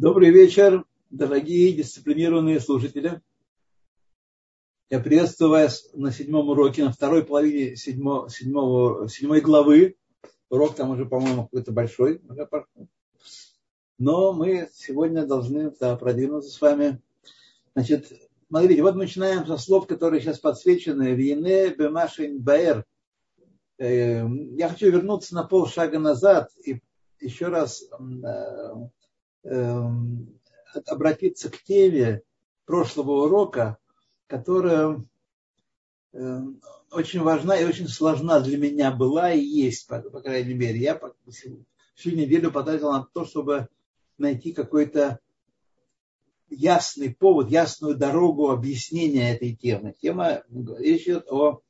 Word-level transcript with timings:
Добрый 0.00 0.30
вечер, 0.30 0.86
дорогие 1.10 1.74
дисциплинированные 1.74 2.58
служители. 2.58 3.20
Я 4.88 4.98
приветствую 4.98 5.50
вас 5.50 5.90
на 5.92 6.10
седьмом 6.10 6.48
уроке, 6.48 6.84
на 6.84 6.90
второй 6.90 7.22
половине 7.22 7.76
седьмо, 7.76 8.26
седьмого, 8.30 9.10
седьмой 9.10 9.42
главы. 9.42 9.98
Урок 10.48 10.74
там 10.74 10.88
уже, 10.88 11.04
по-моему, 11.04 11.42
какой-то 11.42 11.72
большой. 11.72 12.22
Но 13.98 14.32
мы 14.32 14.70
сегодня 14.72 15.26
должны 15.26 15.70
да, 15.78 15.94
продвинуться 15.96 16.50
с 16.50 16.58
вами. 16.62 17.02
Значит, 17.74 18.10
смотрите, 18.48 18.82
вот 18.82 18.94
начинаем 18.94 19.46
со 19.46 19.58
слов, 19.58 19.86
которые 19.86 20.22
сейчас 20.22 20.38
подсвечены. 20.38 21.12
Вине 21.12 21.74
бемашин 21.74 22.40
баэр. 22.40 22.86
Э, 23.76 24.26
я 24.56 24.70
хочу 24.70 24.90
вернуться 24.90 25.34
на 25.34 25.44
полшага 25.44 25.98
назад 25.98 26.50
и 26.64 26.80
еще 27.20 27.48
раз 27.48 27.82
э, 27.82 27.92
Эм, 27.92 28.90
обратиться 29.42 31.50
к 31.50 31.62
теме 31.62 32.22
прошлого 32.64 33.24
урока, 33.24 33.78
которая 34.26 35.02
эм, 36.12 36.60
очень 36.90 37.20
важна 37.20 37.56
и 37.56 37.64
очень 37.64 37.88
сложна 37.88 38.40
для 38.40 38.58
меня 38.58 38.90
была 38.90 39.32
и 39.32 39.40
есть, 39.40 39.86
по, 39.86 40.00
по 40.00 40.20
крайней 40.20 40.54
мере. 40.54 40.78
Я 40.78 41.00
всю 41.94 42.10
неделю 42.10 42.52
потратил 42.52 42.92
на 42.92 43.06
то, 43.12 43.24
чтобы 43.24 43.68
найти 44.18 44.52
какой-то 44.52 45.20
ясный 46.48 47.14
повод, 47.14 47.50
ясную 47.50 47.96
дорогу 47.96 48.50
объяснения 48.50 49.34
этой 49.34 49.54
темы. 49.54 49.94
Тема 50.00 50.42
речь 50.78 51.04
идет 51.04 51.30
о 51.30 51.62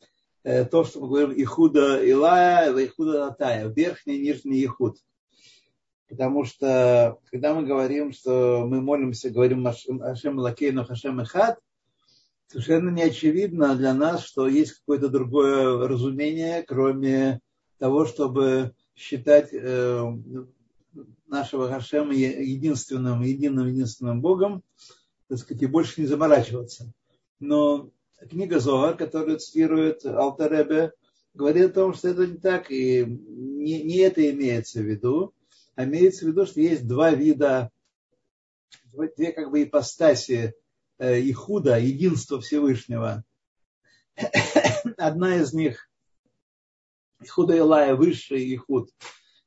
э, 0.42 0.64
том, 0.64 0.84
что 0.84 1.00
мы 1.00 1.08
говорим 1.08 1.32
Ихуда 1.32 2.02
Илая, 2.02 2.72
Ихуда 2.72 3.28
Атая, 3.28 3.68
верхний 3.68 4.16
и 4.16 4.22
нижний 4.22 4.64
Ихуд. 4.64 4.96
Потому 6.10 6.44
что, 6.44 7.20
когда 7.30 7.54
мы 7.54 7.64
говорим, 7.64 8.12
что 8.12 8.66
мы 8.66 8.82
молимся, 8.82 9.30
говорим 9.30 9.64
Ашем 9.68 10.38
Лакейну 10.40 10.84
Хашем 10.84 11.22
Ихад, 11.22 11.60
совершенно 12.48 12.90
не 12.90 13.02
очевидно 13.02 13.76
для 13.76 13.94
нас, 13.94 14.24
что 14.24 14.48
есть 14.48 14.72
какое-то 14.72 15.08
другое 15.08 15.86
разумение, 15.86 16.64
кроме 16.64 17.40
того, 17.78 18.06
чтобы 18.06 18.72
считать 18.96 19.50
э, 19.52 20.04
нашего 21.28 21.68
Хашема 21.68 22.12
единственным, 22.12 23.22
единым, 23.22 23.68
единственным 23.68 24.20
Богом, 24.20 24.64
так 25.28 25.38
сказать, 25.38 25.62
и 25.62 25.66
больше 25.66 26.00
не 26.00 26.08
заморачиваться. 26.08 26.92
Но 27.38 27.88
книга 28.28 28.58
Зоар, 28.58 28.96
которую 28.96 29.38
цитирует 29.38 30.04
Алтаребе, 30.04 30.90
говорит 31.34 31.70
о 31.70 31.74
том, 31.74 31.94
что 31.94 32.08
это 32.08 32.26
не 32.26 32.38
так, 32.38 32.72
и 32.72 33.04
не, 33.06 33.84
не 33.84 33.98
это 33.98 34.28
имеется 34.28 34.80
в 34.80 34.86
виду 34.86 35.34
а 35.74 35.84
имеется 35.84 36.24
в 36.24 36.28
виду, 36.28 36.46
что 36.46 36.60
есть 36.60 36.86
два 36.86 37.10
вида, 37.10 37.70
две 39.16 39.32
как 39.32 39.50
бы 39.50 39.62
ипостаси 39.62 40.54
э, 40.98 41.20
Ихуда, 41.20 41.78
единства 41.78 42.40
Всевышнего. 42.40 43.24
Одна 44.96 45.36
из 45.36 45.52
них, 45.52 45.88
Ихуда 47.20 47.56
Илая, 47.56 47.94
высший 47.94 48.54
Ихуд, 48.54 48.90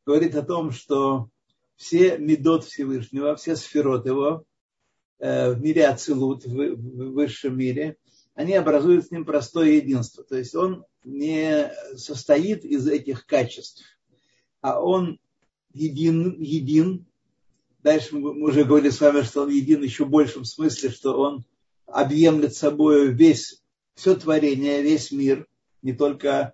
говорит 0.06 0.36
о 0.36 0.44
том, 0.44 0.72
что 0.72 1.30
все 1.76 2.18
медот 2.18 2.64
Всевышнего, 2.66 3.36
все 3.36 3.56
сферот 3.56 4.06
его 4.06 4.46
э, 5.20 5.52
в 5.52 5.62
мире 5.62 5.88
Ацилут, 5.88 6.46
в 6.46 7.12
высшем 7.14 7.58
мире, 7.58 7.98
они 8.36 8.54
образуют 8.56 9.06
с 9.06 9.12
ним 9.12 9.26
простое 9.26 9.72
единство. 9.72 10.24
То 10.24 10.38
есть 10.38 10.56
он 10.56 10.86
не 11.04 11.72
состоит 11.96 12.66
из 12.66 12.88
этих 12.88 13.26
качеств, 13.26 13.84
а 14.62 14.82
он 14.82 15.20
един, 15.74 16.38
един. 16.40 17.06
Дальше 17.84 18.16
мы 18.16 18.42
уже 18.42 18.64
говорили 18.64 18.90
с 18.90 19.02
вами, 19.02 19.24
что 19.24 19.44
он 19.44 19.50
един 19.50 19.84
еще 19.84 20.06
в 20.06 20.10
большем 20.10 20.46
смысле, 20.46 20.90
что 20.90 21.20
он 21.20 21.44
объемлет 21.86 22.56
собой 22.56 23.14
весь, 23.14 23.62
все 23.94 24.16
творение, 24.16 24.82
весь 24.82 25.12
мир, 25.12 25.48
не 25.82 25.92
только 25.92 26.54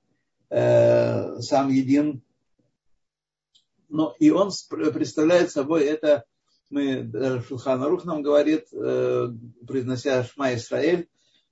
э, 0.49 1.39
сам 1.41 1.69
един. 1.69 2.23
Но 3.89 4.16
и 4.19 4.31
он 4.31 4.51
представляет 4.69 5.51
собой 5.51 5.83
это, 5.83 6.25
мы, 6.71 7.03
даже 7.03 7.44
Шулхан 7.44 7.83
Рух 7.83 8.05
нам 8.05 8.23
говорит, 8.23 8.65
э, 8.73 9.27
произнося 9.67 10.23
Шма 10.23 10.55
Исраэль, 10.55 11.07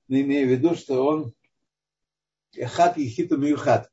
но 0.07 0.19
имея 0.19 0.45
в 0.45 0.49
виду, 0.49 0.75
что 0.75 1.05
он 1.05 1.33
хат 2.65 2.97
и 2.97 3.07
хиту 3.07 3.39
хат, 3.57 3.91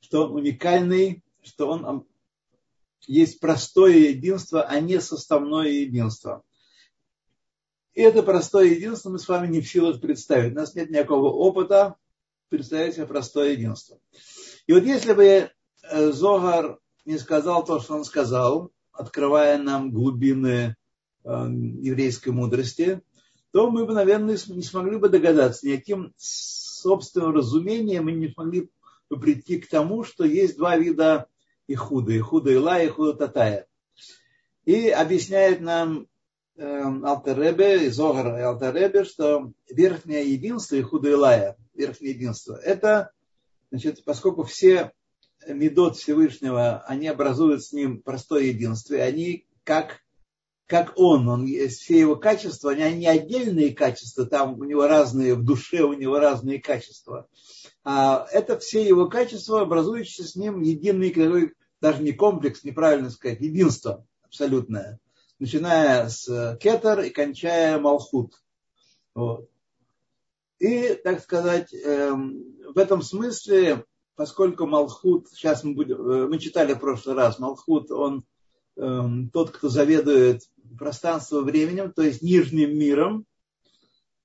что 0.00 0.24
он 0.24 0.32
уникальный, 0.32 1.22
что 1.42 1.68
он 1.68 2.06
есть 3.06 3.40
простое 3.40 4.10
единство, 4.10 4.62
а 4.62 4.80
не 4.80 5.00
составное 5.00 5.68
единство. 5.68 6.42
И 7.94 8.02
это 8.02 8.22
простое 8.22 8.66
единство 8.66 9.10
мы 9.10 9.18
с 9.18 9.28
вами 9.28 9.46
не 9.46 9.60
в 9.60 9.68
силах 9.68 10.00
представить. 10.00 10.52
У 10.52 10.56
нас 10.56 10.74
нет 10.74 10.90
никакого 10.90 11.30
опыта 11.30 11.96
представить 12.48 12.94
себе 12.94 13.06
простое 13.06 13.52
единство. 13.52 13.98
И 14.66 14.72
вот 14.72 14.82
если 14.82 15.12
бы 15.14 15.24
э, 15.24 16.12
Зогар 16.12 16.78
не 17.04 17.18
сказал 17.18 17.64
то, 17.64 17.80
что 17.80 17.94
он 17.94 18.04
сказал, 18.04 18.70
открывая 18.92 19.58
нам 19.58 19.92
глубины 19.92 20.76
э, 21.24 21.28
еврейской 21.28 22.30
мудрости, 22.30 23.00
то 23.52 23.70
мы 23.70 23.86
бы, 23.86 23.94
наверное, 23.94 24.38
не 24.48 24.62
смогли 24.62 24.98
бы 24.98 25.08
догадаться, 25.08 25.66
никаким 25.66 26.12
собственным 26.16 27.34
разумением 27.34 28.04
мы 28.04 28.12
не 28.12 28.28
смогли 28.28 28.70
бы 29.08 29.18
прийти 29.18 29.58
к 29.58 29.68
тому, 29.68 30.04
что 30.04 30.24
есть 30.24 30.56
два 30.56 30.76
вида 30.76 31.28
Ихуда, 31.68 32.16
Ихуда 32.16 32.52
Ила, 32.52 32.84
Ихуда 32.84 33.14
Татая. 33.14 33.66
И 34.64 34.88
объясняет 34.88 35.60
нам 35.60 36.06
э, 36.56 36.64
Алтеребе, 36.64 37.90
Зогар 37.90 38.38
и 38.38 38.42
Алтеребе, 38.42 39.04
что 39.04 39.52
верхнее 39.70 40.32
единство 40.32 40.78
Ихуда 40.78 41.10
Илая, 41.10 41.56
верхнее 41.74 42.12
единство, 42.12 42.56
это, 42.56 43.12
значит, 43.70 44.04
поскольку 44.04 44.42
все 44.42 44.92
медот 45.46 45.96
Всевышнего, 45.96 46.82
они 46.86 47.08
образуют 47.08 47.64
с 47.64 47.72
ним 47.72 48.02
простое 48.02 48.44
единство, 48.44 48.94
и 48.94 48.98
они 48.98 49.46
как, 49.64 50.00
как 50.66 50.92
он, 50.96 51.28
он, 51.28 51.46
все 51.68 51.98
его 51.98 52.16
качества, 52.16 52.72
они 52.72 52.98
не 52.98 53.06
отдельные 53.06 53.74
качества, 53.74 54.26
там 54.26 54.58
у 54.58 54.64
него 54.64 54.86
разные, 54.86 55.34
в 55.34 55.44
душе 55.44 55.82
у 55.82 55.92
него 55.92 56.18
разные 56.18 56.60
качества, 56.60 57.28
это 57.92 58.58
все 58.58 58.86
его 58.86 59.08
качества, 59.08 59.62
образующиеся 59.62 60.24
с 60.24 60.36
ним 60.36 60.60
единый 60.60 61.54
даже 61.80 62.02
не 62.02 62.12
комплекс, 62.12 62.64
неправильно 62.64 63.10
сказать, 63.10 63.40
единство 63.40 64.04
абсолютное, 64.22 64.98
начиная 65.38 66.08
с 66.08 66.58
кетер 66.60 67.00
и 67.00 67.10
кончая 67.10 67.78
малхут. 67.78 68.34
Вот. 69.14 69.48
И, 70.58 70.94
так 71.04 71.20
сказать, 71.20 71.72
эм, 71.74 72.56
в 72.74 72.78
этом 72.78 73.02
смысле, 73.02 73.84
поскольку 74.14 74.66
Малхут, 74.66 75.28
сейчас 75.28 75.62
мы, 75.64 75.74
будем, 75.74 76.00
э, 76.00 76.26
мы 76.28 76.38
читали 76.38 76.72
в 76.72 76.80
прошлый 76.80 77.14
раз, 77.14 77.38
Малхут, 77.38 77.90
он 77.90 78.24
эм, 78.76 79.30
тот, 79.30 79.50
кто 79.50 79.68
заведует 79.68 80.42
пространством 80.78 81.44
временем, 81.44 81.92
то 81.92 82.02
есть 82.02 82.22
нижним 82.22 82.78
миром, 82.78 83.26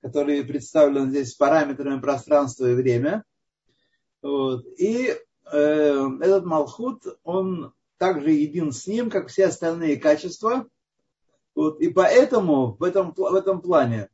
который 0.01 0.43
представлен 0.45 1.09
здесь 1.09 1.35
параметрами 1.35 1.99
пространства 1.99 2.71
и 2.71 2.75
время. 2.75 3.23
Вот. 4.21 4.65
И 4.77 5.15
Э, 5.51 6.07
этот 6.21 6.45
Малхут, 6.45 7.03
он 7.23 7.73
также 7.97 8.31
един 8.31 8.71
с 8.71 8.87
ним, 8.87 9.09
как 9.09 9.27
все 9.27 9.47
остальные 9.47 9.97
качества. 9.97 10.65
Вот, 11.53 11.81
и 11.81 11.89
поэтому 11.89 12.77
в 12.79 12.83
этом, 12.83 13.13
в 13.13 13.35
этом 13.35 13.61
плане 13.61 14.07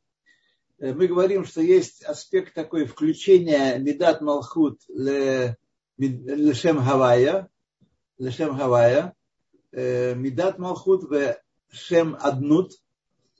э, 0.79 0.93
мы 0.93 1.05
говорим, 1.07 1.45
что 1.45 1.61
есть 1.61 2.03
аспект 2.03 2.55
такой 2.55 2.85
включения 2.85 3.77
Медат 3.77 4.21
Малхут 4.21 4.81
Лешем 4.87 6.81
Хавая, 6.81 7.49
Лешем 8.17 8.57
Хавая, 8.57 9.13
э, 9.71 10.15
Медат 10.15 10.57
Малхут 10.57 11.03
в 11.03 11.37
Шем 11.69 12.17
Аднут, 12.19 12.71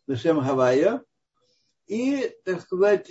Лешем 0.06 0.40
Хавая, 0.42 1.02
и, 1.88 2.32
так 2.44 2.62
сказать, 2.62 3.10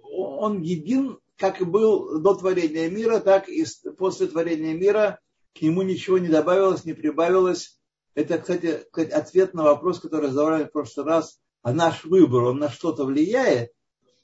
он 0.00 0.62
един 0.62 1.18
как 1.50 1.70
был 1.70 2.20
до 2.20 2.34
творения 2.34 2.88
мира, 2.88 3.20
так 3.20 3.50
и 3.50 3.66
после 3.98 4.28
творения 4.28 4.72
мира 4.72 5.20
к 5.54 5.60
нему 5.60 5.82
ничего 5.82 6.18
не 6.18 6.28
добавилось, 6.28 6.86
не 6.86 6.94
прибавилось. 6.94 7.78
Это, 8.14 8.38
кстати, 8.38 8.86
ответ 9.12 9.52
на 9.52 9.64
вопрос, 9.64 10.00
который 10.00 10.30
задавали 10.30 10.64
в 10.64 10.72
прошлый 10.72 11.06
раз. 11.06 11.38
А 11.62 11.72
наш 11.72 12.04
выбор, 12.04 12.44
он 12.44 12.58
на 12.58 12.70
что-то 12.70 13.04
влияет? 13.04 13.72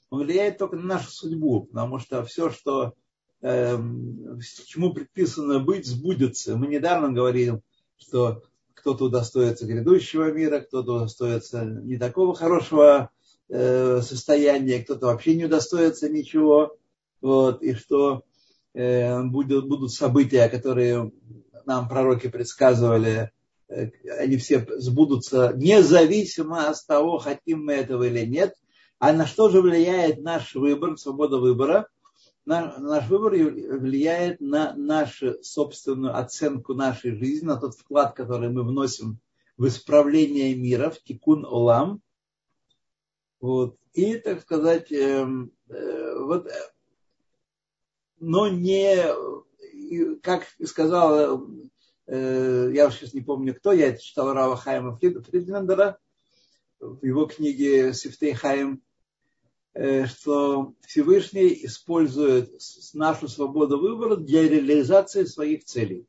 Он 0.09 0.23
влияет 0.23 0.57
только 0.57 0.77
на 0.77 0.95
нашу 0.95 1.11
судьбу, 1.11 1.65
потому 1.65 1.99
что 1.99 2.23
все, 2.25 2.49
что 2.49 2.93
э, 3.41 3.77
чему 4.65 4.93
предписано 4.93 5.59
быть, 5.59 5.85
сбудется. 5.85 6.55
Мы 6.55 6.67
недавно 6.67 7.11
говорим, 7.11 7.61
что 7.97 8.43
кто-то 8.73 9.05
удостоится 9.05 9.67
грядущего 9.67 10.31
мира, 10.31 10.59
кто-то 10.59 10.95
удостоится 10.95 11.65
не 11.65 11.97
такого 11.97 12.33
хорошего 12.33 13.11
э, 13.49 14.01
состояния, 14.01 14.83
кто-то 14.83 15.07
вообще 15.07 15.35
не 15.35 15.45
удостоится 15.45 16.09
ничего 16.09 16.77
вот, 17.21 17.61
и 17.61 17.73
что 17.73 18.23
э, 18.73 19.21
будут, 19.23 19.67
будут 19.67 19.91
события, 19.91 20.49
которые 20.49 21.11
нам 21.65 21.87
пророки 21.87 22.27
предсказывали, 22.27 23.31
они 24.19 24.37
все 24.37 24.65
сбудутся 24.77 25.53
независимо 25.55 26.69
от 26.69 26.85
того, 26.85 27.19
хотим 27.19 27.65
мы 27.65 27.73
этого 27.73 28.03
или 28.03 28.25
нет. 28.25 28.55
А 28.99 29.13
на 29.13 29.25
что 29.25 29.49
же 29.49 29.61
влияет 29.61 30.21
наш 30.21 30.55
выбор, 30.55 30.97
свобода 30.97 31.37
выбора? 31.37 31.87
Наш 32.45 33.07
выбор 33.07 33.33
влияет 33.33 34.41
на 34.41 34.75
нашу 34.75 35.41
собственную 35.43 36.17
оценку 36.17 36.73
нашей 36.73 37.15
жизни, 37.15 37.45
на 37.45 37.57
тот 37.57 37.75
вклад, 37.75 38.15
который 38.15 38.49
мы 38.49 38.63
вносим 38.63 39.19
в 39.57 39.67
исправление 39.67 40.55
мира, 40.55 40.89
в 40.89 41.01
тикун 41.01 41.45
олам. 41.45 42.01
Вот. 43.39 43.77
И, 43.93 44.15
так 44.15 44.41
сказать, 44.41 44.91
эм, 44.91 45.51
э, 45.69 46.19
вот, 46.19 46.47
но 48.21 48.47
не, 48.47 48.95
как 50.21 50.47
сказал 50.63 51.45
Э, 52.11 52.69
я 52.73 52.91
сейчас 52.91 53.13
не 53.13 53.21
помню 53.21 53.55
кто, 53.55 53.71
я 53.71 53.95
читал 53.95 54.33
Рава 54.33 54.57
Хайма 54.57 54.97
Фридлендера 54.97 55.97
в 56.81 57.05
его 57.05 57.25
книге 57.25 57.93
Сифтей 57.93 58.33
Хайм, 58.33 58.83
э, 59.73 60.07
что 60.07 60.73
Всевышний 60.81 61.65
использует 61.65 62.51
нашу 62.93 63.29
свободу 63.29 63.79
выбора 63.79 64.17
для 64.17 64.47
реализации 64.47 65.23
своих 65.23 65.63
целей. 65.63 66.05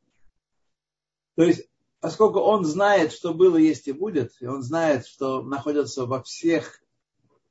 То 1.37 1.45
есть, 1.45 1.69
поскольку 2.01 2.41
он 2.41 2.65
знает, 2.65 3.13
что 3.13 3.33
было, 3.33 3.57
есть 3.57 3.87
и 3.87 3.93
будет, 3.93 4.33
и 4.41 4.47
он 4.47 4.63
знает, 4.63 5.07
что 5.07 5.43
находится 5.43 6.05
во 6.05 6.21
всех 6.21 6.81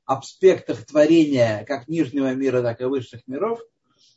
аспектах 0.04 0.84
творения, 0.84 1.64
как 1.64 1.88
нижнего 1.88 2.34
мира, 2.34 2.60
так 2.60 2.82
и 2.82 2.84
высших 2.84 3.26
миров, 3.26 3.60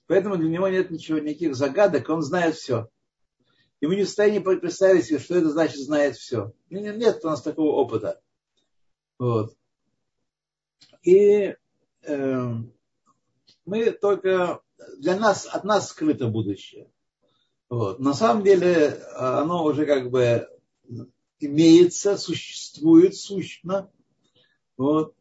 поэтому 0.07 0.37
для 0.37 0.49
него 0.49 0.67
нет 0.67 0.91
ничего, 0.91 1.19
никаких 1.19 1.55
загадок, 1.55 2.09
он 2.09 2.21
знает 2.21 2.55
все. 2.55 2.89
И 3.81 3.87
мы 3.87 3.95
не 3.95 4.03
в 4.03 4.07
состоянии 4.07 4.39
представить 4.39 5.05
себе, 5.05 5.19
что 5.19 5.35
это 5.35 5.49
значит 5.49 5.77
знает 5.77 6.15
все. 6.15 6.53
Нет, 6.69 6.97
нет 6.97 7.19
у 7.23 7.27
нас 7.27 7.41
такого 7.41 7.73
опыта. 7.75 8.21
Вот. 9.19 9.55
И 11.03 11.55
э, 12.03 12.51
мы 13.65 13.91
только 13.91 14.61
для 14.97 15.17
нас, 15.17 15.45
от 15.45 15.63
нас 15.63 15.89
скрыто 15.89 16.27
будущее. 16.27 16.89
Вот. 17.69 17.99
На 17.99 18.13
самом 18.13 18.43
деле 18.43 19.01
оно 19.15 19.63
уже 19.63 19.85
как 19.85 20.09
бы 20.09 20.47
имеется, 21.39 22.17
существует 22.17 23.15
сущно. 23.15 23.91
Вот. 24.77 25.15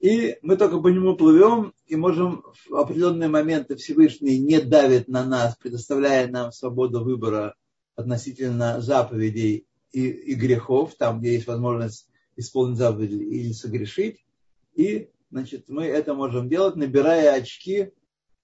И 0.00 0.36
мы 0.42 0.56
только 0.56 0.78
по 0.78 0.88
нему 0.88 1.16
плывем 1.16 1.74
и 1.86 1.96
можем 1.96 2.44
в 2.68 2.76
определенные 2.76 3.28
моменты 3.28 3.74
Всевышний 3.76 4.38
не 4.38 4.60
давит 4.60 5.08
на 5.08 5.24
нас, 5.24 5.56
предоставляя 5.56 6.28
нам 6.28 6.52
свободу 6.52 7.02
выбора 7.02 7.54
относительно 7.96 8.80
заповедей 8.80 9.66
и, 9.90 10.08
и 10.08 10.34
грехов, 10.34 10.94
там, 10.96 11.20
где 11.20 11.32
есть 11.32 11.48
возможность 11.48 12.08
исполнить 12.36 12.78
заповеди 12.78 13.14
или 13.14 13.52
согрешить. 13.52 14.24
И 14.74 15.08
значит, 15.32 15.64
мы 15.68 15.86
это 15.86 16.14
можем 16.14 16.48
делать, 16.48 16.76
набирая 16.76 17.32
очки, 17.34 17.90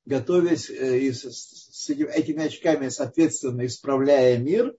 готовясь 0.07 0.69
э, 0.71 0.99
и 0.99 1.13
с, 1.13 1.23
с 1.23 1.91
этими 1.91 2.47
очками, 2.47 2.89
соответственно, 2.89 3.65
исправляя 3.67 4.39
мир 4.39 4.75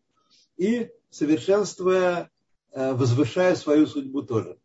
и 0.58 0.90
совершенствуя, 1.10 2.30
э, 2.74 2.94
возвышая 2.94 3.56
свою 3.56 3.88
судьбу 3.88 4.24
тоже. 4.24 4.58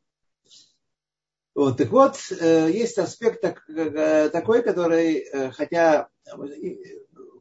Вот, 1.61 1.77
так 1.77 1.91
вот, 1.91 2.17
э, 2.31 2.71
есть 2.73 2.97
аспект 2.97 3.43
такой, 3.43 4.63
который, 4.63 5.27
хотя 5.53 6.09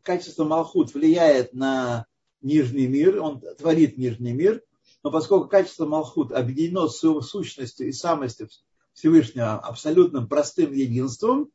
качество 0.03 0.43
Малхут 0.43 0.93
влияет 0.93 1.53
на 1.53 2.05
нижний 2.41 2.87
мир, 2.87 3.21
он 3.21 3.39
творит 3.57 3.97
нижний 3.97 4.33
мир, 4.33 4.61
но 5.03 5.11
поскольку 5.11 5.47
качество 5.47 5.85
Малхут 5.85 6.33
объединено 6.33 6.89
с 6.89 6.99
сущностью 6.99 7.87
и 7.87 7.93
самостью 7.93 8.49
Всевышнего 8.91 9.53
абсолютным 9.53 10.27
простым 10.27 10.73
единством, 10.73 11.49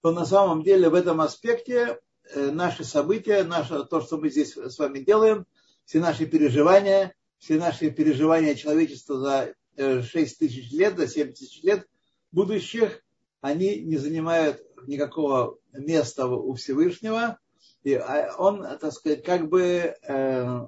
то 0.00 0.10
на 0.10 0.24
самом 0.24 0.62
деле 0.62 0.88
в 0.88 0.94
этом 0.94 1.20
аспекте 1.20 2.00
э, 2.32 2.50
наши 2.50 2.84
события, 2.84 3.44
наше, 3.44 3.84
то, 3.84 4.00
что 4.00 4.16
мы 4.16 4.30
здесь 4.30 4.56
с 4.56 4.78
вами 4.78 5.00
делаем, 5.00 5.44
все 5.84 6.00
наши 6.00 6.24
переживания, 6.24 7.14
все 7.36 7.58
наши 7.58 7.90
переживания 7.90 8.54
человечества 8.54 9.18
за 9.18 9.54
6 9.76 10.14
э, 10.14 10.38
тысяч 10.38 10.70
лет, 10.72 10.96
за 10.96 11.06
7 11.08 11.32
тысяч 11.32 11.62
лет 11.62 11.88
будущих, 12.32 13.02
они 13.40 13.80
не 13.80 13.96
занимают 13.96 14.62
никакого 14.86 15.58
места 15.72 16.26
у 16.26 16.54
Всевышнего, 16.54 17.38
и 17.82 17.94
а, 17.94 18.34
он, 18.38 18.62
так 18.78 18.92
сказать, 18.92 19.22
как 19.22 19.48
бы 19.48 19.60
э, 19.62 20.60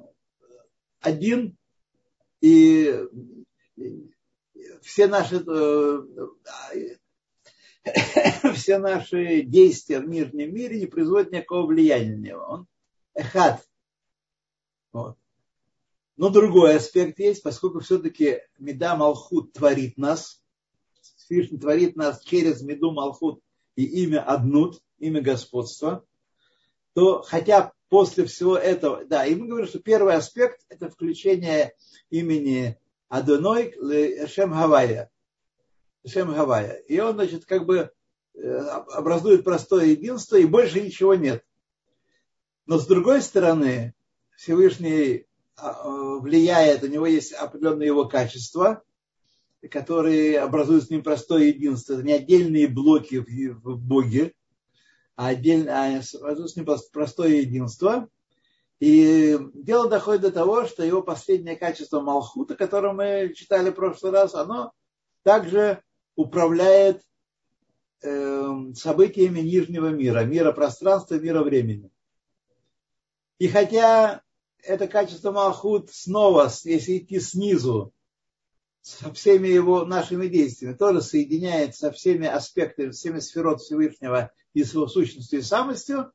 один, 1.01 1.57
и 2.41 2.95
все 4.83 5.07
наши, 5.07 5.37
э, 5.37 6.03
все 8.55 8.79
наши 8.79 9.43
действия 9.43 10.01
в 10.01 10.09
нижнем 10.09 10.55
мире 10.55 10.79
не 10.79 10.87
производят 10.87 11.33
никакого 11.33 11.67
влияния 11.67 12.17
на 12.17 12.21
него. 12.21 12.43
Он 12.43 12.67
эхат. 13.15 13.67
Вот. 14.93 15.17
Но 16.17 16.31
другой 16.31 16.77
аспект 16.77 17.19
есть, 17.19 17.43
поскольку 17.43 17.81
все-таки 17.81 18.41
Меда 18.59 18.97
Малхут 18.97 19.53
творит 19.53 19.99
нас, 19.99 20.43
Всевышний 21.17 21.59
творит 21.59 21.97
нас 21.97 22.23
через 22.23 22.63
Меду 22.63 22.93
Малхут 22.93 23.41
и 23.75 23.85
имя 24.05 24.23
Аднут, 24.23 24.81
имя 24.99 25.21
господства– 25.21 26.05
то 26.97 27.21
хотя 27.21 27.75
после 27.91 28.25
всего 28.25 28.57
этого, 28.57 29.05
да, 29.05 29.27
и 29.27 29.35
мы 29.35 29.49
говорим, 29.49 29.69
что 29.69 29.81
первый 29.81 30.15
аспект– 30.15 30.63
это 30.71 30.89
включение 30.89 31.75
имени 32.09 32.81
Адоной 33.11 33.75
Шем 34.29 34.53
Гавайя. 34.53 35.11
Шем 36.07 36.33
Гавайя. 36.33 36.77
И 36.89 36.99
он, 36.99 37.17
значит, 37.17 37.45
как 37.45 37.67
бы 37.67 37.91
э, 38.33 38.41
образует 38.49 39.45
простое 39.45 39.89
единство, 39.89 40.37
и 40.37 40.47
больше 40.47 40.81
ничего 40.81 41.15
нет. 41.15 41.45
Но 42.65 42.79
с 42.79 42.87
другой 42.87 43.21
стороны, 43.21 43.95
Всевышний 44.35 45.27
влияет, 45.59 46.83
у 46.83 46.87
него 46.87 47.07
есть 47.07 47.33
определенные 47.33 47.87
его 47.87 48.07
качества, 48.07 48.83
которые 49.71 50.41
образуют 50.41 50.85
с 50.85 50.91
ним 50.91 51.03
простое 51.03 51.45
единство. 51.45 51.95
Это 51.95 52.03
не 52.03 52.13
отдельные 52.13 52.69
блоки 52.69 53.17
в 53.17 53.79
Боге, 53.79 54.35
а 55.17 55.29
отдельно, 55.29 55.99
а 55.99 56.03
с 56.03 56.57
ним 56.57 56.67
простое 56.93 57.37
единство. 57.37 58.09
И 58.79 59.39
дело 59.55 59.89
доходит 59.89 60.23
до 60.23 60.31
того, 60.31 60.67
что 60.67 60.85
его 60.85 61.03
последнее 61.03 61.57
качество 61.57 62.01
Малхута, 62.01 62.55
которое 62.55 62.93
мы 62.93 63.33
читали 63.35 63.71
в 63.71 63.75
прошлый 63.75 64.13
раз, 64.13 64.35
оно 64.35 64.73
также 65.23 65.83
управляет 66.15 67.03
э, 68.03 68.73
событиями 68.75 69.41
нижнего 69.41 69.89
мира, 69.89 70.25
мира 70.25 70.53
пространства, 70.53 71.15
мира 71.15 71.43
времени. 71.43 71.91
И 73.39 73.49
хотя 73.49 74.23
это 74.67 74.89
качество 74.89 75.31
Малхут 75.33 75.91
снова, 75.93 76.51
если 76.65 76.99
идти 76.99 77.21
снизу, 77.21 77.93
со 78.83 79.13
всеми 79.13 79.49
его 79.49 79.85
нашими 79.85 80.29
действиями, 80.29 80.75
тоже 80.75 81.03
соединяется 81.03 81.89
со 81.89 81.93
всеми 81.93 82.27
аспектами, 82.27 82.91
всеми 82.91 83.19
сферот 83.19 83.61
Всевышнего 83.61 84.31
и 84.55 84.63
с 84.63 84.75
его 84.75 84.87
сущностью 84.87 85.41
и 85.41 85.43
самостью, 85.43 86.13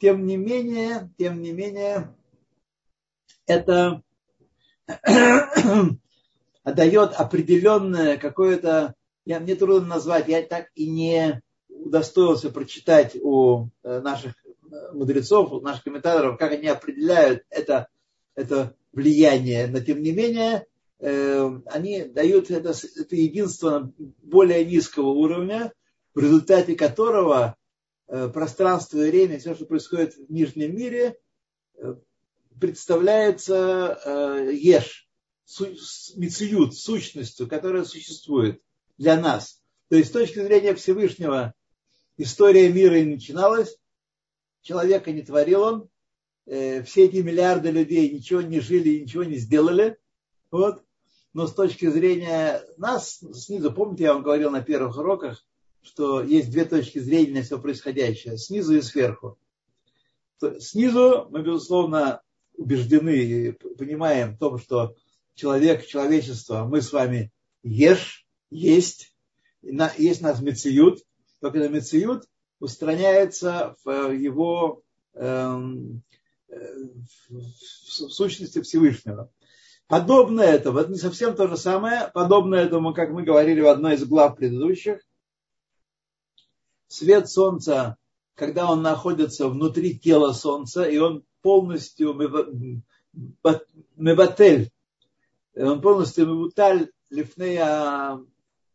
тем 0.00 0.26
не 0.26 0.36
менее, 0.36 1.12
тем 1.16 1.40
не 1.40 1.52
менее, 1.52 2.14
это 3.46 4.02
дает 6.64 7.12
определенное 7.12 8.16
какое-то, 8.16 8.94
я, 9.24 9.38
мне 9.38 9.54
трудно 9.54 9.88
назвать, 9.88 10.28
я 10.28 10.42
так 10.42 10.70
и 10.74 10.90
не 10.90 11.40
удостоился 11.68 12.50
прочитать 12.50 13.16
у 13.20 13.68
э, 13.82 14.00
наших 14.00 14.34
мудрецов, 14.92 15.62
наших 15.62 15.84
комментаторов, 15.84 16.38
как 16.38 16.52
они 16.52 16.68
определяют 16.68 17.44
это, 17.50 17.88
это 18.34 18.74
влияние. 18.92 19.66
Но 19.66 19.80
тем 19.80 20.02
не 20.02 20.12
менее, 20.12 20.66
э, 20.98 21.50
они 21.66 22.04
дают 22.04 22.50
это, 22.50 22.70
это 22.70 23.16
единство 23.16 23.92
более 24.22 24.64
низкого 24.64 25.08
уровня, 25.08 25.72
в 26.14 26.20
результате 26.20 26.74
которого 26.74 27.58
Э, 28.10 28.30
пространство 28.32 28.98
и 28.98 29.10
время, 29.10 29.38
все, 29.38 29.54
что 29.54 29.66
происходит 29.66 30.14
в 30.14 30.32
нижнем 30.32 30.74
мире, 30.74 31.18
э, 31.74 31.94
представляется 32.58 34.48
еш, 34.50 35.06
мициют, 36.16 36.74
сущностью, 36.74 37.46
которая 37.46 37.84
существует 37.84 38.62
для 38.96 39.20
нас. 39.20 39.60
То 39.88 39.96
есть 39.96 40.08
с 40.08 40.12
точки 40.12 40.40
зрения 40.40 40.74
Всевышнего 40.74 41.54
история 42.16 42.72
мира 42.72 42.98
и 42.98 43.04
начиналась, 43.04 43.76
человека 44.62 45.12
не 45.12 45.22
творил 45.22 45.62
он, 45.62 45.88
все 46.46 47.04
эти 47.04 47.16
миллиарды 47.16 47.70
людей 47.70 48.10
ничего 48.10 48.40
не 48.40 48.60
жили 48.60 49.00
ничего 49.00 49.24
не 49.24 49.36
сделали. 49.36 49.98
Вот. 50.50 50.82
Но 51.34 51.46
с 51.46 51.54
точки 51.54 51.88
зрения 51.90 52.62
нас, 52.78 53.20
снизу, 53.34 53.70
помните, 53.70 54.04
я 54.04 54.14
вам 54.14 54.22
говорил 54.22 54.50
на 54.50 54.62
первых 54.62 54.96
уроках, 54.96 55.44
что 55.82 56.22
есть 56.22 56.50
две 56.50 56.64
точки 56.64 56.98
зрения 56.98 57.34
на 57.34 57.42
все 57.42 57.60
происходящее, 57.60 58.38
снизу 58.38 58.76
и 58.76 58.80
сверху. 58.80 59.38
Снизу 60.58 61.28
мы, 61.30 61.42
безусловно, 61.42 62.22
убеждены 62.56 63.14
и 63.14 63.52
понимаем 63.52 64.34
в 64.34 64.38
том, 64.38 64.58
что 64.58 64.96
человек, 65.34 65.86
человечество, 65.86 66.64
мы 66.64 66.80
с 66.80 66.92
вами 66.92 67.30
ешь, 67.62 68.26
есть, 68.50 69.14
есть 69.62 70.20
нас 70.22 70.40
мециют, 70.40 71.04
только 71.40 71.58
этот 71.58 71.72
мециют 71.72 72.24
устраняется 72.60 73.76
в 73.84 74.12
его 74.12 74.82
эм, 75.14 76.02
в 76.48 77.42
сущности 78.10 78.60
Всевышнего. 78.62 79.30
Подобно 79.86 80.42
этому, 80.42 80.78
это 80.78 80.90
не 80.90 80.98
совсем 80.98 81.34
то 81.34 81.48
же 81.48 81.56
самое, 81.56 82.10
подобно 82.12 82.56
этому, 82.56 82.92
как 82.92 83.10
мы 83.10 83.22
говорили 83.22 83.60
в 83.60 83.68
одной 83.68 83.94
из 83.94 84.04
глав 84.04 84.36
предыдущих, 84.36 85.00
свет 86.88 87.28
Солнца, 87.30 87.96
когда 88.34 88.70
он 88.70 88.82
находится 88.82 89.48
внутри 89.48 89.98
тела 89.98 90.32
Солнца, 90.32 90.84
и 90.84 90.98
он 90.98 91.24
полностью 91.40 92.14
мебатель, 93.96 94.70
он 95.54 95.80
полностью 95.80 96.26
мебуталь 96.26 96.90
лифнея 97.10 98.20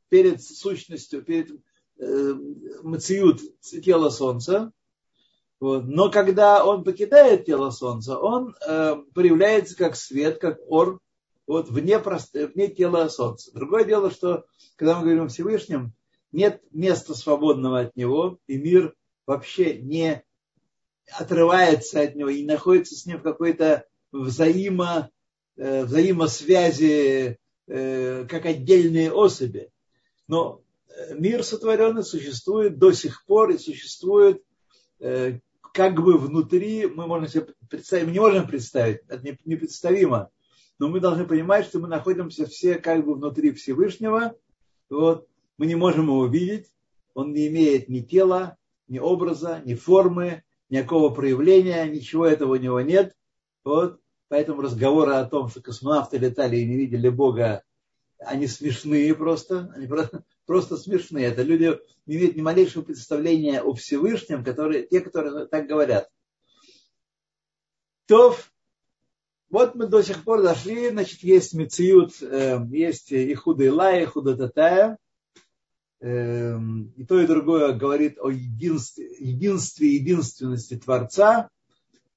перед 0.09 0.41
сущностью, 0.41 1.21
перед 1.23 1.51
мациют 1.97 3.41
тела 3.61 4.09
Солнца. 4.09 4.71
Вот. 5.59 5.85
Но 5.85 6.11
когда 6.11 6.65
он 6.65 6.83
покидает 6.83 7.45
тело 7.45 7.69
Солнца, 7.69 8.17
он 8.17 8.53
э, 8.67 8.97
проявляется 9.13 9.77
как 9.77 9.95
свет, 9.95 10.37
как 10.37 10.59
ор, 10.67 10.99
вот 11.47 11.69
вне, 11.69 11.99
просто, 11.99 12.47
вне 12.47 12.67
тела 12.67 13.07
Солнца. 13.07 13.51
Другое 13.53 13.85
дело, 13.85 14.11
что 14.11 14.45
когда 14.75 14.97
мы 14.97 15.03
говорим 15.03 15.23
о 15.23 15.27
Всевышнем, 15.29 15.93
нет 16.33 16.61
места 16.71 17.13
свободного 17.13 17.79
от 17.79 17.95
него, 17.95 18.39
и 18.47 18.57
мир 18.57 18.93
вообще 19.25 19.77
не 19.77 20.23
отрывается 21.11 22.01
от 22.01 22.15
него 22.15 22.29
и 22.29 22.45
находится 22.45 22.95
с 22.95 23.05
ним 23.05 23.19
в 23.19 23.23
какой-то 23.23 23.85
взаимо, 24.11 25.09
э, 25.55 25.85
взаимосвязи, 25.85 27.37
э, 27.67 28.25
как 28.27 28.45
отдельные 28.45 29.11
особи. 29.11 29.71
Но 30.27 30.59
э, 30.59 30.62
мир 31.15 31.43
сотворенный 31.43 32.03
существует 32.03 32.77
до 32.77 32.91
сих 32.91 33.25
пор 33.25 33.51
и 33.51 33.57
существует 33.57 34.43
как 34.99 36.01
бы 36.01 36.17
внутри, 36.17 36.85
мы 36.85 37.07
можем 37.07 37.27
себе 37.27 37.47
представить, 37.69 38.07
мы 38.07 38.11
не 38.13 38.19
можем 38.19 38.47
представить, 38.47 39.01
это 39.07 39.37
непредставимо, 39.45 40.29
но 40.79 40.87
мы 40.87 40.99
должны 40.99 41.25
понимать, 41.25 41.65
что 41.65 41.79
мы 41.79 41.87
находимся 41.87 42.45
все 42.45 42.75
как 42.75 43.05
бы 43.05 43.15
внутри 43.15 43.51
Всевышнего, 43.51 44.35
вот, 44.89 45.27
мы 45.57 45.65
не 45.65 45.75
можем 45.75 46.05
его 46.05 46.19
увидеть, 46.19 46.71
он 47.13 47.33
не 47.33 47.47
имеет 47.47 47.89
ни 47.89 48.01
тела, 48.01 48.57
ни 48.87 48.99
образа, 48.99 49.61
ни 49.65 49.75
формы, 49.75 50.43
никакого 50.69 51.13
проявления, 51.13 51.85
ничего 51.85 52.25
этого 52.25 52.53
у 52.53 52.57
него 52.57 52.81
нет. 52.81 53.15
Вот. 53.63 53.99
Поэтому 54.27 54.61
разговоры 54.61 55.13
о 55.13 55.25
том, 55.25 55.49
что 55.49 55.61
космонавты 55.61 56.17
летали 56.17 56.57
и 56.57 56.65
не 56.65 56.75
видели 56.75 57.09
Бога, 57.09 57.63
они 58.17 58.47
смешные 58.47 59.13
просто, 59.13 59.71
они 59.75 59.85
просто, 59.85 60.23
просто 60.45 60.77
смешные. 60.77 61.27
Это 61.27 61.41
люди 61.41 61.79
не 62.05 62.15
имеют 62.15 62.35
ни 62.35 62.41
малейшего 62.41 62.83
представления 62.83 63.61
о 63.61 63.73
Всевышнем, 63.73 64.43
которые, 64.43 64.85
те, 64.85 65.01
которые 65.01 65.47
так 65.47 65.67
говорят. 65.67 66.09
То 68.05 68.35
вот 69.49 69.75
мы 69.75 69.87
до 69.87 70.01
сих 70.01 70.23
пор 70.23 70.41
дошли, 70.41 70.89
значит, 70.89 71.21
есть 71.21 71.53
Мециют, 71.53 72.21
э, 72.21 72.59
есть 72.71 73.11
и 73.11 73.33
Худа 73.35 73.65
Илая, 73.65 74.01
и 74.01 74.05
Худа 74.05 74.35
Татая. 74.35 74.97
Эм, 76.03 76.91
и 76.97 77.05
то, 77.05 77.21
и 77.21 77.27
другое 77.27 77.71
говорит 77.71 78.17
о 78.19 78.29
единстве, 78.29 79.05
единстве 79.19 79.95
единственности 79.95 80.75
Творца, 80.75 81.49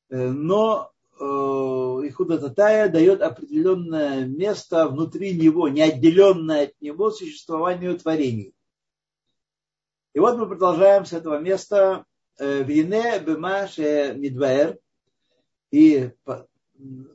э, 0.09 0.29
но 0.29 0.91
Ихуда 1.19 2.39
Татая 2.39 2.89
дает 2.91 3.23
определенное 3.23 4.27
место 4.27 4.89
внутри 4.89 5.35
него, 5.35 5.69
не 5.69 5.83
от 5.83 6.01
него 6.81 7.11
существованию 7.11 7.99
творений. 7.99 8.55
И 10.13 10.19
вот 10.19 10.37
мы 10.39 10.47
продолжаем 10.47 11.05
с 11.05 11.13
этого 11.13 11.39
места 11.39 12.05
э, 12.39 12.63
Вине 12.63 13.19
Бемаше 13.19 14.15
Мидваэр. 14.17 14.79
И 15.71 16.11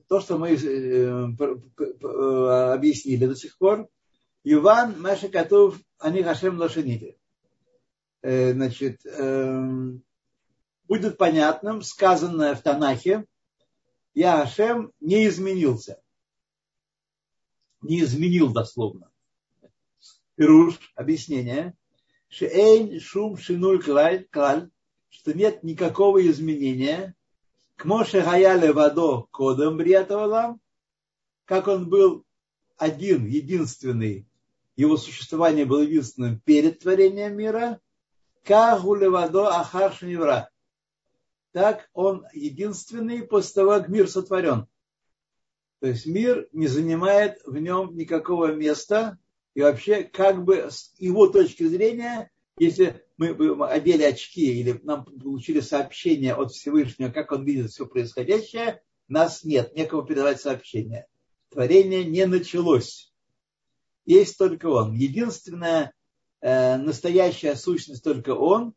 то, 0.08 0.20
что 0.20 0.38
мы 0.38 0.50
объяснили 2.74 3.26
до 3.26 3.36
сих 3.36 3.58
пор, 3.58 3.88
Юван 4.44 5.00
Маша 5.00 5.30
Катув 5.30 5.80
они 6.00 6.24
Хашем 6.24 6.58
Лошенили. 6.58 7.18
Э, 8.24 8.54
значит, 8.54 9.06
эм, 9.06 10.04
будет 10.88 11.18
понятным 11.18 11.82
сказанное 11.82 12.56
в 12.56 12.62
Танахе, 12.62 13.26
я 14.14 14.38
Хашем 14.38 14.92
не 15.00 15.28
изменился. 15.28 16.02
Не 17.82 18.02
изменил 18.02 18.52
дословно. 18.52 19.12
Пируш, 20.36 20.80
объяснение. 20.96 21.76
Шеэйн 22.30 23.00
шум 23.00 23.38
шинуль 23.38 23.82
клаль, 23.82 24.70
что 25.10 25.34
нет 25.34 25.64
никакого 25.64 26.26
изменения. 26.28 27.16
К 27.76 27.86
Моше 27.86 28.22
Хаяле 28.22 28.74
Вадо 28.74 29.24
Кодом 29.32 29.78
Бриатавалам, 29.78 30.62
как 31.46 31.68
он 31.68 31.90
был 31.90 32.26
один, 32.78 33.26
единственный 33.26 34.28
его 34.76 34.98
существование 34.98 35.66
было 35.66 35.82
единственным 35.82 36.40
перед 36.40 36.80
творением 36.80 37.36
мира, 37.36 37.80
Кагулевадо 38.44 39.50
Ахар 39.60 39.94
Шневра. 39.94 40.50
Так 41.52 41.90
он 41.94 42.26
единственный 42.34 43.24
после 43.24 43.54
того, 43.56 43.72
как 43.72 43.90
мир 43.90 44.10
сотворен. 44.10 44.68
То 45.80 45.88
есть 45.88 46.06
мир 46.06 46.48
не 46.52 46.68
занимает 46.68 47.42
в 47.46 47.58
нем 47.58 47.96
никакого 47.96 48.54
места. 48.54 49.18
И 49.54 49.62
вообще, 49.62 50.04
как 50.04 50.46
бы 50.46 50.70
с 50.70 50.94
его 50.98 51.28
точки 51.28 51.64
зрения, 51.64 52.32
если 52.58 53.04
мы 53.18 53.30
одели 53.68 54.04
очки 54.04 54.60
или 54.60 54.80
нам 54.84 55.04
получили 55.04 55.60
сообщение 55.60 56.36
от 56.36 56.52
Всевышнего, 56.52 57.10
как 57.10 57.32
он 57.32 57.44
видит 57.44 57.72
все 57.72 57.86
происходящее, 57.86 58.82
нас 59.08 59.44
нет, 59.44 59.76
некого 59.76 60.06
передавать 60.06 60.40
сообщение. 60.40 61.08
Творение 61.50 62.06
не 62.06 62.26
началось 62.26 63.12
есть 64.06 64.38
только 64.38 64.68
Он. 64.68 64.94
Единственная 64.94 65.94
э, 66.42 66.78
настоящая 66.78 67.56
сущность 67.56 68.04
только 68.04 68.32
Он, 68.32 68.74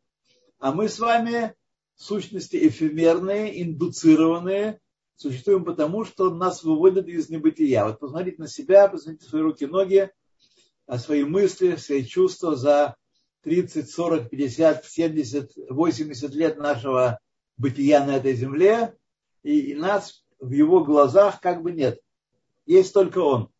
а 0.58 0.72
мы 0.72 0.88
с 0.88 0.98
вами 0.98 1.54
сущности 1.96 2.68
эфемерные, 2.68 3.62
индуцированные, 3.62 4.80
существуем 5.16 5.64
потому, 5.64 6.04
что 6.04 6.34
нас 6.34 6.62
выводят 6.62 7.06
из 7.08 7.28
небытия. 7.28 7.84
Вот 7.84 8.00
посмотрите 8.00 8.40
на 8.40 8.48
себя, 8.48 8.88
посмотрите 8.88 9.28
свои 9.28 9.42
руки, 9.42 9.66
ноги, 9.66 10.10
свои 10.98 11.24
мысли, 11.24 11.76
свои 11.76 12.04
чувства 12.04 12.56
за 12.56 12.96
30, 13.42 13.90
40, 13.90 14.30
50, 14.30 14.84
70, 14.84 15.52
80 15.70 16.34
лет 16.34 16.58
нашего 16.58 17.18
бытия 17.56 18.04
на 18.04 18.16
этой 18.16 18.34
земле, 18.34 18.96
и, 19.42 19.74
нас 19.74 20.24
в 20.40 20.50
его 20.50 20.84
глазах 20.84 21.40
как 21.40 21.62
бы 21.62 21.72
нет. 21.72 22.00
Есть 22.66 22.92
только 22.94 23.18
он. 23.18 23.50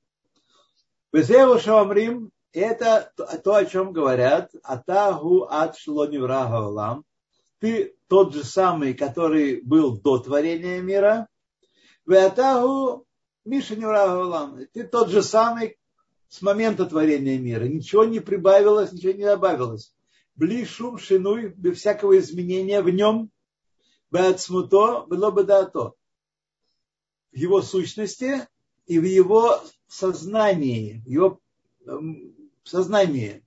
Безеу 1.12 1.58
Шамрим– 1.58 2.30
это 2.52 3.12
то, 3.44 3.54
о 3.54 3.64
чем 3.64 3.92
говорят. 3.92 4.50
Атагу 4.62 5.46
ат 5.48 5.76
шлонивраха 5.76 6.60
Ты 7.58 7.96
тот 8.08 8.34
же 8.34 8.44
самый, 8.44 8.94
который 8.94 9.60
был 9.62 9.98
до 10.00 10.18
творения 10.18 10.80
мира. 10.80 11.28
Веатагу 12.06 13.06
Миша 13.44 13.76
Невраха 13.76 14.66
Ты 14.72 14.84
тот 14.84 15.10
же 15.10 15.22
самый 15.22 15.78
с 16.28 16.42
момента 16.42 16.86
творения 16.86 17.38
мира. 17.38 17.64
Ничего 17.64 18.04
не 18.04 18.20
прибавилось, 18.20 18.92
ничего 18.92 19.12
не 19.12 19.24
добавилось. 19.24 19.94
Бли 20.34 20.64
шум 20.64 20.98
шинуй, 20.98 21.48
без 21.56 21.78
всякого 21.78 22.18
изменения 22.18 22.82
в 22.82 22.90
нем. 22.90 23.30
Беацмуто, 24.10 25.06
было 25.06 25.30
бы 25.30 25.44
дато. 25.44 25.94
В 27.32 27.36
его 27.36 27.62
сущности 27.62 28.46
и 28.86 28.98
в 28.98 29.04
его 29.04 29.60
сознании, 29.86 31.02
в 31.04 31.08
его 31.08 31.40
эм, 31.86 32.34
сознании. 32.64 33.43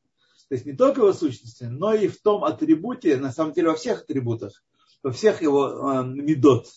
То 0.50 0.56
есть 0.56 0.66
не 0.66 0.74
только 0.74 1.01
его 1.01 1.13
сущности, 1.13 1.63
но 1.63 1.94
и 1.94 2.08
в 2.08 2.22
том 2.22 2.44
атрибуте, 2.44 3.18
на 3.18 3.32
самом 3.32 3.54
деле 3.54 3.70
во 3.70 3.75
всех 3.75 4.01
атрибутах, 4.01 4.63
во 5.04 5.12
всех 5.12 5.42
его 5.42 5.68
э, 5.68 6.04
медот. 6.06 6.68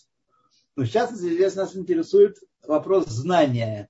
Но 0.75 0.85
сейчас 0.85 1.11
здесь 1.11 1.55
нас 1.55 1.75
интересует 1.75 2.37
вопрос 2.67 3.05
знания. 3.05 3.89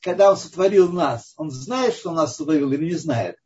Когда 0.00 0.30
он 0.30 0.36
сотворил 0.36 0.92
нас, 0.92 1.34
он 1.36 1.50
знает, 1.50 1.94
что 1.94 2.10
он 2.10 2.16
нас 2.16 2.36
сотворил 2.36 2.72
или 2.72 2.84
не 2.84 2.94
знает? 2.94 3.36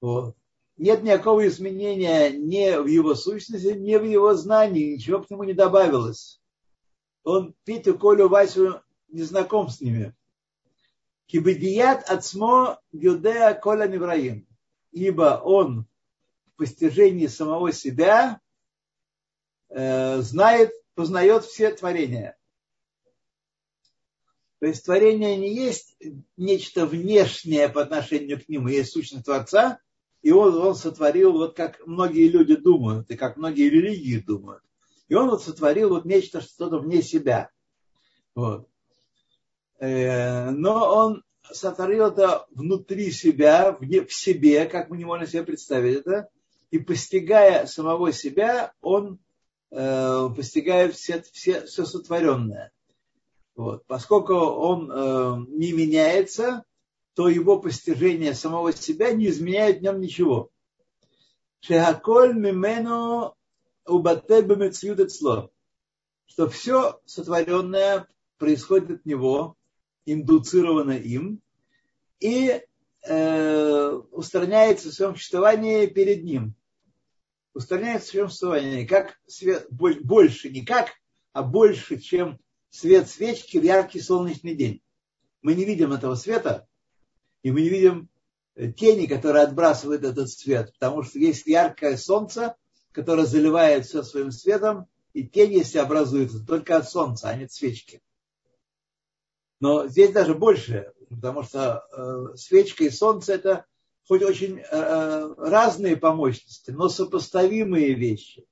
Вот. 0.00 0.36
Нет 0.76 1.02
никакого 1.02 1.46
изменения 1.46 2.30
ни 2.30 2.76
в 2.76 2.86
его 2.86 3.14
сущности, 3.14 3.68
ни 3.68 3.96
в 3.96 4.04
его 4.04 4.34
знании, 4.34 4.94
ничего 4.94 5.22
к 5.22 5.30
нему 5.30 5.44
не 5.44 5.54
добавилось 5.54 6.40
он 7.24 7.54
Питу, 7.64 7.98
Колю, 7.98 8.28
Васю 8.28 8.82
не 9.08 9.22
знаком 9.22 9.68
с 9.68 9.80
ними. 9.80 10.14
Кибедият 11.26 12.08
отсмо 12.08 12.78
Юдея 12.92 13.54
Коля 13.54 13.86
Невраим. 13.86 14.46
Ибо 14.92 15.40
он 15.42 15.86
в 16.46 16.56
постижении 16.56 17.26
самого 17.26 17.72
себя 17.72 18.40
э, 19.70 20.20
знает 20.20 20.72
познает 20.94 21.44
все 21.44 21.70
творения. 21.72 22.36
То 24.60 24.66
есть 24.66 24.84
творение 24.84 25.36
не 25.36 25.54
есть 25.54 25.96
нечто 26.36 26.86
внешнее 26.86 27.68
по 27.68 27.82
отношению 27.82 28.42
к 28.42 28.48
нему, 28.48 28.68
есть 28.68 28.92
сущность 28.92 29.24
Творца, 29.24 29.78
и 30.22 30.30
он, 30.30 30.54
он 30.54 30.74
сотворил, 30.74 31.32
вот 31.32 31.54
как 31.54 31.86
многие 31.86 32.28
люди 32.28 32.56
думают, 32.56 33.10
и 33.10 33.16
как 33.16 33.36
многие 33.36 33.68
религии 33.68 34.20
думают. 34.20 34.62
И 35.08 35.14
он 35.14 35.28
вот 35.28 35.42
сотворил 35.42 35.90
вот 35.90 36.06
нечто, 36.06 36.40
что-то 36.40 36.78
вне 36.78 37.02
себя. 37.02 37.50
Вот. 38.34 38.68
Э, 39.80 40.50
но 40.50 40.94
он 40.94 41.22
сотворил 41.50 42.06
это 42.06 42.46
внутри 42.50 43.10
себя, 43.10 43.72
в 43.72 44.12
себе, 44.12 44.66
как 44.66 44.90
мы 44.90 44.96
не 44.96 45.04
можем 45.04 45.26
себе 45.26 45.42
представить 45.42 45.98
это, 45.98 46.28
и 46.70 46.78
постигая 46.78 47.66
самого 47.66 48.12
себя, 48.12 48.72
он 48.80 49.18
э, 49.70 50.28
постигает 50.34 50.94
все, 50.94 51.22
все, 51.32 51.66
все 51.66 51.84
сотворенное. 51.84 52.72
Вот. 53.54 53.86
Поскольку 53.86 54.34
он 54.34 54.90
э, 54.90 55.46
не 55.48 55.72
меняется, 55.72 56.64
то 57.14 57.28
его 57.28 57.60
постижение 57.60 58.34
самого 58.34 58.72
себя 58.72 59.12
не 59.12 59.28
изменяет 59.28 59.78
в 59.78 59.82
нем 59.82 60.00
ничего. 60.00 60.50
Шехаколь 61.60 62.34
мимену 62.34 63.36
бемецьюд 63.86 65.10
что 66.26 66.48
все 66.48 67.00
сотворенное 67.04 68.08
происходит 68.38 68.90
от 68.90 69.06
него, 69.06 69.56
индуцировано 70.06 70.92
им, 70.92 71.40
и 72.20 72.62
э, 73.02 73.90
устраняется 74.12 74.90
в 74.90 74.94
своем 74.94 75.14
существовании 75.14 75.86
перед 75.86 76.24
ним. 76.24 76.54
Устраняется 77.52 78.06
в 78.06 78.10
своем 78.10 78.28
существовании 78.28 78.86
как 78.86 79.18
свет, 79.26 79.66
больше, 79.70 80.50
не 80.50 80.64
как, 80.64 80.90
а 81.32 81.42
больше, 81.42 81.98
чем 81.98 82.38
свет 82.70 83.08
свечки 83.08 83.58
в 83.58 83.62
яркий 83.62 84.00
солнечный 84.00 84.54
день. 84.54 84.82
Мы 85.42 85.54
не 85.54 85.64
видим 85.64 85.92
этого 85.92 86.14
света, 86.14 86.66
и 87.42 87.52
мы 87.52 87.60
не 87.60 87.68
видим 87.68 88.08
э, 88.56 88.72
тени, 88.72 89.06
которые 89.06 89.44
отбрасывают 89.44 90.02
этот 90.04 90.30
свет, 90.30 90.72
потому 90.78 91.02
что 91.02 91.18
есть 91.18 91.46
яркое 91.46 91.96
солнце, 91.96 92.56
которое 92.92 93.26
заливает 93.26 93.86
все 93.86 94.02
своим 94.02 94.30
светом, 94.30 94.86
и 95.12 95.26
тени 95.26 95.58
если 95.58 95.78
образуются 95.78 96.44
только 96.44 96.76
от 96.76 96.88
солнца, 96.88 97.28
а 97.28 97.36
не 97.36 97.44
от 97.44 97.52
свечки. 97.52 98.00
Но 99.64 99.88
здесь 99.88 100.12
даже 100.12 100.34
больше, 100.34 100.92
потому 101.08 101.42
что 101.42 101.86
э, 101.90 102.36
свечка 102.36 102.84
и 102.84 102.90
солнце 102.90 103.32
это 103.32 103.64
хоть 104.06 104.20
очень 104.22 104.58
э, 104.58 104.62
э, 104.70 105.34
разные 105.38 105.96
по 105.96 106.12
мощности, 106.12 106.70
но 106.70 106.90
сопоставимые 106.90 107.94
вещи. 107.94 108.44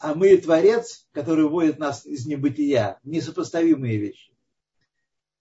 А 0.00 0.16
мы 0.16 0.30
и 0.30 0.36
Творец, 0.36 1.06
который 1.12 1.44
вводит 1.44 1.78
нас 1.78 2.04
из 2.04 2.26
небытия, 2.26 2.98
несопоставимые 3.04 3.98
вещи. 3.98 4.34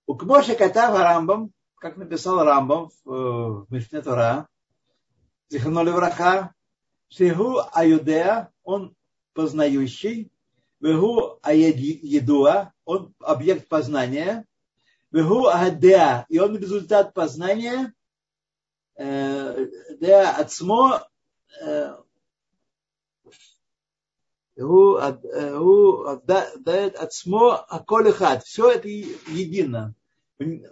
У 0.06 0.14
Кмоши 0.14 0.54
Катав 0.54 0.96
Рамбам, 0.96 1.52
как 1.80 1.98
написал 1.98 2.44
Рамбам 2.44 2.90
в, 2.90 3.12
э, 3.12 3.66
в 3.66 3.68
Мишне 3.72 4.04
Тора, 4.04 4.48
Зиханоли 5.50 5.90
Враха, 5.90 6.54
Шигу 7.10 7.60
Аюдеа, 7.74 8.52
он 8.64 8.96
познающий, 9.34 10.32
Вегу 10.80 11.40
Аедуа, 11.42 12.72
он 12.86 13.16
объект 13.20 13.68
познания, 13.68 14.46
и 15.16 16.40
он 16.40 16.58
результат 16.58 17.14
познания 17.14 17.94
э, 18.98 19.68
для 20.00 20.36
отсмо 20.36 21.08
э, 21.62 21.96
Гу 24.58 24.96
отдает 24.96 26.68
э, 26.68 26.98
отсмо 26.98 27.66
аколихат. 27.68 28.44
Все 28.44 28.72
это 28.72 28.88
едино. 28.88 29.94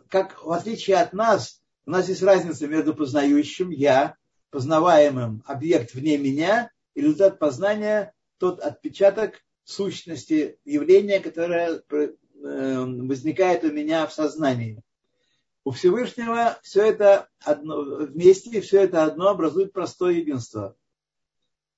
Как 0.10 0.44
в 0.44 0.52
отличие 0.52 0.98
от 0.98 1.14
нас, 1.14 1.62
у 1.86 1.92
нас 1.92 2.08
есть 2.08 2.24
разница 2.24 2.68
между 2.68 2.94
познающим 2.94 3.70
я, 3.70 4.16
познаваемым 4.52 5.44
объект 5.46 5.94
вне 5.94 6.18
меня, 6.18 6.70
и 6.96 7.02
результат 7.02 7.40
познания 7.40 8.14
тот 8.40 8.60
отпечаток 8.60 9.42
сущности 9.64 10.60
явления, 10.66 11.20
которое 11.20 11.82
возникает 12.44 13.64
у 13.64 13.72
меня 13.72 14.06
в 14.06 14.14
сознании. 14.14 14.82
У 15.64 15.72
Всевышнего 15.72 16.60
все 16.62 16.86
это 16.86 17.30
одно, 17.40 17.84
вместе, 18.06 18.60
все 18.60 18.82
это 18.82 19.06
одно 19.06 19.30
образует 19.30 19.72
простое 19.72 20.16
единство. 20.16 20.76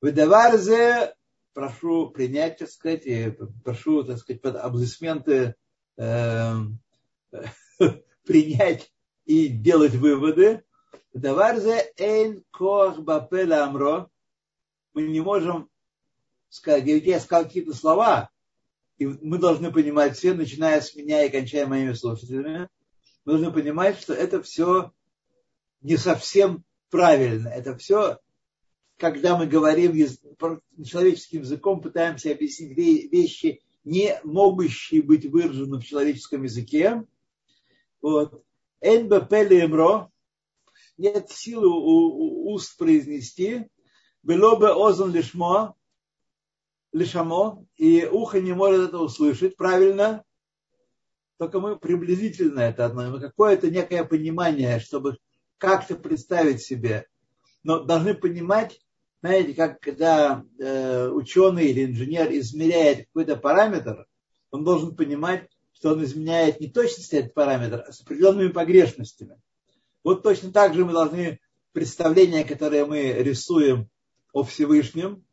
Выдаварзе 0.02 1.14
прошу 1.54 2.10
принять, 2.10 2.58
так 2.58 2.70
сказать, 2.70 3.06
и 3.06 3.34
прошу, 3.64 4.04
так 4.04 4.18
сказать, 4.18 4.42
под 4.42 4.56
аплодисменты 4.58 5.56
э, 5.98 6.54
принять 8.26 8.92
и 9.26 9.48
делать 9.48 9.94
выводы. 9.94 10.64
Даварзе 11.14 11.94
эйн 11.98 12.44
коах 12.52 13.00
бапеля 13.00 13.64
амро. 13.64 14.10
Мы 14.94 15.04
не 15.04 15.22
можем 15.22 15.70
сказать, 16.50 16.86
я 16.86 17.20
сказал 17.20 17.46
какие-то 17.46 17.74
слова, 17.74 18.30
и 18.98 19.06
мы 19.06 19.38
должны 19.38 19.72
понимать 19.72 20.18
все, 20.18 20.34
начиная 20.34 20.82
с 20.82 20.96
меня 20.96 21.24
и 21.24 21.30
кончая 21.30 21.68
моими 21.68 21.94
слушателями, 21.94 22.70
мы 23.26 23.34
должны 23.34 23.52
понимать, 23.52 24.00
что 24.00 24.14
это 24.14 24.42
все 24.42 24.92
не 25.82 25.98
совсем 25.98 26.64
правильно. 26.90 27.50
Это 27.50 27.78
все 27.78 28.20
когда 28.98 29.38
мы 29.38 29.46
говорим 29.46 29.94
человеческим 30.84 31.42
языком, 31.42 31.82
пытаемся 31.82 32.32
объяснить 32.32 32.78
вещи, 32.78 33.62
не 33.84 34.20
могущие 34.24 35.02
быть 35.02 35.26
выражены 35.26 35.78
в 35.78 35.86
человеческом 35.86 36.44
языке. 36.44 37.04
Вот. 38.02 38.44
Лемро, 38.82 40.12
нет 40.98 41.30
силы 41.30 41.68
у, 41.68 42.48
у 42.48 42.54
уст 42.54 42.78
произнести. 42.78 43.68
Было 44.24 44.56
бы 44.56 44.70
озон 44.70 45.14
лишмо, 45.14 45.76
лишамо, 46.96 47.66
и 47.76 48.06
ухо 48.06 48.40
не 48.40 48.54
может 48.54 48.90
это 48.90 49.00
услышать 49.00 49.58
правильно. 49.58 50.24
Только 51.38 51.60
мы 51.60 51.78
приблизительно 51.78 52.62
это 52.62 52.86
одно, 52.86 53.20
какое-то 53.20 53.70
некое 53.70 54.06
понимание, 54.06 54.80
чтобы 54.80 55.18
как-то 55.58 55.96
представить 55.96 56.62
себе. 56.62 57.06
Но 57.64 57.84
должны 57.84 58.14
понимать, 58.14 58.80
знаете, 59.22 59.54
как 59.54 59.82
когда 59.82 60.46
э, 60.58 61.10
ученый 61.10 61.68
или 61.68 61.86
инженер 61.86 62.32
измеряет 62.32 63.08
какой-то 63.08 63.36
параметр, 63.36 64.06
он 64.52 64.64
должен 64.64 64.96
понимать, 64.96 65.50
что 65.74 65.92
он 65.92 66.04
изменяет 66.06 66.62
не 66.62 66.70
точность 66.70 67.14
этот 67.14 67.34
параметр, 67.34 67.84
а 67.86 67.92
с 67.92 68.00
определенными 68.00 68.54
погрешностями. 68.54 69.38
Вот 70.02 70.24
точно 70.24 70.54
так 70.54 70.74
же 70.74 70.86
мы 70.86 70.94
должны 70.94 71.42
представления, 71.74 72.46
которые 72.46 72.86
мы 72.86 73.12
рисуем 73.12 73.90
о 74.32 74.44
Всевышнем, 74.44 75.26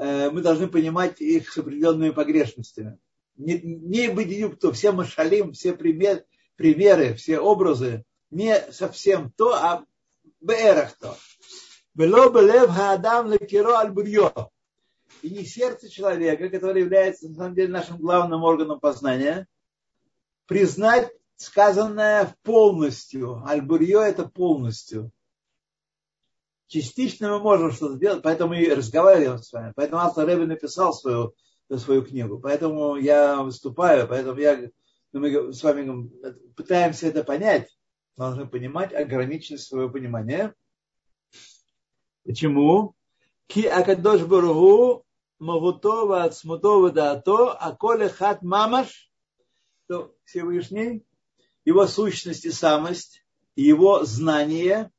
мы 0.00 0.40
должны 0.40 0.66
понимать 0.66 1.20
их 1.20 1.52
с 1.52 1.58
определенными 1.58 2.10
погрешностями. 2.10 2.98
Не, 3.36 3.60
не 3.60 4.08
быть 4.08 4.54
кто, 4.56 4.72
все 4.72 4.92
машалим, 4.92 5.52
все 5.52 5.74
пример, 5.74 6.24
примеры, 6.56 7.14
все 7.14 7.38
образы, 7.38 8.04
не 8.30 8.58
совсем 8.72 9.30
то, 9.30 9.54
а 9.54 9.84
бэрах 10.40 10.96
то. 10.98 11.16
Бело 11.94 12.30
белев 12.30 12.70
хаадам 12.70 13.32
И 15.22 15.30
не 15.30 15.44
сердце 15.44 15.90
человека, 15.90 16.48
которое 16.48 16.80
является 16.80 17.28
на 17.28 17.34
самом 17.34 17.54
деле 17.54 17.68
нашим 17.68 17.98
главным 17.98 18.42
органом 18.42 18.80
познания, 18.80 19.46
признать 20.46 21.10
сказанное 21.36 22.34
полностью. 22.42 23.42
Аль-Бурьё 23.46 24.00
это 24.00 24.28
полностью. 24.28 25.10
Частично 26.70 27.30
мы 27.30 27.40
можем 27.40 27.72
что-то 27.72 27.98
делать, 27.98 28.22
поэтому 28.22 28.54
и 28.54 28.72
разговариваем 28.72 29.38
с 29.38 29.52
вами. 29.52 29.72
Поэтому 29.74 30.02
автор 30.02 30.24
Рэбби 30.24 30.44
написал 30.44 30.94
свою, 30.94 31.34
свою 31.68 32.02
книгу. 32.02 32.38
Поэтому 32.38 32.94
я 32.94 33.42
выступаю, 33.42 34.06
поэтому 34.06 34.38
я, 34.38 34.70
мы 35.12 35.52
с 35.52 35.64
вами 35.64 36.08
пытаемся 36.54 37.08
это 37.08 37.24
понять. 37.24 37.76
Должны 38.16 38.46
понимать 38.46 38.94
ограниченность 38.94 39.66
своего 39.66 39.90
понимания. 39.90 40.54
Почему? 42.24 42.94
Ки 43.48 43.66
акадош 43.66 44.22
баруху 44.22 45.04
мавуто 45.40 46.06
вацмуто 46.06 46.82
вадато, 46.82 47.50
а 47.50 47.74
коли 47.74 48.06
хат 48.06 48.42
мамаш, 48.42 49.10
то 49.88 50.14
Всевышний, 50.22 51.04
его 51.64 51.88
сущность 51.88 52.44
и 52.44 52.52
самость, 52.52 53.24
его 53.56 54.04
знание, 54.04 54.92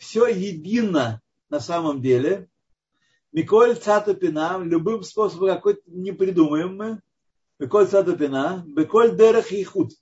все 0.00 0.26
едино 0.26 1.20
на 1.50 1.60
самом 1.60 2.00
деле. 2.00 2.48
Миколь 3.32 3.76
цатупина, 3.76 4.58
любым 4.58 5.02
способом 5.02 5.48
какой-то 5.48 5.82
не 5.86 6.10
придумаем 6.10 6.74
мы. 6.74 7.02
Миколь 7.58 7.86
цатупина, 7.86 8.64
беколь 8.66 9.14
дерах 9.16 9.52
и 9.52 9.62
худ. 9.62 9.92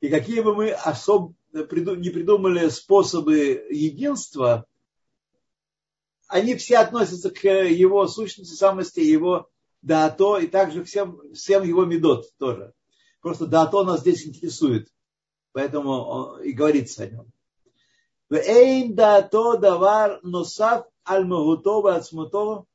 И 0.00 0.08
какие 0.08 0.40
бы 0.40 0.54
мы 0.54 0.72
особо 0.72 1.34
не 1.52 2.10
придумали 2.10 2.68
способы 2.68 3.66
единства, 3.70 4.66
они 6.26 6.56
все 6.56 6.78
относятся 6.78 7.30
к 7.30 7.44
его 7.44 8.06
сущности, 8.08 8.54
самости, 8.54 9.00
его 9.00 9.48
Даато 9.82 10.38
и 10.38 10.46
также 10.46 10.84
всем, 10.84 11.20
всем 11.32 11.62
его 11.62 11.84
медот 11.84 12.26
тоже. 12.38 12.74
Просто 13.20 13.46
Даато 13.46 13.84
нас 13.84 14.00
здесь 14.00 14.26
интересует. 14.26 14.88
Поэтому 15.52 15.90
он, 15.90 16.42
и 16.42 16.52
говорится 16.52 17.04
о 17.04 17.06
нем. 17.06 17.32
Эйн 18.30 18.94
Даато 18.94 19.56
давар 19.56 20.20
носав 20.22 20.86
аль 21.06 21.24
магутова. 21.24 22.66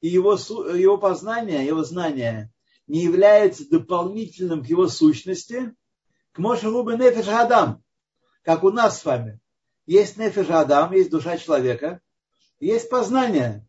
И 0.00 0.08
его, 0.08 0.34
его 0.34 0.98
познание, 0.98 1.66
его 1.66 1.84
знание 1.84 2.52
не 2.86 3.02
является 3.02 3.68
дополнительным 3.68 4.64
к 4.64 4.66
его 4.66 4.88
сущности, 4.88 5.74
к 6.32 6.38
Мошелубе 6.38 6.96
Нефеш 6.96 7.28
Адам, 7.28 7.82
как 8.42 8.64
у 8.64 8.70
нас 8.70 9.00
с 9.00 9.04
вами. 9.04 9.40
Есть 9.86 10.16
Нефеш 10.16 10.48
Адам, 10.50 10.92
есть 10.92 11.10
душа 11.10 11.36
человека, 11.36 12.00
есть 12.60 12.88
познание. 12.88 13.66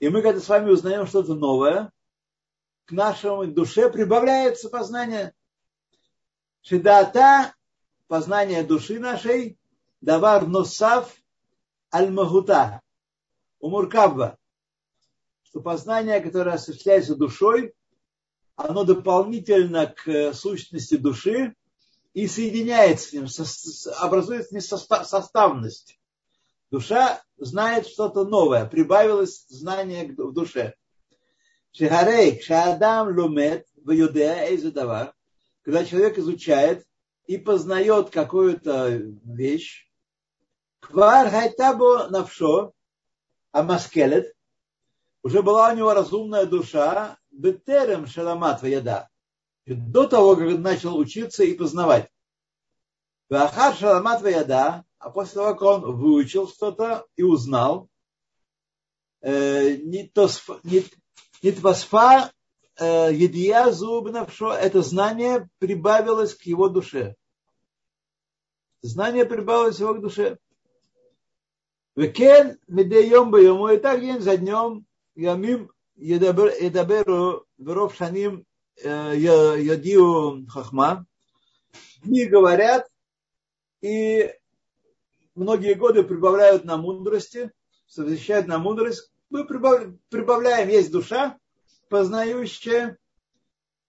И 0.00 0.08
мы, 0.08 0.22
когда 0.22 0.40
с 0.40 0.48
вами 0.48 0.70
узнаем 0.70 1.06
что-то 1.06 1.34
новое, 1.34 1.92
к 2.86 2.92
нашей 2.92 3.48
душе 3.48 3.90
прибавляется 3.90 4.70
познание. 4.70 5.34
Шедата, 6.62 7.54
познание 8.06 8.62
души 8.62 8.98
нашей, 8.98 9.57
давар 10.00 10.46
носав 10.46 11.14
аль-магута, 11.92 12.80
умуркабба, 13.60 14.38
что 15.42 15.60
познание, 15.60 16.20
которое 16.20 16.54
осуществляется 16.54 17.16
душой, 17.16 17.74
оно 18.56 18.84
дополнительно 18.84 19.86
к 19.86 20.32
сущности 20.34 20.96
души 20.96 21.54
и 22.12 22.26
соединяется 22.26 23.08
с 23.08 23.12
ним, 23.12 23.26
образует 23.98 24.48
с 24.48 24.50
ним 24.50 24.60
составность. 24.60 25.98
Душа 26.70 27.22
знает 27.38 27.86
что-то 27.86 28.24
новое, 28.24 28.66
прибавилось 28.66 29.46
знание 29.48 30.12
в 30.12 30.32
душе. 30.32 30.74
Шехарей, 31.72 32.40
шаадам 32.42 33.16
лумет, 33.16 33.66
ваюдея 33.84 34.48
эйзадавар, 34.48 35.14
когда 35.62 35.84
человек 35.84 36.18
изучает 36.18 36.84
и 37.26 37.38
познает 37.38 38.10
какую-то 38.10 38.88
вещь, 39.24 39.87
квар 40.80 41.30
хайтабо 41.30 42.08
навшо, 42.08 42.72
амаскелет, 43.52 44.34
уже 45.22 45.42
была 45.42 45.72
у 45.72 45.76
него 45.76 45.92
разумная 45.94 46.46
душа, 46.46 47.18
бетерем 47.30 48.06
шаламат 48.06 48.62
ваяда, 48.62 49.08
до 49.66 50.06
того, 50.06 50.36
как 50.36 50.46
он 50.46 50.62
начал 50.62 50.96
учиться 50.96 51.44
и 51.44 51.54
познавать. 51.54 52.10
Вахар 53.28 53.74
шаламат 53.74 54.22
ваяда, 54.22 54.84
а 54.98 55.10
после 55.10 55.34
того, 55.34 55.52
как 55.54 55.62
он 55.62 55.96
выучил 55.96 56.48
что-то 56.48 57.06
и 57.16 57.22
узнал, 57.22 57.88
э, 59.20 59.76
не 59.76 60.08
твасфа 61.52 62.32
э, 62.76 63.12
едия 63.12 63.70
зубнавшо, 63.70 64.52
это 64.52 64.82
знание 64.82 65.48
прибавилось 65.58 66.34
к 66.34 66.42
его 66.42 66.68
душе. 66.68 67.16
Знание 68.80 69.24
прибавилось 69.24 69.76
к 69.76 69.80
его 69.80 69.94
душе. 69.94 70.38
Векен 71.98 72.60
медеем 72.68 73.34
ему 73.34 73.70
и 73.70 73.76
так 73.76 74.00
день 74.00 74.20
за 74.20 74.36
днем 74.36 74.86
ямим 75.16 75.72
едаберу 75.96 77.44
веров 77.58 77.96
шаним 77.96 78.46
ядиу 78.76 80.46
хахма. 80.46 81.06
Дни 82.04 82.26
говорят, 82.26 82.86
и 83.80 84.32
многие 85.34 85.74
годы 85.74 86.04
прибавляют 86.04 86.64
на 86.64 86.76
мудрости, 86.76 87.50
совмещают 87.88 88.46
на 88.46 88.58
мудрость. 88.58 89.10
Мы 89.28 89.44
прибавляем, 89.44 90.68
есть 90.68 90.92
душа, 90.92 91.36
познающая. 91.88 92.96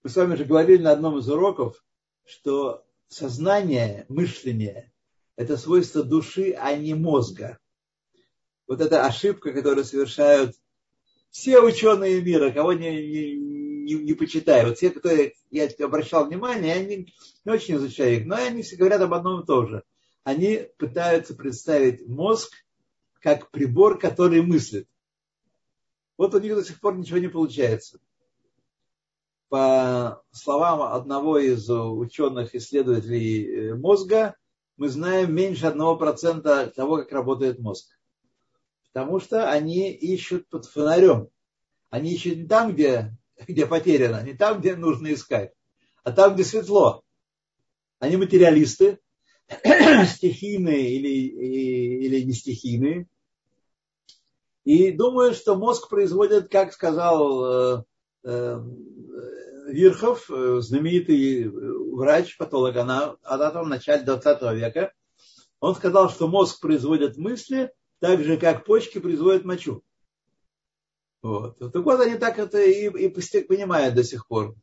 Мы 0.01 0.09
с 0.09 0.15
вами 0.15 0.33
же 0.33 0.45
говорили 0.45 0.81
на 0.81 0.93
одном 0.93 1.19
из 1.19 1.29
уроков, 1.29 1.85
что 2.25 2.83
сознание, 3.07 4.07
мышление– 4.09 4.91
это 5.35 5.57
свойство 5.57 6.01
души, 6.01 6.55
а 6.59 6.73
не 6.75 6.95
мозга. 6.95 7.59
Вот 8.69 8.79
эта 8.79 9.05
ошибка, 9.05 9.51
которую 9.51 9.83
совершают 9.83 10.55
все 11.29 11.59
ученые 11.59 12.21
мира, 12.21 12.51
кого 12.51 12.71
не, 12.71 12.89
не, 12.89 13.35
не, 13.35 13.93
не 13.95 14.13
почитаю. 14.13 14.69
Вот 14.69 14.77
все, 14.77 14.91
кто 14.91 15.09
я 15.51 15.69
обращал 15.81 16.27
внимание, 16.27 16.75
они 16.75 17.13
не 17.43 17.51
очень 17.51 17.75
изучаю 17.75 18.21
их, 18.21 18.25
но 18.25 18.37
они 18.37 18.61
все 18.61 18.77
говорят 18.77 19.01
об 19.01 19.13
одном 19.13 19.41
и 19.41 19.45
том 19.45 19.67
же– 19.67 19.83
они 20.23 20.67
пытаются 20.77 21.35
представить 21.35 22.07
мозг 22.07 22.53
как 23.19 23.51
прибор, 23.51 23.97
который 23.97 24.41
мыслит. 24.41 24.87
Вот 26.17 26.35
у 26.35 26.39
них 26.39 26.55
до 26.55 26.63
сих 26.63 26.79
пор 26.79 26.97
ничего 26.97 27.17
не 27.17 27.29
получается. 27.29 27.99
По 29.47 30.21
словам 30.31 30.81
одного 30.93 31.39
из 31.39 31.67
ученых 31.69 32.53
исследователей 32.53 33.71
э, 33.71 33.75
мозга, 33.75 34.35
мы 34.77 34.89
знаем 34.89 35.33
меньше 35.33 35.65
одного 35.65 35.97
процента 35.97 36.67
того, 36.67 36.97
как 36.97 37.11
работает 37.11 37.57
мозг. 37.57 37.89
Потому 38.91 39.19
что 39.19 39.51
они 39.51 39.91
ищут 39.91 40.47
под 40.49 40.65
фонарем. 40.65 41.29
Они 41.89 42.13
ищут 42.13 42.37
не 42.37 42.47
там, 42.47 42.73
где, 42.73 43.15
где 43.47 43.65
потеряно, 43.65 44.23
не 44.23 44.33
там, 44.33 44.59
где 44.59 44.75
нужно 44.75 45.13
искать, 45.13 45.53
а 46.03 46.11
там, 46.11 46.33
где 46.33 46.43
светло. 46.43 47.03
Они 47.99 48.17
материалисты, 48.17 48.99
стихийные 50.07 50.95
или, 50.95 52.05
или 52.05 52.21
не 52.21 52.33
стихийные. 52.33 53.07
И 54.63 54.91
думаю, 54.91 55.33
что 55.33 55.55
мозг 55.55 55.89
производит, 55.89 56.49
как 56.49 56.73
сказал 56.73 57.79
э, 57.79 57.83
э, 58.23 58.61
Вирхов, 59.67 60.29
э, 60.29 60.59
знаменитый 60.61 61.49
врач, 61.49 62.37
патологоанатом 62.37 63.65
в 63.65 63.69
начале 63.69 64.03
20 64.03 64.41
века, 64.53 64.93
он 65.59 65.75
сказал, 65.75 66.09
что 66.09 66.27
мозг 66.27 66.61
производит 66.61 67.17
мысли 67.17 67.71
так 67.99 68.23
же, 68.23 68.37
как 68.37 68.65
почки 68.65 68.99
производят 68.99 69.45
мочу. 69.45 69.83
Вот. 71.21 71.59
Так 71.59 71.83
вот, 71.83 71.99
они 71.99 72.15
так 72.15 72.39
это 72.39 72.61
и, 72.61 72.85
и 72.85 73.09
понимают 73.09 73.95
до 73.95 74.03
сих 74.03 74.27
пор. 74.27 74.55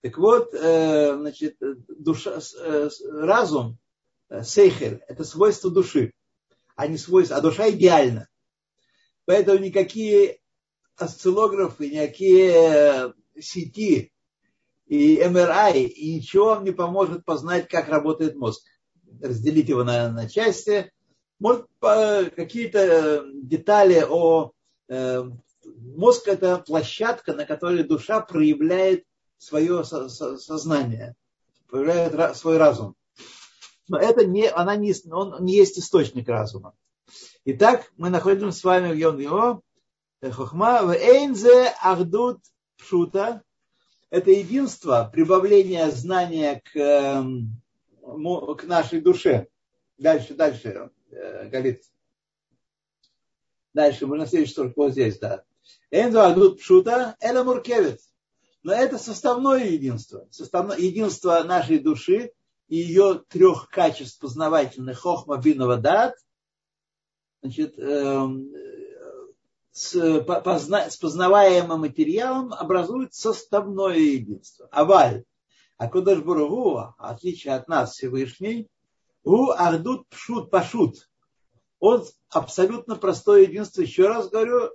Так 0.00 0.18
вот, 0.18 0.50
значит, 0.52 1.56
душа, 1.60 2.40
разум 3.08 3.78
сейхель– 4.42 5.00
это 5.08 5.22
свойство 5.22 5.70
души, 5.70 6.12
а 6.74 6.88
не 6.88 6.98
свойство, 6.98 7.36
а 7.36 7.40
душа 7.40 7.70
идеальна. 7.70 8.28
Поэтому 9.24 9.58
никакие 9.58 10.40
осциллографы, 10.96 11.88
никакие 11.88 13.14
сети 13.38 14.12
и 14.86 15.24
МРИ, 15.24 15.84
и 15.84 16.16
ничего 16.16 16.46
вам 16.46 16.64
не 16.64 16.72
поможет 16.72 17.24
познать, 17.24 17.68
как 17.68 17.88
работает 17.88 18.34
мозг. 18.34 18.64
Разделить 19.20 19.68
его 19.68 19.84
на, 19.84 20.10
на 20.10 20.28
части. 20.28 20.92
Может, 21.42 21.66
какие-то 22.36 23.26
детали 23.34 24.04
о... 24.08 24.52
Э, 24.88 25.24
мозг– 25.64 26.26
это 26.28 26.58
площадка, 26.58 27.34
на 27.34 27.44
которой 27.44 27.82
душа 27.82 28.20
проявляет 28.20 29.04
свое 29.38 29.84
сознание, 29.84 31.14
проявляет 31.68 32.36
свой 32.36 32.56
разум 32.56 32.96
но 33.92 33.98
это 33.98 34.24
не, 34.24 34.48
она 34.48 34.74
не, 34.76 34.94
он 35.10 35.44
не 35.44 35.54
есть 35.54 35.78
источник 35.78 36.26
разума. 36.26 36.74
Итак, 37.44 37.92
мы 37.98 38.08
находимся 38.08 38.58
с 38.58 38.64
вами 38.64 38.90
в 38.90 38.96
Йон 38.96 39.18
Йо, 39.18 39.60
Хохма, 40.22 40.82
в 40.82 40.92
Эйнзе 40.92 41.74
Ахдут 41.82 42.40
Пшута. 42.78 43.42
Это 44.08 44.30
единство, 44.30 45.10
прибавление 45.12 45.90
знания 45.90 46.62
к, 46.64 46.74
эм, 46.74 47.60
к 48.00 48.64
нашей 48.64 49.02
душе. 49.02 49.48
Дальше, 49.98 50.32
дальше, 50.34 50.68
э, 50.68 50.88
Галит. 51.12 51.82
Дальше, 53.74 54.06
на 54.06 54.26
следующий 54.26 54.52
строк, 54.52 54.72
вот 54.76 54.92
здесь, 54.92 55.18
да. 55.18 55.44
Эйнзе 55.90 56.18
Ахдут 56.18 56.60
Пшута, 56.60 57.16
это 57.20 57.44
Муркевит. 57.44 58.00
Но 58.62 58.72
это 58.72 58.98
составное 58.98 59.64
единство. 59.64 60.26
Составное 60.30 60.76
единство 60.76 61.42
нашей 61.42 61.78
души, 61.78 62.32
и 62.68 62.76
ее 62.76 63.22
трех 63.28 63.68
качеств 63.68 64.20
познавательных 64.20 65.00
хохма, 65.00 65.38
бинова, 65.38 65.76
дат, 65.76 66.14
значит, 67.42 67.78
эм, 67.78 68.52
с, 69.72 70.20
позна, 70.22 70.90
с 70.90 70.96
познаваемым 70.96 71.80
материалом 71.80 72.52
образует 72.52 73.14
составное 73.14 73.96
единство. 73.96 74.68
Аваль. 74.70 75.24
А 75.76 75.88
Кудаш 75.88 76.20
Бургу, 76.20 76.94
отличие 76.98 77.54
от 77.54 77.66
нас 77.68 77.92
Всевышний, 77.92 78.68
у 79.24 79.50
Ахдут 79.50 80.08
Пшут 80.08 80.50
Пашут. 80.50 81.08
Он 81.78 82.04
абсолютно 82.30 82.96
простое 82.96 83.42
единство. 83.42 83.82
Еще 83.82 84.06
раз 84.06 84.28
говорю, 84.28 84.70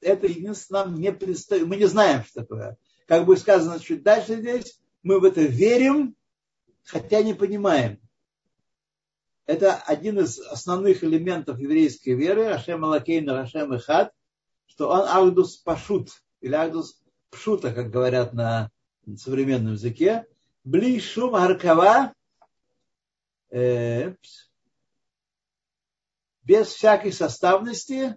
это 0.00 0.26
единство 0.26 0.84
нам 0.84 0.94
не 0.94 1.12
предстоит. 1.12 1.66
Мы 1.66 1.76
не 1.76 1.86
знаем, 1.86 2.24
что 2.24 2.42
такое. 2.42 2.76
Как 3.06 3.24
будет 3.24 3.40
сказано 3.40 3.80
чуть 3.80 4.02
дальше 4.02 4.36
здесь, 4.36 4.80
мы 5.02 5.20
в 5.20 5.24
это 5.24 5.42
верим, 5.42 6.16
хотя 6.84 7.22
не 7.22 7.34
понимаем. 7.34 8.00
Это 9.46 9.76
один 9.76 10.18
из 10.18 10.40
основных 10.40 11.04
элементов 11.04 11.58
еврейской 11.60 12.14
веры, 12.14 12.46
Ашем 12.46 12.84
Алакейна, 12.84 13.40
Ашем 13.40 13.74
Ихад, 13.76 14.12
что 14.66 14.88
он 14.90 15.06
Агдус 15.08 15.56
Пашут, 15.56 16.10
или 16.40 16.54
агдус 16.54 17.00
пшута, 17.30 17.72
как 17.72 17.90
говорят 17.90 18.32
на 18.32 18.70
современном 19.16 19.74
языке, 19.74 20.26
бли 20.64 21.00
шум 21.00 21.36
аркава, 21.36 22.08
э, 22.08 22.12
без 23.50 24.16
всякой 26.68 27.12
составности, 27.12 28.16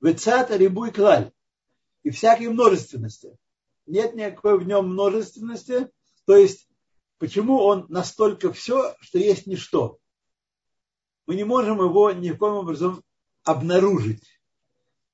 вецат 0.00 0.50
рибуй 0.50 0.90
клаль, 0.90 1.32
и 2.02 2.10
всякой 2.10 2.48
множественности. 2.48 3.38
Нет 3.86 4.14
никакой 4.14 4.58
в 4.58 4.66
нем 4.66 4.90
множественности, 4.90 5.90
то 6.26 6.36
есть 6.36 6.68
почему 7.18 7.58
он 7.58 7.86
настолько 7.88 8.52
все, 8.52 8.94
что 9.00 9.18
есть 9.18 9.46
ничто. 9.46 9.98
Мы 11.26 11.36
не 11.36 11.44
можем 11.44 11.78
его 11.78 12.10
ни 12.12 12.30
в 12.30 12.38
коем 12.38 12.54
образом 12.54 13.02
обнаружить, 13.42 14.24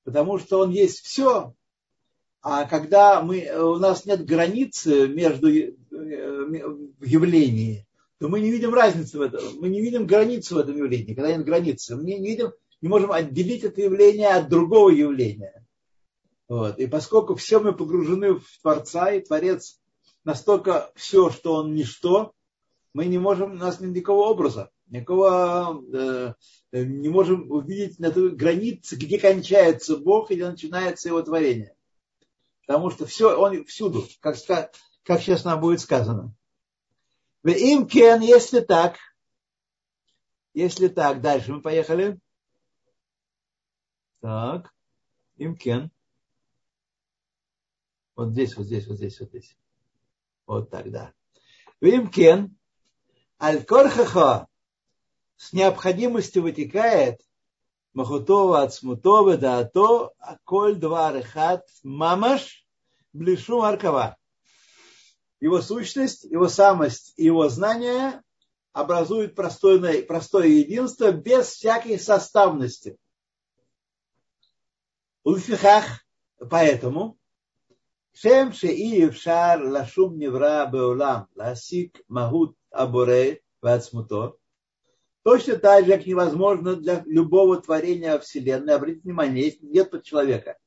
потому 0.03 0.39
что 0.39 0.59
он 0.59 0.71
есть 0.71 0.99
все, 0.99 1.53
а 2.41 2.65
когда 2.65 3.21
мы, 3.21 3.47
у 3.61 3.77
нас 3.77 4.05
нет 4.05 4.25
границы 4.25 5.07
между 5.07 5.49
э, 5.49 5.73
в 5.91 7.05
явлении, 7.05 7.87
то 8.21 8.29
мы 8.29 8.39
не 8.39 8.51
видим 8.51 8.71
разницы 8.71 9.17
в 9.17 9.21
этом, 9.21 9.41
мы 9.59 9.67
не 9.67 9.81
видим 9.81 10.05
границу 10.05 10.53
в 10.53 10.59
этом 10.59 10.77
явлении, 10.77 11.15
когда 11.15 11.35
нет 11.35 11.43
границы. 11.43 11.95
Мы 11.95 12.03
не 12.03 12.19
видим, 12.19 12.51
не 12.79 12.87
можем 12.87 13.11
отделить 13.11 13.63
это 13.63 13.81
явление 13.81 14.27
от 14.27 14.47
другого 14.47 14.91
явления. 14.91 15.65
Вот. 16.47 16.77
И 16.77 16.85
поскольку 16.85 17.33
все 17.33 17.59
мы 17.59 17.73
погружены 17.73 18.35
в 18.35 18.45
Творца, 18.61 19.11
и 19.11 19.21
Творец 19.21 19.81
настолько 20.23 20.91
все, 20.93 21.31
что 21.31 21.55
он 21.55 21.73
ничто, 21.73 22.33
мы 22.93 23.07
не 23.07 23.17
можем, 23.17 23.53
у 23.53 23.55
нас 23.55 23.79
нет 23.79 23.89
никакого 23.89 24.29
образа, 24.29 24.69
никакого, 24.85 25.83
э, 25.91 26.33
не 26.73 27.09
можем 27.09 27.49
увидеть 27.49 27.97
на 27.97 28.11
той 28.11 28.35
границе, 28.35 28.97
где 28.97 29.17
кончается 29.17 29.97
Бог 29.97 30.29
и 30.29 30.35
где 30.35 30.47
начинается 30.47 31.09
его 31.09 31.23
творение. 31.23 31.73
Потому 32.67 32.91
что 32.91 33.07
все, 33.07 33.35
он 33.35 33.65
всюду, 33.65 34.05
как, 34.19 34.35
как 35.01 35.21
сейчас 35.21 35.43
нам 35.43 35.59
будет 35.59 35.79
сказано. 35.79 36.35
Им 37.43 37.87
кен, 37.87 38.21
если 38.21 38.59
так, 38.59 38.97
если 40.53 40.87
так, 40.87 41.21
дальше 41.21 41.53
мы 41.53 41.61
поехали. 41.61 42.19
Так, 44.19 44.73
им 45.37 45.55
кен. 45.55 45.91
Вот 48.15 48.31
здесь, 48.31 48.55
вот 48.55 48.65
здесь, 48.67 48.87
вот 48.87 48.97
здесь, 48.97 49.19
вот 49.19 49.29
здесь. 49.29 49.57
Вот 50.45 50.69
тогда. 50.69 51.13
Вимкен, 51.79 52.55
аль-корхаха 53.41 54.47
с 55.37 55.53
необходимостью 55.53 56.43
вытекает 56.43 57.21
Махутова 57.93 58.61
от 58.61 58.73
смутова 58.73 59.37
да 59.37 59.59
ато, 59.59 60.13
а 60.19 60.37
коль 60.45 60.75
два 60.75 61.11
рехат 61.11 61.67
мамаш 61.83 62.65
блишу 63.11 63.63
аркава 63.63 64.17
его 65.41 65.59
сущность, 65.61 66.23
его 66.23 66.47
самость 66.47 67.13
и 67.17 67.25
его 67.25 67.49
знание 67.49 68.21
образуют 68.71 69.35
простое, 69.35 70.03
простое 70.03 70.47
единство 70.47 71.11
без 71.11 71.47
всякой 71.47 71.99
составности. 71.99 72.97
Уфихах, 75.23 76.05
поэтому, 76.49 77.17
Шем 78.13 78.51
и 78.61 79.01
Евшар 79.01 79.63
Лашум 79.63 80.17
Невра 80.17 80.69
Беулам 80.71 81.27
Ласик 81.35 82.01
Махут 82.07 82.55
Абуре 82.69 83.41
Вацмуто. 83.61 84.35
Точно 85.23 85.57
так 85.57 85.85
же, 85.85 85.93
как 85.93 86.05
невозможно 86.05 86.75
для 86.75 87.03
любого 87.05 87.61
творения 87.61 88.17
Вселенной, 88.19 88.75
обратите 88.75 89.03
внимание, 89.03 89.45
если 89.45 89.65
нет 89.65 89.91
под 89.91 90.03
человека, 90.03 90.57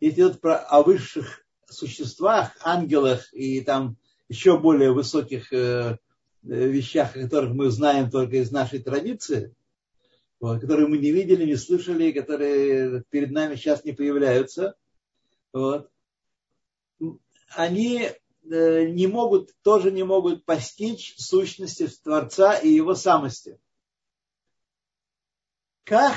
если 0.00 0.22
идет 0.22 0.40
про, 0.40 0.56
о 0.56 0.82
высших 0.82 1.44
существах, 1.68 2.52
ангелах 2.62 3.32
и 3.32 3.60
там 3.60 3.96
еще 4.28 4.58
более 4.58 4.92
высоких 4.92 5.52
э, 5.52 5.98
вещах, 6.42 7.16
о 7.16 7.20
которых 7.20 7.54
мы 7.54 7.70
знаем 7.70 8.10
только 8.10 8.36
из 8.36 8.50
нашей 8.50 8.80
традиции, 8.80 9.54
вот, 10.40 10.60
которые 10.60 10.88
мы 10.88 10.98
не 10.98 11.10
видели, 11.10 11.44
не 11.44 11.56
слышали, 11.56 12.12
которые 12.12 13.04
перед 13.10 13.30
нами 13.30 13.56
сейчас 13.56 13.84
не 13.84 13.92
появляются, 13.92 14.76
вот, 15.52 15.90
они 17.50 18.10
э, 18.50 18.84
не 18.88 19.06
могут, 19.06 19.50
тоже 19.62 19.90
не 19.90 20.02
могут 20.02 20.44
постичь 20.44 21.14
сущности 21.16 21.88
Творца 22.02 22.56
и 22.56 22.68
его 22.68 22.94
самости. 22.94 23.58
Как 25.84 26.14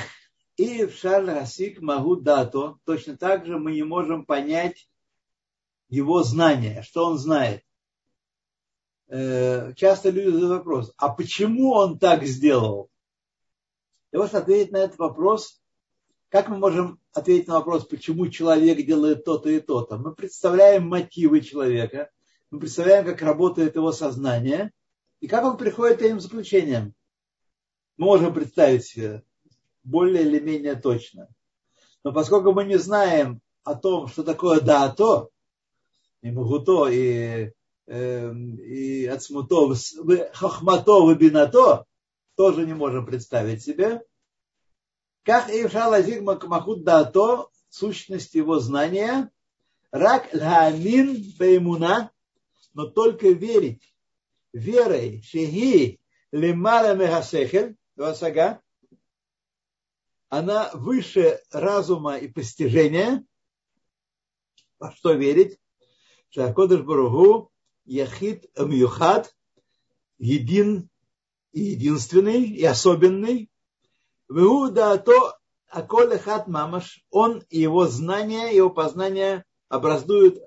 и 0.56 0.86
в 0.86 0.94
Шарль 0.94 1.44
могу 1.80 2.16
дату, 2.16 2.80
точно 2.84 3.16
так 3.16 3.46
же 3.46 3.58
мы 3.58 3.72
не 3.72 3.82
можем 3.82 4.24
понять 4.24 4.88
его 5.88 6.22
знания, 6.22 6.82
что 6.82 7.06
он 7.06 7.18
знает. 7.18 7.62
Э, 9.08 9.72
часто 9.74 10.10
люди 10.10 10.28
задают 10.28 10.58
вопрос, 10.58 10.92
а 10.96 11.08
почему 11.08 11.72
он 11.72 11.98
так 11.98 12.24
сделал? 12.24 12.90
И 14.12 14.16
вот 14.16 14.34
ответить 14.34 14.72
на 14.72 14.78
этот 14.78 14.98
вопрос 14.98 15.60
как 16.28 16.48
мы 16.48 16.58
можем 16.58 17.00
ответить 17.12 17.48
на 17.48 17.54
вопрос, 17.54 17.86
почему 17.86 18.28
человек 18.28 18.84
делает 18.84 19.24
то-то 19.24 19.48
и 19.48 19.60
то-то? 19.60 19.96
Мы 19.96 20.14
представляем 20.14 20.86
мотивы 20.86 21.40
человека, 21.40 22.10
мы 22.50 22.60
представляем, 22.60 23.06
как 23.06 23.22
работает 23.22 23.76
его 23.76 23.92
сознание, 23.92 24.70
и 25.20 25.26
как 25.26 25.44
он 25.44 25.56
приходит 25.56 25.98
к 25.98 26.02
этим 26.02 26.20
заключениям. 26.20 26.94
Мы 27.96 28.06
можем 28.06 28.34
представить 28.34 28.84
себе 28.84 29.22
более 29.82 30.22
или 30.22 30.38
менее 30.38 30.74
точно. 30.74 31.28
Но 32.04 32.12
поскольку 32.12 32.52
мы 32.52 32.64
не 32.64 32.76
знаем 32.76 33.40
о 33.64 33.74
том, 33.74 34.06
что 34.06 34.22
такое 34.22 34.60
да-то, 34.60 35.30
и 36.20 36.30
мугуто, 36.30 36.88
и, 36.88 37.52
и 37.88 39.06
ацмуто, 39.06 39.74
хохмато, 40.34 41.14
бинато, 41.14 41.86
тоже 42.36 42.66
не 42.66 42.74
можем 42.74 43.06
представить 43.06 43.62
себе, 43.62 44.02
как 45.22 45.50
Ивша 45.50 45.88
Лазик 45.88 46.22
Махуд 46.22 46.84
Дато, 46.84 47.50
сущность 47.70 48.34
его 48.34 48.58
знания, 48.58 49.30
рак 49.90 50.28
лхамин 50.32 51.32
беймуна, 51.38 52.10
но 52.74 52.86
только 52.86 53.28
верить 53.30 53.94
верой, 54.52 55.22
шеги 55.22 55.98
лимала 56.30 56.94
мегасехель, 56.94 57.76
васага, 57.96 58.60
она 60.28 60.70
выше 60.74 61.40
разума 61.50 62.18
и 62.18 62.28
постижения. 62.28 63.24
Во 64.78 64.92
что 64.92 65.14
верить? 65.14 65.58
Шакодыш 66.28 66.82
Баругу 66.82 67.50
Яхид 67.88 68.44
Мюхат 68.56 69.34
един 70.18 70.90
и 71.52 71.60
единственный 71.60 72.42
и 72.42 72.64
особенный, 72.64 73.50
Веуда 74.28 74.98
то 74.98 75.34
Аколе 75.70 76.18
хат 76.18 76.48
мамаш, 76.48 77.04
он 77.10 77.42
и 77.50 77.60
его 77.60 77.86
знания, 77.86 78.54
его 78.54 78.70
познания 78.70 79.44
образуют 79.68 80.38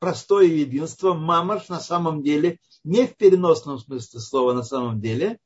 простое 0.00 0.46
единство. 0.46 1.14
Мамаш 1.14 1.68
на 1.68 1.80
самом 1.80 2.22
деле, 2.22 2.58
не 2.84 3.06
в 3.06 3.16
переносном 3.16 3.78
смысле 3.78 4.20
слова 4.20 4.52
на 4.52 4.62
самом 4.62 5.00
деле, 5.00 5.38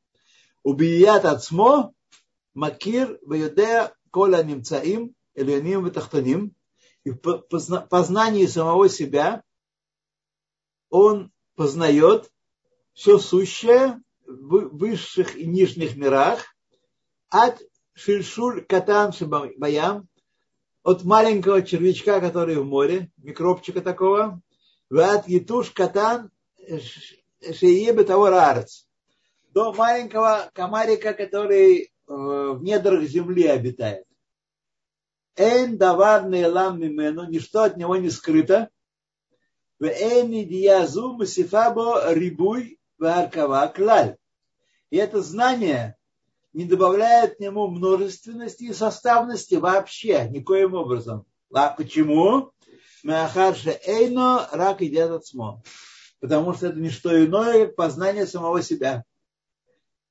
убият 0.65 1.25
ацмо, 1.25 1.93
макир, 2.55 3.19
веюдея, 3.27 3.93
коля 4.11 4.43
немцаим, 4.43 5.15
элюаним, 5.35 5.85
ватахтаним. 5.85 6.53
И 7.05 7.11
в 7.11 7.17
познании 7.17 8.47
самого 8.47 8.89
себя 8.89 9.43
он 10.95 11.33
познает 11.57 12.31
все 12.93 13.19
сущее 13.19 14.01
в 14.25 14.69
высших 14.79 15.37
и 15.37 15.45
нижних 15.45 15.97
мирах, 15.97 16.45
от 17.31 17.61
шильшуль 17.95 18.65
катан 18.65 19.13
баям, 19.57 20.09
от 20.85 21.03
маленького 21.03 21.63
червячка, 21.63 22.21
который 22.21 22.59
в 22.59 22.65
море, 22.65 23.11
микробчика 23.17 23.81
такого, 23.81 24.41
от 24.89 25.27
етуш 25.27 25.73
катан 25.73 26.31
шеебе 27.59 28.05
того 28.05 28.31
рарец, 28.31 28.87
до 29.49 29.73
маленького 29.73 30.49
комарика, 30.53 31.13
который 31.13 31.83
э, 31.83 31.89
в 32.07 32.63
недрах 32.63 33.03
земли 33.03 33.49
обитает. 33.49 34.07
Эн 35.35 35.77
давар 35.77 36.29
нейлам 36.29 36.79
мимену, 36.79 37.29
ничто 37.29 37.65
от 37.65 37.77
него 37.77 37.97
не 37.97 38.11
скрыто. 38.11 38.71
Рибуй. 42.15 42.79
И 44.91 44.97
это 44.97 45.21
знание 45.23 45.97
не 46.53 46.65
добавляет 46.65 47.37
к 47.37 47.41
нему 47.41 47.67
множественности 47.69 48.65
и 48.65 48.73
составности 48.73 49.57
вообще, 49.57 50.29
никоим 50.31 50.75
образом. 50.75 51.27
А 51.53 51.71
почему? 51.71 52.53
Махарша 53.03 53.79
эйно 53.85 54.49
рак 54.53 54.81
идет 54.81 55.11
от 55.11 55.27
смо. 55.27 55.63
Потому 56.21 56.55
что 56.55 56.69
это 56.69 56.79
не 56.79 56.91
что 56.91 57.25
иное, 57.25 57.67
как 57.67 57.77
познание 57.77 58.27
самого 58.27 58.63
себя. 58.63 59.05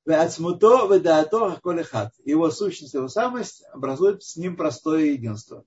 Отсмуто 0.06 0.86
выдаато 0.86 1.60
колехат. 1.64 2.14
Его 2.26 2.52
сущность, 2.52 2.94
его 2.94 3.08
самость 3.08 3.64
образует 3.72 4.22
с 4.22 4.36
ним 4.36 4.58
простое 4.58 5.06
единство. 5.06 5.64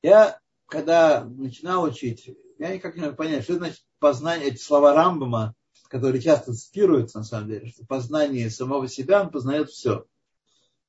Я 0.00 0.40
когда 0.70 1.24
начинал 1.24 1.82
учить, 1.84 2.30
я 2.58 2.74
никак 2.74 2.96
не 2.96 3.02
могу 3.02 3.16
понять, 3.16 3.44
что 3.44 3.56
значит 3.56 3.84
познание, 3.98 4.48
эти 4.48 4.62
слова 4.62 4.94
Рамбама, 4.94 5.54
которые 5.88 6.22
часто 6.22 6.54
цитируются, 6.54 7.18
на 7.18 7.24
самом 7.24 7.48
деле, 7.48 7.68
что 7.68 7.84
познание 7.84 8.48
самого 8.48 8.88
себя, 8.88 9.22
он 9.22 9.30
познает 9.30 9.68
все. 9.68 10.06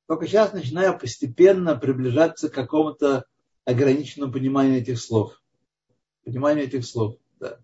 Только 0.07 0.27
сейчас 0.27 0.53
начинаю 0.53 0.97
постепенно 0.97 1.75
приближаться 1.75 2.49
к 2.49 2.53
какому-то 2.53 3.25
ограниченному 3.65 4.31
пониманию 4.31 4.81
этих 4.81 5.01
слов. 5.01 5.41
Пониманию 6.23 6.65
этих 6.65 6.85
слов, 6.85 7.15
да. 7.39 7.59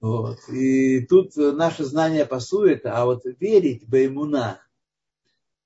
Вот. 0.00 0.38
И 0.48 1.04
тут 1.06 1.36
наше 1.36 1.84
знание 1.84 2.24
пасует, 2.24 2.86
а 2.86 3.04
вот 3.04 3.22
верить 3.24 3.88
Баймуна, 3.88 4.62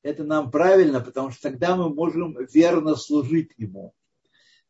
это 0.02 0.24
нам 0.24 0.50
правильно, 0.50 1.00
потому 1.00 1.30
что 1.30 1.42
тогда 1.42 1.76
мы 1.76 1.92
можем 1.92 2.36
верно 2.52 2.96
служить 2.96 3.52
Ему. 3.58 3.94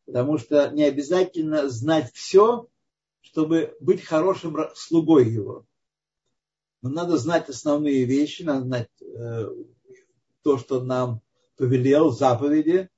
Потому 0.05 0.37
что 0.37 0.69
не 0.69 0.83
обязательно 0.83 1.69
знать 1.69 2.11
все, 2.13 2.67
чтобы 3.21 3.75
быть 3.79 4.03
хорошим 4.03 4.55
слугой 4.75 5.29
Его. 5.29 5.65
Но 6.81 6.89
надо 6.89 7.17
знать 7.17 7.49
основные 7.49 8.05
вещи, 8.05 8.43
надо 8.43 8.65
знать 8.65 8.89
э, 9.01 9.49
то, 10.43 10.57
что 10.57 10.83
нам 10.83 11.21
повелел, 11.57 12.11
заповеди, 12.11 12.89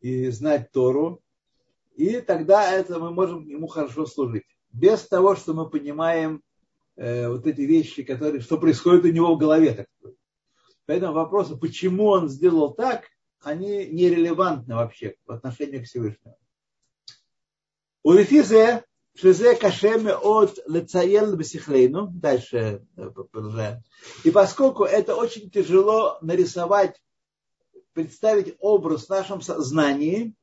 и 0.00 0.28
знать 0.28 0.70
Тору. 0.72 1.22
И 1.94 2.20
тогда 2.20 2.70
это 2.70 2.98
мы 2.98 3.10
можем 3.10 3.46
ему 3.46 3.66
хорошо 3.68 4.04
служить. 4.04 4.44
Без 4.72 5.06
того, 5.06 5.36
что 5.36 5.54
мы 5.54 5.70
понимаем 5.70 6.42
э, 6.96 7.28
вот 7.28 7.46
эти 7.46 7.62
вещи, 7.62 8.02
которые, 8.02 8.40
что 8.40 8.58
происходит 8.58 9.04
у 9.04 9.08
него 9.08 9.34
в 9.34 9.38
голове. 9.38 9.72
Так. 9.72 9.86
Поэтому 10.86 11.14
вопросы, 11.14 11.56
почему 11.56 12.06
он 12.06 12.28
сделал 12.28 12.74
так, 12.74 13.04
они 13.40 13.86
нерелевантны 13.86 14.74
вообще 14.74 15.14
в 15.26 15.32
отношении 15.32 15.78
к 15.78 15.86
Всевышнему. 15.86 16.36
У 18.04 18.12
Лефизе, 18.12 18.84
Шизе 19.14 19.54
Кашеме 19.54 20.14
от 20.14 20.58
Лецаел 20.66 21.36
Бесихлейну, 21.36 22.08
дальше 22.08 22.84
продолжаем. 23.30 23.82
И 24.24 24.32
поскольку 24.32 24.82
это 24.84 25.14
очень 25.14 25.50
тяжело 25.50 26.18
нарисовать, 26.20 27.00
представить 27.92 28.56
образ 28.58 29.06
в 29.06 29.10
нашем 29.10 29.40
сознании, 29.40 30.34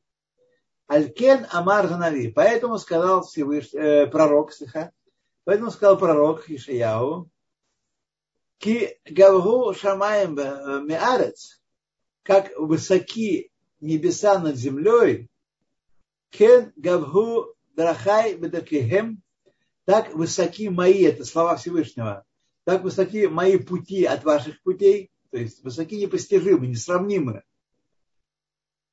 Алькен 0.88 1.48
Амар 1.52 1.88
Ганави, 1.88 2.32
поэтому 2.32 2.78
сказал 2.78 3.24
Всевышний, 3.24 3.80
э, 3.80 4.08
пророк 4.08 4.54
Сиха, 4.54 4.92
поэтому 5.44 5.70
сказал 5.70 5.98
пророк 5.98 6.50
Ишаяу, 6.50 7.30
Ки 8.58 9.00
гавгу 9.06 9.74
шамаем 9.74 10.36
меарец, 10.36 11.62
как 12.24 12.58
высоки 12.58 13.52
небеса 13.82 14.40
над 14.40 14.56
землей, 14.56 15.30
кен 16.30 16.72
гавгу 16.76 17.56
драхай 17.76 18.36
бедакихем, 18.36 19.22
так 19.86 20.14
высоки 20.14 20.70
мои, 20.70 21.04
это 21.04 21.26
слова 21.26 21.56
Всевышнего, 21.56 22.26
так 22.64 22.84
высоки 22.84 23.28
мои 23.28 23.58
пути 23.58 24.06
от 24.06 24.24
ваших 24.24 24.62
путей, 24.62 25.12
то 25.32 25.38
есть 25.38 25.64
высоки 25.64 25.96
непостижимы, 25.96 26.68
несравнимы. 26.68 27.44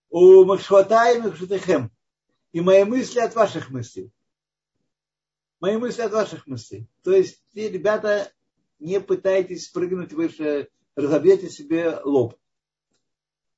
У 0.09 0.45
Махшватаем 0.45 1.25
и 1.25 1.29
Махшватахем. 1.29 1.91
И 2.53 2.61
мои 2.61 2.85
мысли 2.85 3.21
от 3.21 3.35
ваших 3.35 3.71
мыслей. 3.71 4.11
Мои 5.61 5.77
мысли 5.77 6.03
от 6.03 6.13
ваших 6.13 6.47
мыслей. 6.47 6.89
То 7.03 7.13
есть, 7.13 7.43
те 7.53 7.69
ребята 7.69 8.33
не 8.79 9.01
пытайтесь 9.01 9.69
прыгнуть 9.69 10.13
выше, 10.13 10.69
разобьете 10.95 11.51
себе 11.51 11.99
лоб. 12.05 12.37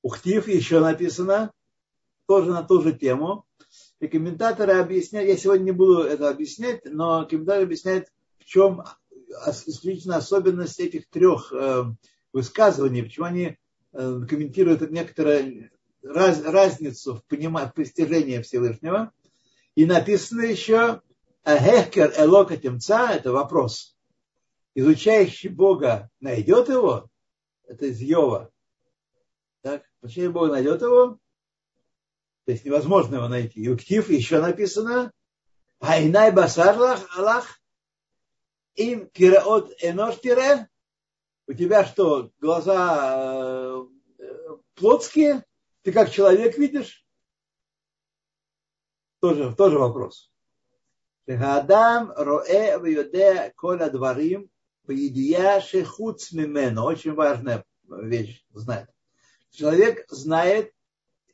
Ухтив 0.01 0.47
еще 0.47 0.79
написано, 0.79 1.53
тоже 2.25 2.51
на 2.51 2.63
ту 2.63 2.81
же 2.81 2.93
тему. 2.93 3.45
И 3.99 4.07
комментаторы 4.07 4.73
объясняют, 4.73 5.29
я 5.29 5.37
сегодня 5.37 5.65
не 5.65 5.71
буду 5.71 6.03
это 6.03 6.29
объяснять, 6.29 6.81
но 6.85 7.25
комментаторы 7.25 7.65
объясняют, 7.65 8.07
в 8.39 8.45
чем 8.45 8.83
исключительно 9.67 10.17
особенность 10.17 10.79
этих 10.79 11.09
трех 11.09 11.51
э, 11.53 11.83
высказываний, 12.31 13.03
почему 13.03 13.25
они 13.25 13.57
э, 13.91 14.21
комментируют 14.27 14.89
некоторую 14.89 15.69
раз, 16.01 16.41
разницу 16.43 17.15
в, 17.15 17.25
понимании, 17.25 17.69
в 17.69 17.73
постижении 17.73 18.41
Всевышнего. 18.41 19.11
И 19.75 19.85
написано 19.85 20.41
еще 20.41 21.01
Ахехкер 21.43 22.13
Элока 22.17 22.57
Темца, 22.57 23.11
это 23.11 23.31
вопрос 23.31 23.95
изучающий 24.79 25.49
Бога 25.49 26.09
найдет 26.19 26.69
его, 26.69 27.09
это 27.65 27.87
из 27.87 27.99
Йова. 27.99 28.51
Так, 29.61 29.83
изучающий 30.01 30.31
Бога 30.31 30.51
найдет 30.53 30.81
его, 30.81 31.19
то 32.49 32.53
есть 32.53 32.65
невозможно 32.65 33.17
его 33.17 33.27
найти. 33.27 33.61
И 33.61 33.69
у 33.69 33.77
Ктив 33.77 34.09
еще 34.09 34.41
написано, 34.41 35.13
Айнай 35.79 36.31
басарлах 36.31 36.99
Аллах, 37.15 37.61
им 38.73 39.07
кираот 39.07 39.71
энош 39.83 40.19
тире, 40.19 40.67
у 41.45 41.53
тебя 41.53 41.85
что, 41.85 42.31
глаза 42.39 43.85
э, 44.17 44.57
плотские? 44.73 45.45
Ты 45.83 45.91
как 45.91 46.09
человек 46.09 46.57
видишь? 46.57 47.05
Тоже, 49.19 49.53
тоже 49.55 49.77
вопрос. 49.77 50.31
Адам 51.27 52.11
роэ 52.15 52.79
вьюде 52.79 53.53
коля 53.57 53.91
дворим 53.91 54.49
Поедия 54.87 55.61
шехуц 55.61 56.31
мимену. 56.31 56.85
Очень 56.85 57.13
важная 57.13 57.63
вещь 57.83 58.43
знать. 58.49 58.89
Человек 59.51 60.03
знает, 60.09 60.73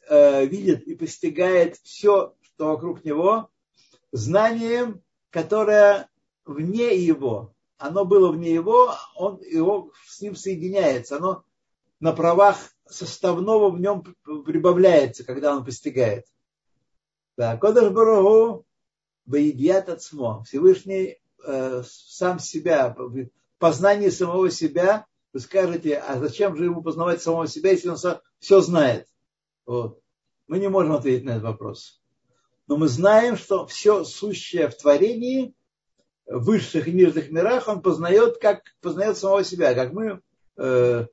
э, 0.09 0.45
видит 0.45 0.83
и 0.83 0.95
постигает 0.95 1.77
все, 1.83 2.35
что 2.41 2.67
вокруг 2.67 3.03
него, 3.03 3.49
знанием, 4.11 5.01
которое 5.29 6.09
вне 6.45 6.95
его. 6.95 7.53
Оно 7.77 8.05
было 8.05 8.31
вне 8.31 8.53
его, 8.53 8.93
он 9.15 9.41
его 9.41 9.91
с 10.07 10.21
ним 10.21 10.35
соединяется. 10.35 11.17
Оно 11.17 11.43
на 11.99 12.13
правах 12.13 12.57
составного 12.87 13.69
в 13.69 13.79
нем 13.79 14.03
прибавляется, 14.23 15.23
когда 15.23 15.55
он 15.55 15.65
постигает. 15.65 16.25
Да, 17.37 17.57
Кодаш 17.57 17.91
Барагу 17.91 18.65
Баидьят 19.25 19.89
Ацмо. 19.89 20.43
Всевышний 20.43 21.19
э, 21.43 21.83
сам 21.85 22.39
себя 22.39 22.95
познании 23.57 24.09
самого 24.09 24.49
себя, 24.51 25.05
вы 25.33 25.39
скажете, 25.39 25.97
а 25.97 26.19
зачем 26.19 26.55
же 26.55 26.65
ему 26.65 26.81
познавать 26.81 27.21
самого 27.21 27.47
себя, 27.47 27.71
если 27.71 27.89
он 27.89 27.97
все 28.39 28.61
знает? 28.61 29.07
Вот. 29.65 29.99
Мы 30.47 30.59
не 30.59 30.69
можем 30.69 30.93
ответить 30.93 31.25
на 31.25 31.31
этот 31.31 31.43
вопрос. 31.43 32.01
Но 32.67 32.77
мы 32.77 32.87
знаем, 32.87 33.37
что 33.37 33.65
все 33.67 34.03
сущее 34.03 34.69
в 34.69 34.77
творении, 34.77 35.53
в 36.25 36.45
высших 36.45 36.87
и 36.87 36.91
нижних 36.91 37.31
мирах, 37.31 37.67
он 37.67 37.81
познает, 37.81 38.37
как 38.39 38.63
познает 38.81 39.17
самого 39.17 39.43
себя, 39.43 39.73
как 39.75 39.93
мы 39.93 40.21
э, 40.57 41.05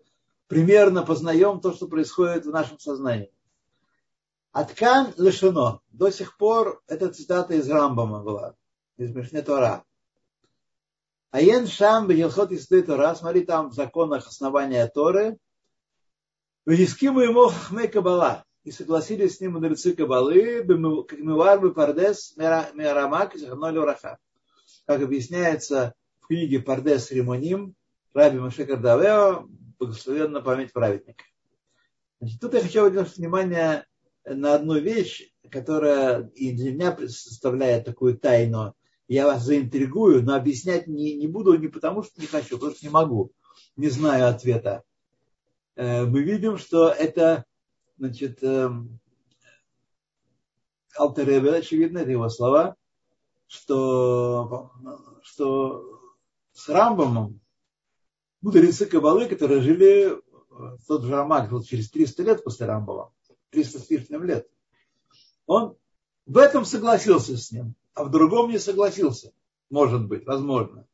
примерно 0.47 1.03
познаем 1.03 1.61
то, 1.61 1.73
что 1.73 1.89
происходит 1.89 2.47
в 2.47 2.51
нашем 2.51 2.79
сознании. 2.79 3.33
Аткан 4.53 5.15
лишено. 5.17 5.81
До 5.91 6.11
сих 6.11 6.37
пор 6.37 6.83
эта 6.87 7.11
цитата 7.11 7.55
из 7.55 7.69
Рамбама 7.71 8.23
была, 8.23 8.55
из 8.99 9.15
Мишне 9.15 9.43
Тора. 9.43 9.85
Аен 11.31 11.67
Шам 11.67 12.07
Бенилхот 12.07 12.53
Исты 12.53 12.83
Тора, 12.83 13.15
смотри 13.15 13.47
там 13.47 13.71
в 13.71 13.75
законах 13.75 14.27
основания 14.27 14.87
Торы, 14.89 15.39
Вискиму 16.67 17.21
ему 17.21 17.49
Хахме 17.49 17.89
Кабала. 17.89 18.45
И 18.65 18.71
согласились 18.71 19.37
с 19.37 19.41
ним 19.41 19.55
мудрецы 19.55 19.93
Кабалы, 19.93 20.63
как 21.09 21.19
Мивар 21.19 21.73
Пардес 21.73 22.37
Миарамак 22.37 23.37
Заханоли 23.37 23.79
Ураха. 23.79 24.19
Как 24.87 25.03
объясняется 25.03 25.95
в 26.21 26.29
книге 26.29 26.61
Пардес 26.61 27.11
Римоним, 27.11 27.75
Раби 28.15 28.39
Маше 28.39 28.65
Кардавео, 28.65 29.49
благословенна 29.79 30.41
память 30.41 30.73
праведника. 30.73 31.25
Значит, 32.21 32.41
тут 32.41 32.55
я 32.55 32.61
хочу 32.61 32.87
обратить 32.87 33.17
внимание 33.17 33.87
на 34.25 34.55
одну 34.55 34.79
вещь, 34.79 35.33
которая 35.51 36.31
и 36.37 36.53
для 36.53 36.73
меня 36.73 36.97
составляет 37.09 37.85
такую 37.85 38.17
тайну 38.17 38.77
я 39.09 39.27
вас 39.27 39.43
заинтригую, 39.43 40.23
но 40.23 40.35
объяснять 40.35 40.87
не, 40.87 41.15
не 41.15 41.27
буду 41.27 41.55
не 41.59 41.69
потому, 41.69 42.03
что 42.03 42.21
не 42.21 42.27
хочу, 42.27 42.57
а 42.57 42.59
потому 42.59 42.75
что 42.75 42.87
не 42.87 42.91
могу, 42.91 43.33
не 43.77 43.89
знаю 43.89 44.29
ответа. 44.29 44.85
Э, 45.77 46.05
мы 46.05 46.23
видим, 46.23 46.59
что 46.59 46.89
это, 46.89 47.45
значит, 47.99 48.43
эм, 48.43 48.99
Алтеребе, 50.99 51.55
очевидно, 51.55 51.99
это 51.99 52.11
его 52.11 52.29
слова, 52.29 52.77
что, 53.47 54.73
что 55.23 56.01
с 56.53 56.69
Рамбомом 56.69 57.41
мудрецы 58.41 58.87
Кабалы, 58.87 59.27
которые 59.27 59.63
жили 59.63 60.21
в 60.51 60.87
тот 60.87 61.05
же 61.05 61.13
Рамак, 61.13 61.51
вот 61.51 61.67
через 61.67 61.91
300 61.91 62.23
лет 62.23 62.45
после 62.45 62.67
Рамбова, 62.67 63.13
300 63.51 63.79
с 63.79 63.91
лишним 63.91 64.25
лет, 64.25 64.49
он 65.47 65.77
в 66.27 66.37
этом 66.37 66.65
согласился 66.65 67.37
с 67.37 67.51
ним 67.53 67.75
а 67.95 68.05
в 68.05 68.11
другом 68.11 68.51
не 68.51 68.59
согласился. 68.59 69.33
Может 69.71 70.07
быть, 70.07 70.27
возможно. 70.27 70.87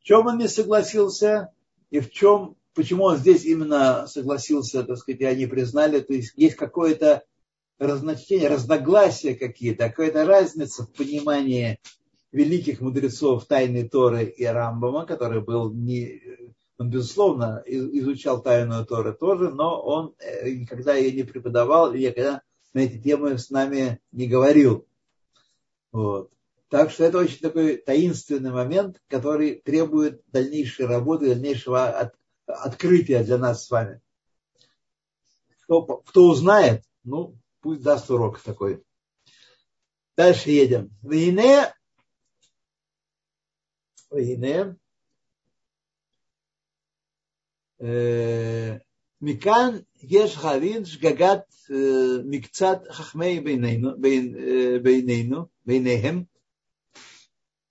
В 0.00 0.04
чем 0.04 0.26
он 0.26 0.38
не 0.38 0.48
согласился 0.48 1.52
и 1.90 2.00
в 2.00 2.10
чем, 2.10 2.56
почему 2.76 3.04
он 3.04 3.16
здесь 3.16 3.44
именно 3.44 4.06
согласился, 4.06 4.84
так 4.84 4.98
сказать, 4.98 5.22
и 5.22 5.24
они 5.24 5.46
признали, 5.46 6.00
то 6.00 6.12
есть 6.12 6.34
есть 6.36 6.56
какое-то 6.56 7.24
разночтения, 7.78 8.48
разногласия 8.48 9.34
какие-то, 9.34 9.88
какая-то 9.88 10.26
разница 10.26 10.84
в 10.84 10.92
понимании 10.92 11.80
великих 12.32 12.80
мудрецов 12.80 13.46
Тайны 13.46 13.88
Торы 13.88 14.24
и 14.24 14.44
Рамбама, 14.44 15.06
который 15.06 15.40
был 15.40 15.72
не, 15.72 16.20
он, 16.78 16.90
безусловно, 16.90 17.62
изучал 17.66 18.42
Тайную 18.42 18.84
Торы 18.84 19.14
тоже, 19.14 19.50
но 19.50 19.80
он 19.80 20.14
э, 20.18 20.50
никогда 20.50 20.94
ее 20.94 21.12
не 21.12 21.22
преподавал, 21.22 21.94
и 21.94 22.00
никогда 22.00 22.42
на 22.74 22.80
эти 22.80 23.02
темы 23.02 23.38
с 23.38 23.48
нами 23.48 24.00
не 24.12 24.26
говорил. 24.26 24.86
Вот. 25.92 26.30
Так 26.68 26.90
что 26.90 27.04
это 27.04 27.18
очень 27.18 27.38
такой 27.38 27.78
таинственный 27.78 28.50
момент, 28.50 29.00
который 29.08 29.62
требует 29.64 30.22
дальнейшей 30.30 30.84
работы, 30.84 31.28
дальнейшего 31.28 32.12
от, 32.45 32.73
открытия 32.73 33.23
для 33.23 33.37
нас 33.37 33.65
с 33.65 33.71
вами. 33.71 34.01
Кто, 35.63 35.83
кто 35.83 36.27
узнает, 36.27 36.83
ну, 37.03 37.35
пусть 37.61 37.81
даст 37.81 38.09
урок 38.09 38.41
такой. 38.41 38.83
Дальше 40.17 40.49
едем. 40.49 40.91
Вине, 41.01 41.73
вине, 44.11 44.75
מכאן 49.21 49.79
יש 50.01 50.37
להבין 50.37 50.85
שגגת 50.85 51.55
מקצת 52.25 52.81
חכמי 52.91 53.39
בינינו, 53.39 53.91
בינינו, 54.83 55.47
ביניהם. 55.65 56.27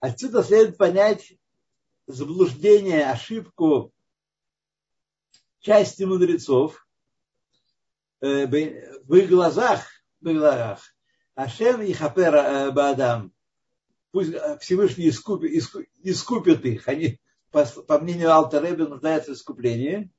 Отсюда 0.02 0.42
следует 0.42 0.78
понять 0.78 1.34
заблуждение, 2.06 3.10
ошибку 3.10 3.92
части 5.65 6.03
мудрецов 6.03 6.87
в 8.21 9.15
их 9.15 9.29
глазах, 9.29 9.85
в 10.21 10.29
их 10.29 10.37
глазах. 10.37 10.79
Ашем 11.33 11.81
и 11.81 11.91
Хапер 11.91 12.71
Баадам. 12.71 13.33
Пусть 14.11 14.33
Всевышний 14.61 15.09
искупит, 15.09 15.51
искупит 16.03 16.65
их. 16.65 16.87
Они 16.87 17.19
по, 17.51 17.65
по 17.65 17.99
мнению 17.99 18.31
Алтареби, 18.31 18.83
нуждаются 18.83 19.31
в 19.31 19.35
искуплении. 19.35 20.11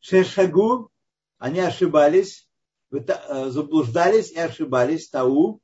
Шешагу, 0.00 0.92
они 1.38 1.60
ошибались, 1.60 2.48
э, 2.92 3.50
заблуждались 3.50 4.30
и 4.30 4.38
ошибались, 4.38 5.08
тау, 5.08 5.60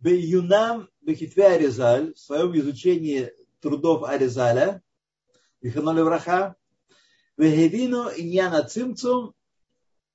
Беюнам 0.00 0.88
Бехитве 1.00 1.46
Аризаль, 1.46 2.14
в 2.14 2.18
своем 2.18 2.56
изучении 2.56 3.32
трудов 3.60 4.04
Аризаля, 4.04 4.82
Виханоли 5.60 6.02
Враха, 6.02 6.56
Вехевину 7.36 8.08
Иньяна 8.16 8.62
Цимцум, 8.64 9.34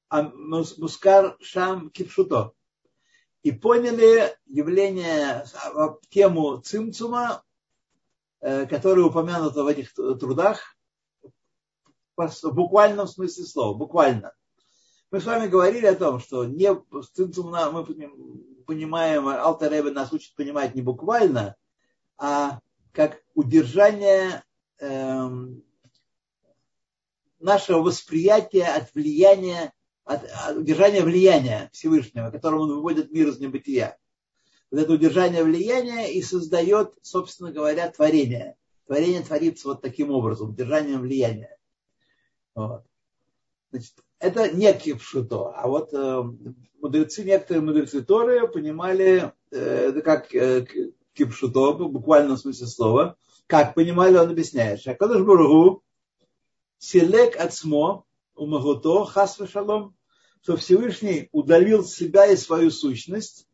Мускар 0.09 1.37
Шам 1.41 1.89
Кипшуто. 1.89 2.53
И 3.43 3.51
поняли 3.51 4.35
явление, 4.45 5.45
тему 6.09 6.61
Цимцума 6.61 7.43
которые 8.41 9.05
упомянуты 9.05 9.61
в 9.61 9.67
этих 9.67 9.93
трудах, 9.93 10.75
в 12.17 12.51
буквальном 12.51 13.07
смысле 13.07 13.45
слова, 13.45 13.77
буквально. 13.77 14.33
Мы 15.11 15.21
с 15.21 15.25
вами 15.25 15.47
говорили 15.47 15.85
о 15.85 15.95
том, 15.95 16.19
что 16.19 16.45
не, 16.45 16.73
мы 16.73 17.85
понимаем, 18.65 19.27
Алтаребе 19.27 19.91
нас 19.91 20.11
учит 20.11 20.35
понимать 20.35 20.73
не 20.73 20.81
буквально, 20.81 21.55
а 22.17 22.59
как 22.93 23.21
удержание 23.35 24.43
эм, 24.79 25.63
нашего 27.41 27.81
восприятия 27.81 28.65
от 28.65 28.93
влияния, 28.93 29.73
от, 30.05 30.23
от 30.47 30.57
удержания 30.57 31.03
влияния 31.03 31.69
Всевышнего, 31.73 32.31
которым 32.31 32.61
он 32.61 32.69
выводит 32.75 33.11
мир 33.11 33.29
из 33.29 33.39
небытия 33.39 33.97
вот 34.71 34.79
это 34.79 34.93
удержание 34.93 35.43
влияния 35.43 36.11
и 36.11 36.21
создает, 36.21 36.93
собственно 37.01 37.51
говоря, 37.51 37.89
творение. 37.91 38.55
Творение 38.87 39.21
творится 39.21 39.67
вот 39.67 39.81
таким 39.81 40.11
образом, 40.11 40.51
удержанием 40.51 41.01
влияния. 41.01 41.57
Вот. 42.55 42.83
Значит, 43.71 43.93
это 44.19 44.51
не 44.51 44.73
кипшуто, 44.73 45.51
а 45.51 45.67
вот 45.67 45.93
э, 45.93 46.23
мудрецы, 46.81 47.23
некоторые 47.23 47.63
мудрецы 47.63 48.03
Торы 48.03 48.47
понимали 48.47 49.31
э, 49.51 49.57
это 49.89 50.01
как 50.01 50.33
э, 50.35 50.65
кипшуто, 51.13 51.71
в 51.71 51.91
буквальном 51.91 52.37
смысле 52.37 52.67
слова. 52.67 53.17
Как 53.47 53.73
понимали, 53.73 54.17
он 54.17 54.29
объясняет. 54.29 54.81
Шакадыш 54.81 55.21
Бургу, 55.21 55.83
селек 56.81 57.39
ацмо, 57.39 58.05
умагото, 58.33 59.05
хас 59.05 59.37
шалом, 59.51 59.95
что 60.41 60.57
Всевышний 60.57 61.29
удалил 61.31 61.85
себя 61.85 62.25
и 62.25 62.35
свою 62.35 62.71
сущность, 62.71 63.47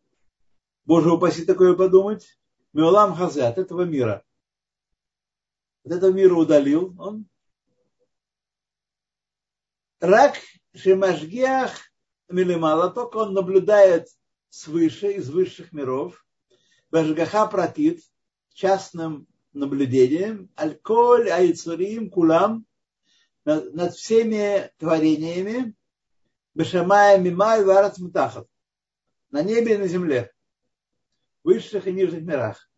Боже 0.86 1.12
упаси 1.12 1.44
такое 1.44 1.76
подумать. 1.76 2.40
Меолам 2.72 3.14
хазе, 3.14 3.44
от 3.44 3.58
этого 3.58 3.82
мира. 3.82 4.24
От 5.84 5.92
этого 5.92 6.12
мира 6.12 6.36
удалил 6.36 6.96
он. 6.98 7.26
Рак 10.00 10.36
шемашгиах 10.74 11.74
милимала, 12.30 12.90
только 12.90 13.18
он 13.18 13.34
наблюдает 13.34 14.08
свыше, 14.50 15.12
из 15.14 15.30
высших 15.30 15.74
миров. 15.74 16.26
Башгаха 16.90 17.48
протит 17.48 18.02
частным 18.54 19.28
наблюдением. 19.52 20.50
Альколь 20.56 21.30
айцурим 21.30 22.10
кулам 22.10 22.67
над 23.48 23.96
всеми 23.96 24.70
творениями. 24.78 25.74
Бешамая 26.54 27.18
мимай 27.18 27.64
варат 27.64 27.98
мутахат. 27.98 28.48
На 29.32 29.44
небе 29.44 29.76
и 29.76 29.78
на 29.78 29.88
земле 29.88 30.32
высших 31.48 31.88
и 31.88 31.94
нижних 31.94 32.24
мирах. 32.24 32.70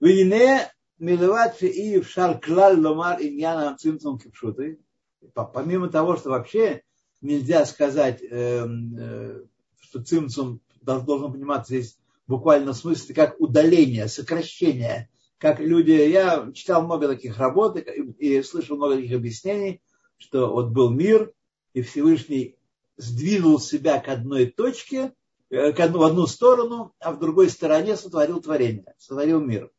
Вине 0.00 0.70
миловат 0.98 1.62
и 1.62 1.98
в 1.98 2.06
шар 2.06 2.38
клаль 2.38 2.78
ломар 2.78 3.22
иньяна 3.22 3.74
цимцум 3.78 4.18
кипшуты. 4.18 4.78
Помимо 5.32 5.88
того, 5.88 6.18
что 6.18 6.28
вообще 6.28 6.82
нельзя 7.22 7.64
сказать, 7.64 8.22
эм, 8.22 8.96
э, 8.98 9.44
что 9.80 10.04
цимцум 10.04 10.60
должен 10.82 11.32
пониматься 11.32 11.72
здесь 11.72 11.98
буквально 12.26 12.74
в 12.74 12.76
смысле 12.76 13.14
как 13.14 13.40
удаление, 13.40 14.06
сокращение. 14.06 15.08
Как 15.40 15.58
люди, 15.58 15.90
я 15.90 16.52
читал 16.54 16.84
много 16.84 17.08
таких 17.08 17.38
работ 17.38 17.76
и 17.76 18.42
слышал 18.42 18.76
много 18.76 18.94
таких 18.94 19.16
объяснений, 19.16 19.82
что 20.16 20.52
вот 20.52 20.68
был 20.68 20.90
мир, 20.90 21.32
и 21.72 21.82
Всевышний 21.82 22.56
сдвинул 22.96 23.58
себя 23.58 23.98
к 23.98 24.08
одной 24.08 24.46
точке, 24.46 25.12
Э, 25.50 25.72
в 25.72 26.02
одну 26.02 26.26
сторону, 26.26 26.94
а 27.00 27.12
в 27.12 27.18
другой 27.18 27.50
стороне 27.50 27.96
сотворил 27.96 28.40
творение, 28.40 28.94
сотворил 28.98 29.40
мир. 29.40 29.70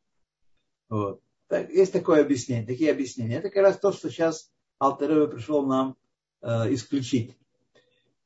Вот. 0.89 1.21
Так, 1.47 1.69
есть 1.69 1.93
такое 1.93 2.21
объяснение, 2.21 2.65
такие 2.65 2.91
объяснения. 2.91 3.37
Это 3.37 3.49
как 3.49 3.63
раз 3.63 3.79
то, 3.79 3.93
что 3.93 4.09
сейчас 4.09 4.51
Алтерева 4.79 5.27
пришел 5.27 5.65
нам 5.65 5.95
э, 6.41 6.73
исключить. 6.73 7.37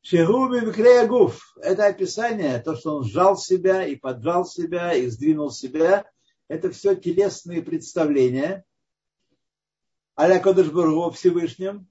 Шегуби 0.02 0.60
Гуф– 1.08 1.56
это 1.62 1.86
описание, 1.86 2.60
то, 2.60 2.76
что 2.76 2.98
он 2.98 3.04
сжал 3.04 3.38
себя 3.38 3.86
и 3.86 3.96
поджал 3.96 4.46
себя 4.46 4.94
и 4.94 5.08
сдвинул 5.08 5.52
себя. 5.52 6.10
Это 6.48 6.72
все 6.72 6.96
телесные 6.96 7.62
представления. 7.62 8.66
Аля 10.18 10.40
Кодыш 10.40 10.72
Бургу 10.72 11.12
Всевышнем. 11.12 11.88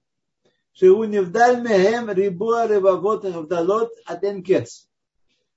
Шеу 0.73 1.05
невдаль 1.05 1.61
мехем 1.61 2.11
рибуа 2.11 2.67
вдалот 2.67 3.93
атенкец 4.07 4.89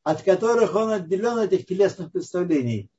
от 0.03 0.21
которых 0.23 0.73
он 0.73 0.91
отделен 0.91 1.37
от 1.37 1.51
этих 1.51 1.65
телесных 1.65 2.13
представлений 2.13 2.89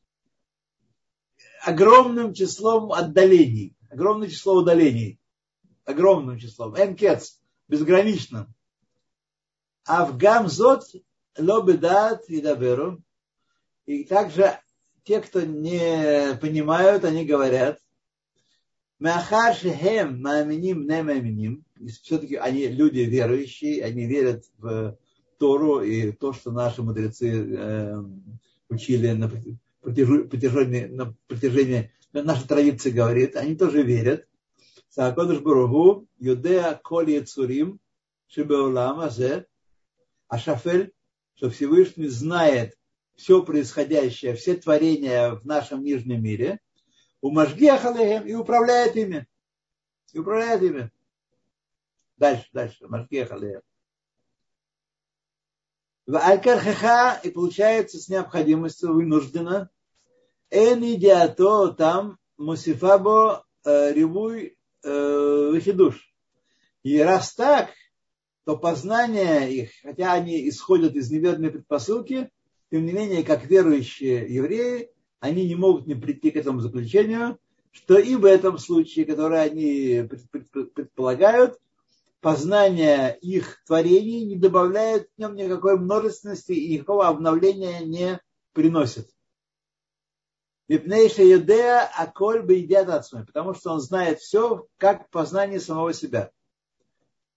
огромным 1.62 2.34
числом 2.34 2.92
отдалений, 2.92 3.76
огромное 3.90 4.28
число 4.28 4.56
удалений, 4.56 5.20
огромным 5.84 6.38
числом, 6.38 6.74
энкец, 6.76 7.40
безграничным. 7.68 8.52
А 9.86 10.04
в 10.04 10.16
гамзот 10.16 10.84
лобедат 11.36 12.28
и 12.28 12.40
даберу. 12.40 13.02
И 13.86 14.04
также 14.04 14.60
те, 15.08 15.22
кто 15.22 15.40
не 15.40 16.36
понимают, 16.38 17.02
они 17.04 17.24
говорят, 17.24 17.80
Махар 18.98 19.54
шехем 19.54 20.20
мааминим 20.20 20.86
не. 20.86 21.64
Все-таки 22.02 22.36
они 22.36 22.66
люди 22.66 23.00
верующие, 23.00 23.82
они 23.84 24.04
верят 24.04 24.44
в 24.58 24.98
Тору 25.38 25.80
и 25.80 26.12
то, 26.12 26.34
что 26.34 26.50
наши 26.50 26.82
мудрецы 26.82 27.26
э, 27.30 28.04
учили 28.68 29.12
на 29.12 29.30
протяжении, 29.80 30.84
на 30.84 31.14
протяжении 31.26 31.90
наша 32.12 32.46
традиция 32.46 32.92
говорит, 32.92 33.34
они 33.36 33.56
тоже 33.56 33.82
верят. 33.82 34.26
Саакодыш 34.90 35.38
Баругу, 35.40 36.06
Юдея 36.18 36.78
Коли 36.82 37.20
Цурим, 37.20 37.80
Шибеулама 38.26 39.06
Азе, 39.06 39.46
Ашафель, 40.26 40.92
что 41.36 41.48
Всевышний 41.48 42.08
знает 42.08 42.76
все 43.18 43.42
происходящее, 43.42 44.34
все 44.34 44.54
творения 44.54 45.32
в 45.32 45.44
нашем 45.44 45.82
нижнем 45.82 46.22
мире, 46.22 46.60
у 47.20 47.32
Машгиахалехем 47.32 48.26
и 48.26 48.34
управляет 48.34 48.96
ими. 48.96 49.26
И 50.12 50.18
управляет 50.20 50.62
ими. 50.62 50.90
Дальше, 52.16 52.48
дальше. 52.52 52.86
Машгиахалехем. 52.86 53.62
В 56.06 56.16
аль 56.16 56.40
и 57.24 57.30
получается 57.30 57.98
с 57.98 58.08
необходимостью 58.08 58.94
вынуждена. 58.94 59.68
Эн 60.50 60.82
идиато 60.94 61.72
там 61.72 62.18
мусифабо 62.38 63.44
э, 63.64 63.92
ревуй 63.94 64.56
э, 64.84 65.48
выхидуш. 65.50 66.14
И 66.84 66.98
раз 67.00 67.34
так, 67.34 67.70
то 68.44 68.56
познание 68.56 69.52
их, 69.52 69.70
хотя 69.82 70.12
они 70.12 70.48
исходят 70.48 70.94
из 70.94 71.10
неверной 71.10 71.50
предпосылки, 71.50 72.30
тем 72.70 72.84
не 72.84 72.92
менее, 72.92 73.24
как 73.24 73.44
верующие 73.44 74.32
евреи, 74.32 74.90
они 75.20 75.46
не 75.46 75.54
могут 75.54 75.86
не 75.86 75.94
прийти 75.94 76.30
к 76.30 76.36
этому 76.36 76.60
заключению, 76.60 77.38
что 77.72 77.98
и 77.98 78.14
в 78.14 78.24
этом 78.24 78.58
случае, 78.58 79.06
который 79.06 79.42
они 79.42 80.08
предполагают, 80.74 81.58
познание 82.20 83.16
их 83.20 83.62
творений 83.66 84.24
не 84.24 84.36
добавляет 84.36 85.08
в 85.08 85.18
нем 85.20 85.34
никакой 85.34 85.78
множественности 85.78 86.52
и 86.52 86.74
никакого 86.74 87.08
обновления 87.08 87.80
не 87.80 88.20
приносит. 88.52 89.08
Випнейша 90.68 91.22
Юдея 91.22 91.90
Аколь 91.96 92.42
бы 92.42 92.54
едят 92.54 92.88
потому 93.26 93.54
что 93.54 93.72
он 93.72 93.80
знает 93.80 94.18
все, 94.18 94.66
как 94.76 95.08
познание 95.08 95.60
самого 95.60 95.94
себя. 95.94 96.30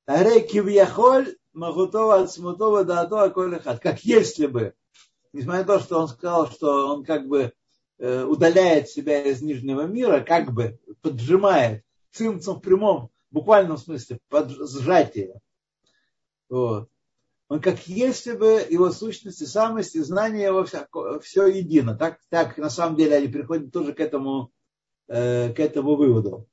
Арей 0.06 0.46
кивьяхоль 0.46 1.38
магутова 1.54 2.22
ацмутова 2.22 2.84
даато 2.84 3.24
аколь 3.24 3.62
Как 3.62 4.04
если 4.04 4.48
бы, 4.48 4.74
несмотря 5.34 5.62
на 5.62 5.68
то, 5.68 5.80
что 5.80 6.00
он 6.00 6.08
сказал, 6.08 6.48
что 6.50 6.94
он 6.94 7.04
как 7.04 7.28
бы 7.28 7.54
э, 7.98 8.24
удаляет 8.24 8.90
себя 8.90 9.24
из 9.24 9.42
нижнего 9.42 9.82
мира, 9.84 10.22
как 10.22 10.54
бы 10.54 10.80
поджимает, 11.02 11.84
цимцем 12.12 12.56
в 12.56 12.62
прямом, 12.62 13.12
буквальном 13.32 13.78
смысле, 13.78 14.20
под 14.30 14.52
сжатие. 14.52 15.40
Вот. 16.50 16.90
Он 17.48 17.60
как 17.62 17.86
если 17.88 18.34
бы 18.34 18.66
его 18.70 18.92
сущность 18.92 19.42
и 19.42 19.46
самость, 19.46 19.96
и 19.96 20.00
знание 20.00 20.46
его 20.46 20.64
все, 20.64 20.88
все 21.22 21.48
едино. 21.48 21.96
Так, 21.96 22.20
так 22.30 22.58
на 22.58 22.70
самом 22.70 22.96
деле 22.96 23.18
они 23.18 23.28
приходят 23.28 23.74
тоже 23.74 23.94
к 23.94 24.00
этому, 24.00 24.52
э, 25.08 25.54
к 25.54 25.60
этому 25.60 25.96
выводу. 25.96 26.48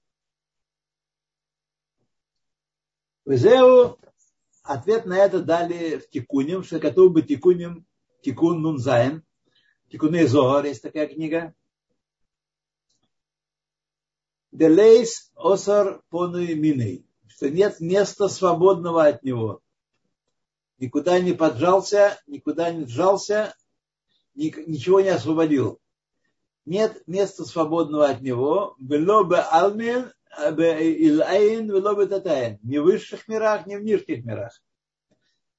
Везеу 3.25 3.99
ответ 4.63 5.05
на 5.05 5.19
это 5.19 5.41
дали 5.41 5.99
в 5.99 6.09
Тикунем, 6.11 6.63
что 6.63 6.79
готов 6.79 7.13
бы 7.13 7.23
Тикунем, 7.23 7.87
Тикун 8.23 8.63
Нунзайн, 8.63 9.23
Тикуне 9.91 10.27
Зоар, 10.27 10.65
есть 10.65 10.83
такая 10.83 11.07
книга. 11.07 11.55
Делейс 14.51 15.31
Осар 15.37 16.03
Понуи 16.11 16.55
Миней, 16.55 17.07
что 17.29 17.49
нет 17.49 17.81
места 17.81 18.29
свободного 18.29 19.07
от 19.07 19.23
него. 19.23 19.63
Никуда 20.79 21.21
не 21.21 21.33
поджался, 21.33 22.21
никуда 22.27 22.71
не 22.71 22.87
сжался, 22.87 23.55
ничего 24.35 25.01
не 25.01 25.09
освободил. 25.09 25.81
Нет 26.65 27.03
места 27.07 27.45
свободного 27.45 28.09
от 28.09 28.21
него. 28.21 28.75
Было 28.79 29.23
бы 29.25 29.39
алмин 29.39 30.13
Илайн 30.39 31.67
Велобетатайн. 31.71 32.59
Не 32.63 32.79
в 32.79 32.85
высших 32.85 33.27
мирах, 33.27 33.67
не 33.67 33.77
в 33.77 33.83
нижних 33.83 34.25
мирах. 34.25 34.53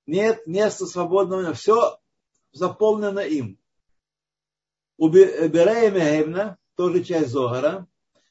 Нет 0.06 0.46
места 0.48 0.86
свободного, 0.86 1.54
все 1.54 1.99
заполнено 2.52 3.20
им. 3.20 3.60
У 4.98 5.10
Берея 5.10 5.92
Мехемна, 5.92 6.58
тоже 6.76 7.04
часть 7.04 7.30
Зогара, 7.30 7.88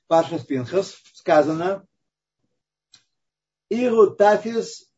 Паша 0.07 0.39
Спинхас, 0.39 0.97
сказано, 1.15 1.87
Иру 3.69 4.11
Тафис 4.11 4.91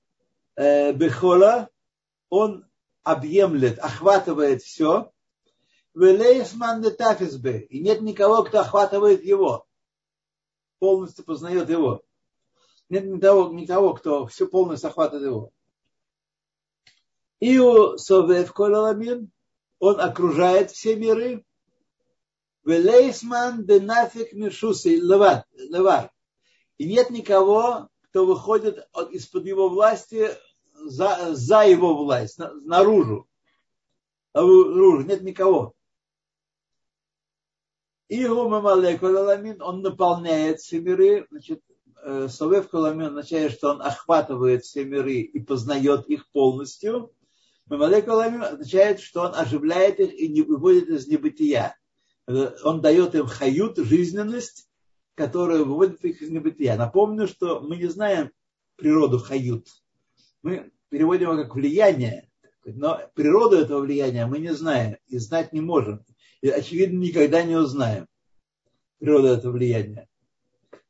Бехола, 0.57 1.69
он 2.29 2.69
объемлет, 3.03 3.79
охватывает 3.79 4.63
все, 4.63 5.13
Велейсман 5.95 6.83
Тафис 6.97 7.37
Бе, 7.37 7.61
и 7.61 7.81
нет 7.81 8.01
никого, 8.01 8.45
кто 8.45 8.61
охватывает 8.61 9.25
его 9.25 9.67
полностью 10.81 11.25
познает 11.25 11.71
его. 11.71 12.03
Нет 12.89 13.05
никого, 13.05 13.53
никого 13.53 13.95
кто 13.95 14.27
все 14.27 14.49
полностью 14.49 14.89
охватывает 14.89 15.27
его. 15.27 15.53
Иу 17.41 17.97
совев 17.97 18.53
коламин, 18.53 19.31
он 19.79 20.01
окружает 20.01 20.71
все 20.71 20.95
миры. 20.97 21.45
Велейсман 22.65 23.65
денафик 23.65 24.33
мишуси 24.35 24.97
левар. 24.97 26.11
И 26.77 26.87
нет 26.87 27.11
никого, 27.11 27.89
кто 28.03 28.27
выходит 28.27 28.87
из-под 29.13 29.47
его 29.47 29.69
власти 29.69 30.31
за, 30.75 31.35
за 31.35 31.63
его 31.67 31.97
власть, 31.97 32.39
наружу. 32.39 33.27
Наружу. 34.35 35.07
Нет 35.07 35.23
никого. 35.23 35.75
И 38.09 38.27
Гумамалекуламин, 38.27 39.63
он 39.63 39.83
наполняет 39.83 40.59
все 40.59 40.81
миры, 40.81 41.29
значит, 41.31 41.63
э, 42.03 42.29
Совев 42.29 42.69
Куламин 42.69 43.07
означает, 43.07 43.53
что 43.53 43.71
он 43.71 43.83
охватывает 43.83 44.65
все 44.65 44.85
миры 44.85 45.21
и 45.21 45.39
познает 45.39 46.09
их 46.09 46.29
полностью. 46.33 47.15
Мамалекуламин 47.71 48.43
означает, 48.43 48.99
что 48.99 49.23
он 49.23 49.35
оживляет 49.35 50.01
их 50.01 50.13
и 50.13 50.29
не 50.29 50.43
выводит 50.43 50.89
из 50.89 51.07
небытия. 51.07 51.77
Э, 52.27 52.51
он 52.65 52.81
дает 52.81 53.15
им 53.15 53.27
хают, 53.27 53.79
жизненность, 53.79 54.69
которая 55.15 55.61
выводит 55.61 56.05
их 56.05 56.21
из 56.21 56.31
небытия. 56.31 56.77
Напомню, 56.77 57.29
что 57.29 57.61
мы 57.61 57.77
не 57.77 57.87
знаем 57.87 58.33
природу 58.75 59.21
хают. 59.21 59.69
Мы 60.43 60.73
переводим 60.89 61.31
его 61.31 61.43
как 61.45 61.55
влияние, 61.55 62.29
но 62.65 63.01
природу 63.15 63.57
этого 63.57 63.83
влияния 63.83 64.27
мы 64.27 64.41
не 64.41 64.53
знаем 64.53 64.97
и 65.07 65.19
знать 65.19 65.53
не 65.53 65.61
можем 65.61 66.05
и, 66.41 66.49
очевидно, 66.49 66.99
никогда 66.99 67.43
не 67.45 67.55
узнаем 67.55 68.07
природу 68.99 69.29
этого 69.29 69.53
влияния. 69.53 70.09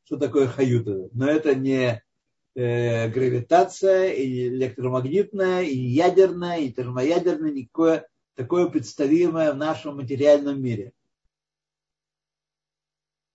Что 0.05 0.17
такое 0.17 0.47
хаюта? 0.47 1.09
Но 1.13 1.27
это 1.29 1.53
не 1.53 2.03
э, 2.55 3.09
гравитация, 3.09 4.11
и 4.13 4.47
электромагнитная, 4.47 5.63
и 5.63 5.77
ядерная, 5.77 6.59
и 6.59 6.71
термоядерная, 6.71 7.51
никакое 7.51 8.07
такое 8.35 8.67
представимое 8.67 9.53
в 9.53 9.57
нашем 9.57 9.97
материальном 9.97 10.61
мире. 10.61 10.93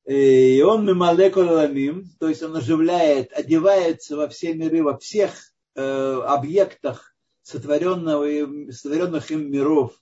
И 0.07 0.63
он 0.63 0.87
мималекуламим, 0.87 2.09
то 2.21 2.29
есть 2.29 2.43
он 2.43 2.57
оживляет, 2.57 3.33
одевается 3.33 4.17
во 4.17 4.29
все 4.29 4.55
миры, 4.55 4.83
во 4.83 4.97
всех 4.99 5.33
э, 5.75 5.83
объектах 5.83 7.17
сотворенного, 7.43 8.71
сотворенных 8.71 9.31
им 9.33 9.51
миров, 9.51 10.01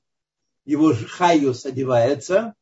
его 0.65 0.93
хайус 0.95 1.65
одевается. 1.65 2.55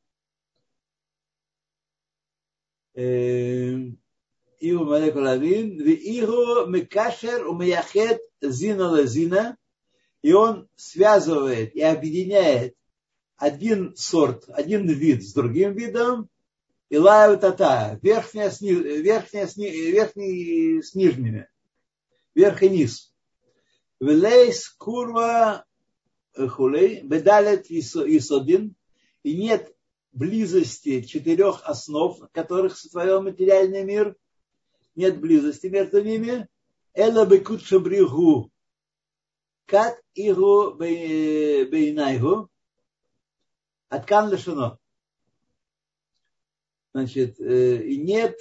Иу 4.64 4.84
Малекулавин, 4.84 5.76
Вииру 5.76 6.66
Мекашер 6.66 7.48
Умеяхет 7.48 8.20
Зина 8.40 8.90
Лазина, 8.90 9.56
и 10.22 10.32
он 10.32 10.68
связывает 10.76 11.74
и 11.74 11.82
объединяет 11.82 12.76
один 13.36 13.96
сорт, 13.96 14.44
один 14.46 14.86
вид 14.86 15.24
с 15.24 15.32
другим 15.32 15.74
видом, 15.74 16.28
и 16.90 16.96
лаю 16.96 17.38
тата, 17.38 17.98
верхняя 18.02 18.50
с, 18.50 18.60
верхняя, 18.60 19.48
с, 19.48 19.56
верхний 19.56 20.80
с 20.80 20.94
нижними, 20.94 21.48
верх 22.36 22.62
и 22.62 22.70
низ. 22.70 23.12
Велейс 23.98 24.68
курва 24.68 25.64
хулей, 26.36 27.00
бедалет 27.02 27.68
исодин, 27.68 28.76
и 29.24 29.36
нет 29.36 29.74
близости 30.12 31.00
четырех 31.00 31.62
основ, 31.64 32.16
которых 32.30 32.78
сотворил 32.78 33.22
материальный 33.22 33.82
мир, 33.82 34.16
нет 34.94 35.20
близости 35.20 35.66
между 35.66 36.02
ними, 36.02 36.48
эла 36.94 37.26
бекут 37.26 37.62
шабригу, 37.62 38.50
как 39.66 40.00
игу 40.14 40.72
бейнайгу, 40.72 42.48
откан 43.88 44.30
лешано. 44.30 44.78
Значит, 46.94 47.40
и 47.40 47.96
нет 47.96 48.40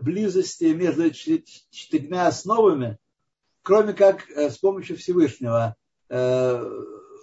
близости 0.00 0.64
между 0.64 1.10
четырьмя 1.10 2.28
основами, 2.28 2.98
кроме 3.62 3.92
как 3.92 4.30
с 4.30 4.58
помощью 4.58 4.96
Всевышнего. 4.96 5.76
Э, 6.08 6.62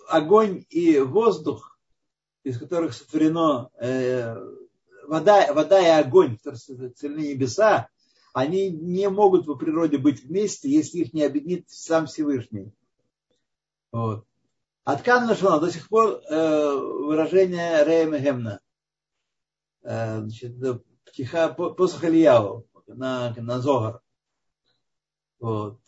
огонь 0.08 0.66
и 0.70 1.00
воздух, 1.00 1.80
из 2.44 2.60
которых 2.60 2.94
сотворено 2.94 3.70
э, 3.80 4.36
вода, 5.08 5.54
вода 5.54 5.80
и 5.80 6.02
огонь, 6.04 6.38
которые 6.38 6.60
сотворены 6.60 7.28
небеса, 7.28 7.88
они 8.34 8.70
не 8.70 9.10
могут 9.10 9.46
по 9.46 9.56
природе 9.56 9.98
быть 9.98 10.24
вместе, 10.24 10.70
если 10.70 11.00
их 11.00 11.14
не 11.14 11.24
объединит 11.24 11.70
сам 11.70 12.08
Всевышний. 12.08 12.72
Вот. 13.92 14.26
Откан 14.84 15.28
нашла 15.28 15.60
до 15.60 15.72
сих 15.72 15.90
пор 15.90 16.22
э, 16.28 16.76
выражение 16.76 17.84
Рея 17.84 18.20
Гемна. 18.20 18.60
Э, 19.84 20.20
значит, 20.22 20.56
птиха, 21.06 21.50
посох 21.50 22.04
на, 22.88 23.34
на 23.36 23.60
Зогар. 23.60 24.02
Вот. 25.40 25.80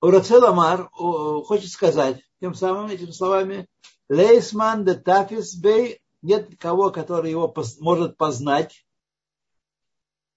Урацеламар 0.00 0.88
хочет 0.90 1.70
сказать 1.70 2.20
тем 2.40 2.54
самым 2.54 2.88
этими 2.88 3.12
словами, 3.12 3.68
Лейсман 4.08 4.84
де 4.84 4.94
Тафис 4.94 5.54
Бей, 5.54 6.02
нет 6.22 6.50
кого, 6.58 6.90
который 6.90 7.30
его 7.30 7.54
может 7.78 8.16
познать, 8.16 8.84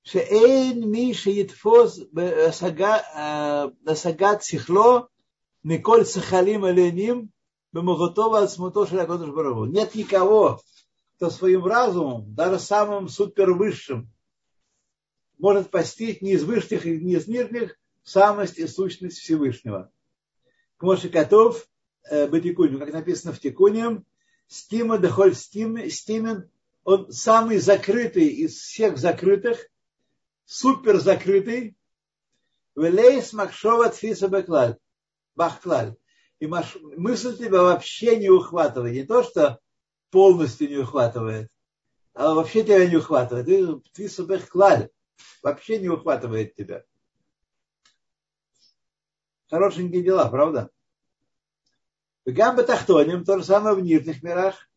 שאין 0.05 0.84
מי 0.91 1.14
שיתפוס 1.14 2.01
בהשגת 3.82 4.43
שכלו 4.43 5.01
מכל 5.64 6.05
שכלים 6.05 6.64
עליונים 6.64 7.26
במוחותו 7.72 8.30
ועצמותו 8.32 8.86
של 8.86 8.99
הקודש 8.99 9.28
ברוך 9.28 9.57
הוא. 9.57 9.66
Нет 9.66 9.95
никого, 9.95 10.59
кто 11.16 11.30
своим 11.30 11.66
разумом, 11.66 12.34
даже 12.34 12.59
самым 12.59 13.09
супервысшим, 13.09 14.09
может 15.38 15.70
постичь 15.70 16.20
не 16.22 16.32
из 16.32 16.45
высших 16.45 16.86
и 16.86 16.99
не 16.99 17.14
из 17.14 17.28
нижних 17.28 17.76
самость 18.03 18.59
и 18.59 18.66
сущность 18.66 19.18
Всевышнего. 19.18 19.91
Кмоши 20.78 21.09
Котов, 21.11 21.66
Батикуню, 22.11 22.78
как 22.78 22.93
написано 22.93 23.32
в 23.32 23.41
Тикуне, 23.41 24.03
Стима 24.49 24.99
Дехоль 24.99 25.34
Стимен, 25.34 26.51
он 26.84 27.12
самый 27.12 27.59
закрытый 27.59 28.28
из 28.28 28.57
всех 28.59 28.97
закрытых, 28.99 29.66
супер 30.46 31.00
закрытый, 31.00 31.76
Велейс 32.76 33.34
Макшова 33.34 33.89
Тфиса 33.89 34.28
Бахклаль. 35.36 35.96
И 36.39 36.48
мысль 36.48 37.38
тебя 37.38 37.62
вообще 37.62 38.18
не 38.18 38.30
ухватывает. 38.30 38.93
Не 38.93 39.04
то, 39.04 39.24
что 39.24 39.60
полностью 40.10 40.70
не 40.70 40.78
ухватывает, 40.78 41.50
а 42.14 42.34
вообще 42.34 42.64
тебя 42.64 42.86
не 42.88 42.98
ухватывает. 42.98 43.84
Тфиса 43.93 44.24
Беклаль 44.24 44.89
вообще 45.41 45.80
не 45.80 45.89
ухватывает 45.89 46.56
тебя. 46.56 46.84
Хорошенькие 49.50 50.04
дела, 50.04 50.28
правда? 50.30 50.70
В 52.26 52.32
Гамбе 52.32 52.64
Тахтоним, 52.64 53.24
то 53.24 53.38
же 53.38 53.43
самое 53.43 53.76
в 53.76 53.82
нижних 53.82 54.24
мирах. 54.24 54.68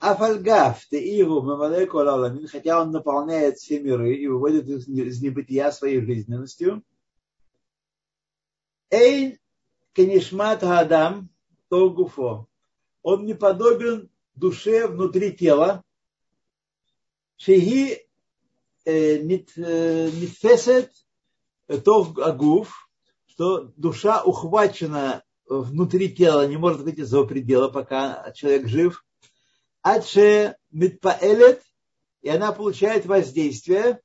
Афальгав, 0.00 0.84
ты 0.86 1.20
Игу, 1.20 1.42
Мамалеку 1.42 1.98
Аламин, 1.98 2.48
хотя 2.48 2.80
он 2.80 2.90
наполняет 2.90 3.58
все 3.58 3.80
миры 3.80 4.14
и 4.14 4.26
выводит 4.26 4.66
из 4.66 4.88
небытия 5.22 5.70
своей 5.70 6.00
жизненностью. 6.00 6.82
Эйн 8.88 9.38
Кенишмат 9.92 10.62
Адам, 10.64 11.28
то 11.68 11.90
гуфо. 11.90 12.48
Он 13.02 13.26
не 13.26 13.34
подобен 13.34 14.08
душе 14.34 14.86
внутри 14.86 15.32
тела. 15.32 15.84
Шеги 17.36 17.98
нитфесет 20.06 20.90
то 21.84 22.10
агуф, 22.22 22.88
что 23.26 23.70
душа 23.76 24.22
ухвачена 24.22 25.22
внутри 25.46 26.08
тела, 26.14 26.46
не 26.46 26.56
может 26.56 26.80
выйти 26.80 27.02
за 27.02 27.22
пределы, 27.24 27.70
пока 27.70 28.32
человек 28.32 28.66
жив. 28.66 29.04
Адше 29.82 30.56
митпаэлет, 30.70 31.62
и 32.22 32.28
она 32.28 32.52
получает 32.52 33.06
воздействие, 33.06 34.00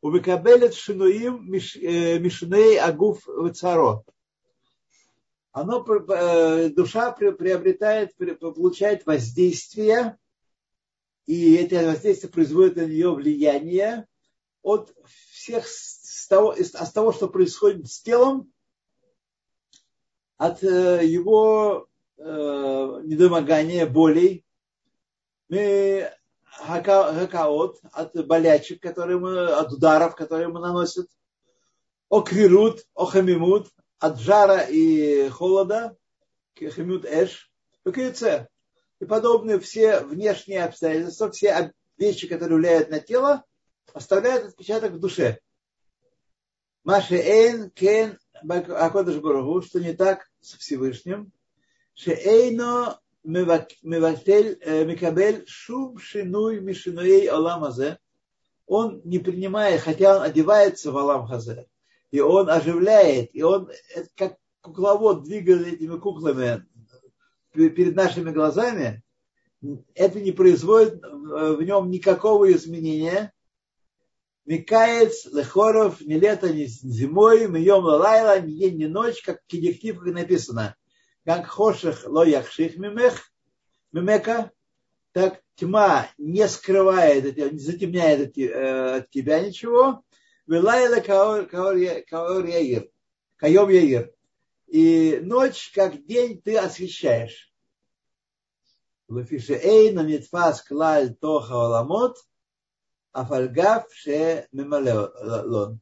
у 0.00 0.10
Микабелет 0.10 0.74
шинуим 0.74 1.50
мишней 1.50 2.78
агуф 2.78 3.26
царо. 3.54 4.04
Оно, 5.52 5.80
душа 5.80 7.12
приобретает, 7.12 8.14
получает 8.38 9.06
воздействие, 9.06 10.16
и 11.24 11.54
это 11.54 11.86
воздействие 11.86 12.30
производит 12.30 12.76
на 12.76 12.84
нее 12.84 13.12
влияние 13.12 14.06
от 14.62 14.94
всех, 15.32 15.66
с 15.66 16.28
того, 16.28 16.50
от 16.50 16.92
того, 16.92 17.12
что 17.12 17.28
происходит 17.28 17.88
с 17.90 18.00
телом, 18.00 18.52
от 20.36 20.62
э, 20.62 21.04
его 21.04 21.88
э, 22.18 22.22
недомогания, 22.22 23.86
болей, 23.86 24.45
хакаот, 26.50 27.78
от 27.92 28.26
болячек, 28.26 28.82
которые 28.82 29.18
мы, 29.18 29.48
от 29.52 29.72
ударов, 29.72 30.16
которые 30.16 30.48
ему 30.48 30.58
наносят, 30.58 31.08
о 32.08 32.22
квирут, 32.22 32.86
о 32.94 33.04
хамимут, 33.06 33.68
от 33.98 34.18
жара 34.18 34.60
и 34.62 35.28
холода, 35.28 35.96
хамют 36.54 37.04
эш, 37.04 37.50
и 37.84 39.04
подобные 39.04 39.60
все 39.60 40.00
внешние 40.00 40.64
обстоятельства, 40.64 41.30
все 41.30 41.72
вещи, 41.98 42.26
которые 42.26 42.58
влияют 42.58 42.90
на 42.90 43.00
тело, 43.00 43.44
оставляют 43.92 44.46
отпечаток 44.46 44.92
в 44.92 45.00
душе. 45.00 45.40
Маши 46.84 47.16
эйн 47.16 47.70
кен 47.70 48.18
Акодыш 48.42 49.16
Барагу, 49.16 49.62
что 49.62 49.80
не 49.80 49.92
так 49.92 50.28
с 50.40 50.54
Всевышним, 50.54 51.32
шеэйно 51.94 53.00
микабель 54.84 55.44
шум 55.46 55.98
шинуй 55.98 56.60
мишинуей 56.60 57.26
алам 57.26 57.64
он 58.66 59.00
не 59.04 59.18
принимает, 59.18 59.80
хотя 59.80 60.16
он 60.16 60.22
одевается 60.22 60.92
в 60.92 60.96
алам 60.96 61.26
хазе, 61.26 61.66
и 62.10 62.20
он 62.20 62.48
оживляет, 62.48 63.34
и 63.34 63.42
он 63.42 63.68
как 64.16 64.36
кукловод 64.60 65.24
двигает 65.24 65.66
этими 65.74 65.98
куклами 65.98 66.64
перед 67.52 67.96
нашими 67.96 68.30
глазами, 68.30 69.02
это 69.94 70.20
не 70.20 70.32
производит 70.32 71.02
в 71.02 71.62
нем 71.62 71.90
никакого 71.90 72.52
изменения, 72.52 73.32
Микаец, 74.44 75.26
Лехоров, 75.32 76.00
ни 76.00 76.14
лето, 76.14 76.52
ни 76.52 76.66
зимой, 76.66 77.48
Мием 77.48 77.82
Лайла, 77.82 78.40
ни 78.40 78.52
день, 78.52 78.78
ни 78.78 78.84
ночь, 78.84 79.20
как 79.22 79.40
кедиктив, 79.48 79.98
как 79.98 80.14
написано. 80.14 80.76
Как 81.26 81.46
Хоших 81.46 82.06
Ло 82.06 82.24
Яхших 82.24 82.78
Мимех, 82.78 83.30
Мимека, 83.92 84.50
так 85.12 85.42
тьма 85.56 86.08
не 86.16 86.48
скрывает, 86.48 87.36
не 87.36 87.58
затемняет 87.58 88.38
э, 88.38 88.98
от 88.98 89.10
тебя 89.10 89.40
ничего. 89.40 90.02
Вилайла 90.46 91.00
Каор 91.00 91.74
Яир, 92.46 92.88
Каем 93.36 93.68
Яир. 93.68 94.12
И 94.68 95.20
ночь, 95.22 95.72
как 95.74 96.06
день, 96.06 96.40
ты 96.40 96.56
освещаешь. 96.56 97.52
Лефише 99.08 99.54
Эйна 99.54 100.00
Нитфас 100.00 100.62
Клаль 100.62 101.14
Тоха 101.14 101.54
Оламот– 101.66 102.16
Афальгав 103.20 103.84
ше 104.00 104.46
мемалеон. 104.52 105.80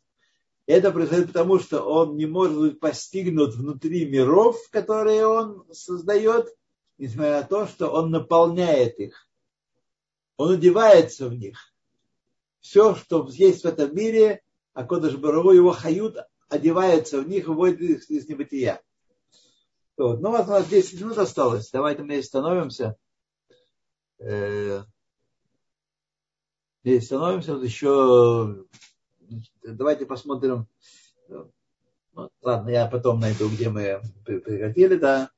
Это 0.67 0.93
происходит 0.93 1.29
потому, 1.29 1.59
что 1.59 1.83
он 1.83 2.17
не 2.17 2.27
может 2.27 2.59
быть 2.59 2.81
постигнут 2.81 3.55
внутри 3.55 4.07
миров, 4.07 4.57
которые 4.71 5.27
он 5.27 5.67
создает, 5.73 6.49
несмотря 6.97 7.41
на 7.41 7.47
то, 7.47 7.67
что 7.67 7.91
он 7.91 8.11
наполняет 8.11 8.99
их. 8.99 9.29
Он 10.37 10.53
одевается 10.53 11.29
в 11.29 11.35
них. 11.35 11.75
Все, 12.61 12.95
что 12.95 13.29
есть 13.31 13.63
в 13.63 13.67
этом 13.67 13.95
мире, 13.95 14.43
а 14.73 14.85
Кодыш 14.85 15.17
Барову, 15.17 15.53
его 15.53 15.73
хают, 15.73 16.17
одевается 16.49 17.21
в 17.21 17.29
них, 17.29 17.47
выводит 17.47 17.81
их 17.81 18.11
из 18.11 18.27
небытия. 18.27 18.83
Вот. 19.99 20.21
Ну, 20.21 20.31
вот 20.31 20.47
у 20.47 20.51
нас 20.51 20.67
10 20.67 21.01
минут 21.03 21.19
осталось. 21.19 21.71
Давайте 21.71 22.03
мы. 22.03 22.23
Э, 24.19 24.83
и 26.83 27.01
становимся 27.01 27.55
вот 27.55 27.65
еще, 27.65 28.65
давайте 29.65 30.07
посмотрим, 30.07 30.67
ладно, 32.43 32.71
я 32.71 32.87
потом 32.87 33.21
найду, 33.21 33.49
где 33.49 33.71
мы 33.71 34.01
прекратили, 34.25 34.97
да. 34.97 35.31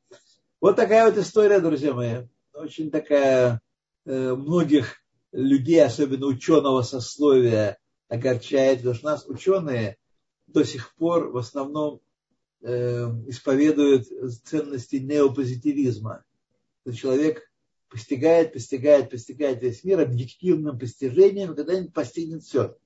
Вот 0.61 0.77
такая 0.77 1.09
вот 1.09 1.19
история, 1.19 1.61
друзья 1.61 1.95
мои, 1.95 2.27
очень 2.53 2.91
такая, 2.91 3.61
э, 4.05 4.35
многих 4.35 4.97
людей, 5.33 5.85
особенно 5.85 6.27
ученого 6.27 6.83
сословия, 6.83 7.79
огорчает, 8.09 8.79
потому 8.79 8.95
что 8.95 9.07
нас 9.07 9.27
ученые 9.27 9.97
до 10.47 10.65
сих 10.65 10.95
пор 10.95 11.31
в 11.31 11.37
основном 11.37 12.01
э, 12.63 13.05
исповедуют 13.27 14.07
ценности 14.45 14.97
неопозитивизма. 14.97 16.25
Человек 16.95 17.43
постигает, 17.89 18.53
постигает, 18.53 19.11
постигает 19.11 19.63
весь 19.63 19.83
мир 19.85 20.01
объективным 20.01 20.79
постижением, 20.79 21.55
когда-нибудь 21.55 21.93
постигнет 21.93 22.43
все. 22.45 22.77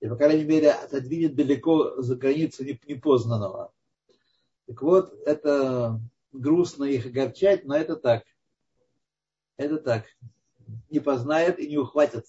И, 0.00 0.08
по 0.08 0.16
крайней 0.16 0.44
мере, 0.44 0.72
отодвинет 0.72 1.34
далеко 1.34 2.00
за 2.00 2.16
границу 2.16 2.64
непознанного. 2.64 3.72
Так 4.66 4.82
вот, 4.82 5.12
это 5.26 6.00
грустно 6.32 6.84
их 6.84 7.06
огорчать, 7.06 7.64
но 7.64 7.76
это 7.76 7.96
так. 7.96 8.24
Это 9.56 9.78
так. 9.78 10.06
Не 10.88 11.00
познает 11.00 11.58
и 11.58 11.68
не 11.68 11.76
ухватит. 11.76 12.26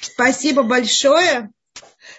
Спасибо 0.00 0.62
большое 0.62 1.52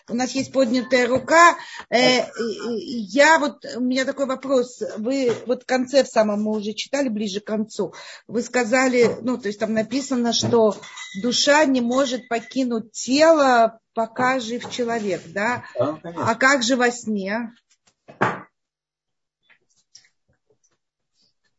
у 0.08 0.14
нас 0.14 0.32
есть 0.32 0.52
поднятая 0.52 1.08
рука. 1.08 1.56
Э, 1.90 2.26
я 2.38 3.40
вот, 3.40 3.66
у 3.76 3.82
меня 3.82 4.06
такой 4.06 4.26
вопрос. 4.26 4.82
Вы 4.98 5.32
вот 5.46 5.64
в 5.64 5.66
конце 5.66 6.04
в 6.04 6.08
самом 6.08 6.44
мы 6.44 6.58
уже 6.58 6.74
читали, 6.74 7.10
ближе 7.10 7.40
к 7.40 7.46
концу. 7.46 7.94
Вы 8.28 8.42
сказали, 8.42 9.18
ну, 9.22 9.38
то 9.38 9.48
есть 9.48 9.60
там 9.60 9.74
написано, 9.74 10.34
что 10.34 10.76
душа 11.22 11.66
не 11.66 11.82
может 11.82 12.28
покинуть 12.28 12.92
тело, 12.92 13.80
пока 13.94 14.40
жив 14.40 14.70
человек, 14.70 15.22
да? 15.28 15.66
А, 15.78 15.98
а 16.04 16.36
как 16.36 16.64
же 16.64 16.76
во 16.76 16.92
сне? 16.92 17.52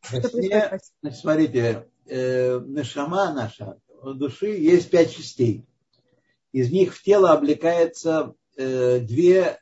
Во 0.09 0.21
сне, 0.21 0.79
смотрите, 1.13 1.87
э, 2.07 2.59
нашама 2.59 3.33
наша, 3.33 3.77
у 4.01 4.13
души 4.13 4.47
есть 4.47 4.89
пять 4.89 5.15
частей. 5.15 5.65
Из 6.51 6.71
них 6.71 6.95
в 6.95 7.01
тело 7.01 7.31
облекается 7.31 8.35
э, 8.57 8.99
две 8.99 9.59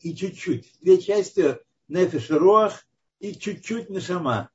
и 0.00 0.14
чуть-чуть. 0.14 0.74
Две 0.80 1.00
части 1.00 1.58
нефиш 1.88 2.30
руах 2.30 2.86
и 3.20 3.34
чуть-чуть 3.34 3.88
нашама. 3.88 4.50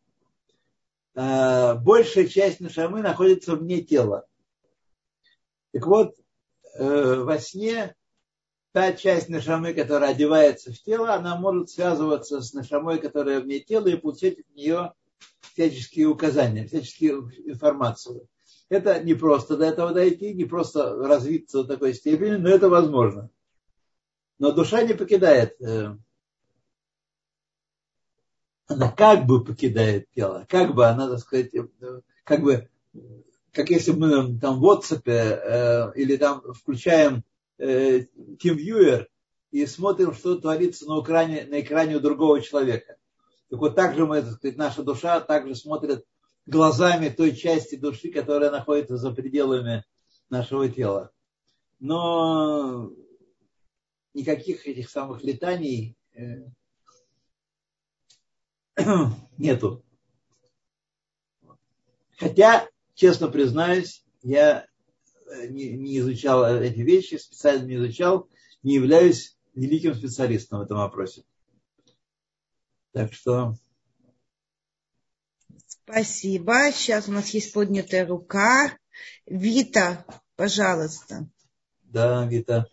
Э, 1.15 1.75
большая 1.75 2.27
часть 2.27 2.59
нашамы 2.59 3.01
находится 3.01 3.55
вне 3.55 3.81
тела. 3.81 4.25
Так 5.73 5.87
вот, 5.87 6.15
э, 6.75 7.15
во 7.15 7.39
сне 7.39 7.95
та 8.73 8.93
часть 8.93 9.29
нашамы, 9.29 9.73
которая 9.73 10.11
одевается 10.11 10.71
в 10.71 10.79
тело, 10.81 11.13
она 11.13 11.35
может 11.35 11.69
связываться 11.69 12.41
с 12.41 12.53
нашамой, 12.53 12.99
которая 12.99 13.41
вне 13.41 13.59
тела, 13.59 13.87
и 13.87 13.97
получать 13.97 14.39
от 14.39 14.49
нее 14.55 14.93
всяческие 15.53 16.07
указания, 16.07 16.67
всяческие 16.67 17.13
информацию. 17.45 18.27
Это 18.71 19.03
не 19.03 19.15
просто 19.15 19.57
до 19.57 19.65
этого 19.65 19.91
дойти, 19.91 20.33
не 20.33 20.45
просто 20.45 20.95
развиться 20.95 21.63
до 21.63 21.73
такой 21.73 21.93
степени, 21.93 22.37
но 22.37 22.47
это 22.47 22.69
возможно. 22.69 23.29
Но 24.39 24.53
душа 24.53 24.81
не 24.83 24.93
покидает, 24.93 25.61
э, 25.61 25.93
она 28.67 28.89
как 28.89 29.25
бы 29.25 29.43
покидает 29.43 30.09
тело, 30.11 30.45
как 30.47 30.73
бы 30.73 30.85
она, 30.85 31.09
так 31.09 31.19
сказать, 31.19 31.53
э, 31.53 31.67
как 32.23 32.43
бы, 32.43 32.69
как 33.51 33.69
если 33.69 33.91
мы 33.91 34.39
там 34.39 34.61
в 34.61 34.65
WhatsApp 34.65 35.01
э, 35.05 35.91
или 35.95 36.15
там 36.15 36.41
включаем 36.53 37.25
TeamViewer 37.59 39.05
и 39.51 39.65
смотрим, 39.65 40.13
что 40.13 40.37
творится 40.37 40.85
на 40.87 41.01
экране, 41.01 41.45
на 41.45 41.59
экране 41.59 41.97
у 41.97 41.99
другого 41.99 42.39
человека. 42.39 42.95
Так 43.49 43.59
вот 43.59 43.75
так 43.75 43.97
же 43.97 44.05
мы, 44.05 44.21
так 44.21 44.31
сказать, 44.31 44.55
наша 44.55 44.81
душа 44.81 45.19
также 45.19 45.55
смотрит 45.55 46.05
глазами 46.45 47.09
той 47.09 47.35
части 47.35 47.75
души, 47.75 48.11
которая 48.11 48.51
находится 48.51 48.97
за 48.97 49.11
пределами 49.11 49.83
нашего 50.29 50.69
тела. 50.69 51.11
Но 51.79 52.91
никаких 54.13 54.67
этих 54.67 54.89
самых 54.89 55.23
летаний 55.23 55.97
э, 56.13 56.45
нету. 59.37 59.83
Хотя, 62.17 62.69
честно 62.93 63.29
признаюсь, 63.29 64.05
я 64.21 64.67
э, 65.25 65.47
не, 65.47 65.71
не 65.71 65.97
изучал 65.99 66.45
эти 66.45 66.81
вещи, 66.81 67.15
специально 67.15 67.65
не 67.65 67.75
изучал, 67.75 68.29
не 68.63 68.75
являюсь 68.75 69.37
великим 69.55 69.95
специалистом 69.95 70.59
в 70.59 70.63
этом 70.63 70.77
вопросе. 70.77 71.23
Так 72.91 73.13
что... 73.13 73.55
Спасибо. 75.71 76.71
Сейчас 76.73 77.07
у 77.07 77.11
нас 77.11 77.29
есть 77.29 77.53
поднятая 77.53 78.05
рука. 78.05 78.77
Вита, 79.25 80.05
пожалуйста. 80.35 81.27
Да, 81.83 82.25
Вита. 82.25 82.67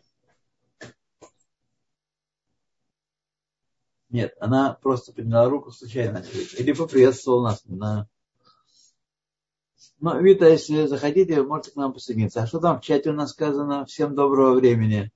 Нет, 4.11 4.35
она 4.41 4.73
просто 4.73 5.13
подняла 5.13 5.49
руку 5.49 5.71
случайно. 5.71 6.25
Или 6.59 6.73
поприветствовала 6.73 7.51
нас. 7.51 7.65
На... 7.67 8.09
Ну, 10.01 10.21
Вита, 10.21 10.49
если 10.49 10.87
захотите, 10.87 11.43
можете 11.43 11.73
к 11.73 11.77
нам 11.77 11.93
присоединиться. 11.93 12.43
А 12.43 12.47
что 12.47 12.59
там 12.59 12.81
в 12.81 12.85
чате 12.85 13.11
у 13.11 13.15
нас 13.15 13.31
сказано? 13.31 13.85
Всем 13.87 14.15
доброго 14.15 14.55
времени. 14.55 15.13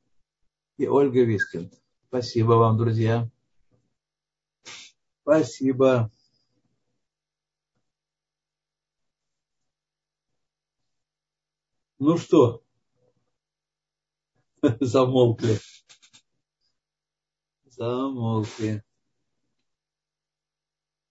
И 0.76 0.86
Ольга 0.86 1.24
Вискин. 1.24 1.70
Спасибо 2.08 2.52
вам, 2.52 2.76
друзья. 2.76 3.28
Спасибо. 5.22 6.10
Ну 12.04 12.18
что, 12.18 12.64
замолкли. 14.80 15.56
Замолкли. 17.66 18.82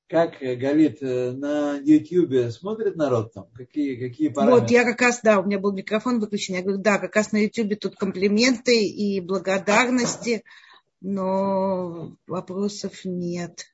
Как, 0.10 0.39
Галит, 0.42 1.02
э, 1.02 1.32
на 1.32 1.78
Ютьюбе 1.78 2.52
смотрит 2.52 2.98
народ 2.98 3.32
там? 3.32 3.48
Какие, 3.54 3.96
какие 3.96 4.28
параметры? 4.28 4.60
Вот, 4.64 4.70
я 4.70 4.84
как 4.84 5.00
раз, 5.00 5.22
да, 5.24 5.39
у 5.39 5.46
меня 5.46 5.60
был 5.60 5.72
микрофон 5.72 6.20
выключен. 6.20 6.56
Я 6.56 6.62
говорю, 6.62 6.82
да, 6.82 7.00
как 7.00 7.16
раз 7.16 7.32
на 7.32 7.38
Ютьюбе 7.38 7.78
тут 7.78 7.96
комплименты 7.96 8.86
и 8.86 9.22
благодарности 9.22 10.44
но 11.04 12.16
вопросов 12.28 13.06
нет. 13.06 13.66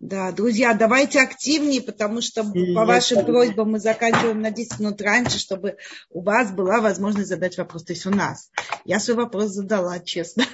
Да, 0.00 0.32
друзья, 0.32 0.72
давайте 0.72 1.20
активнее, 1.20 1.82
потому 1.82 2.22
что 2.22 2.42
по 2.42 2.86
вашим 2.86 3.26
просьбам 3.26 3.72
мы 3.72 3.80
заканчиваем 3.80 4.40
на 4.40 4.50
10 4.50 4.80
минут 4.80 5.02
раньше, 5.02 5.38
чтобы 5.38 5.76
у 6.08 6.22
вас 6.22 6.52
была 6.52 6.80
возможность 6.80 7.28
задать 7.28 7.58
вопрос. 7.58 7.84
То 7.84 7.92
есть 7.92 8.06
у 8.06 8.10
нас. 8.10 8.50
Я 8.86 8.98
свой 8.98 9.18
вопрос 9.18 9.50
задала, 9.50 9.98
честно. 10.00 10.44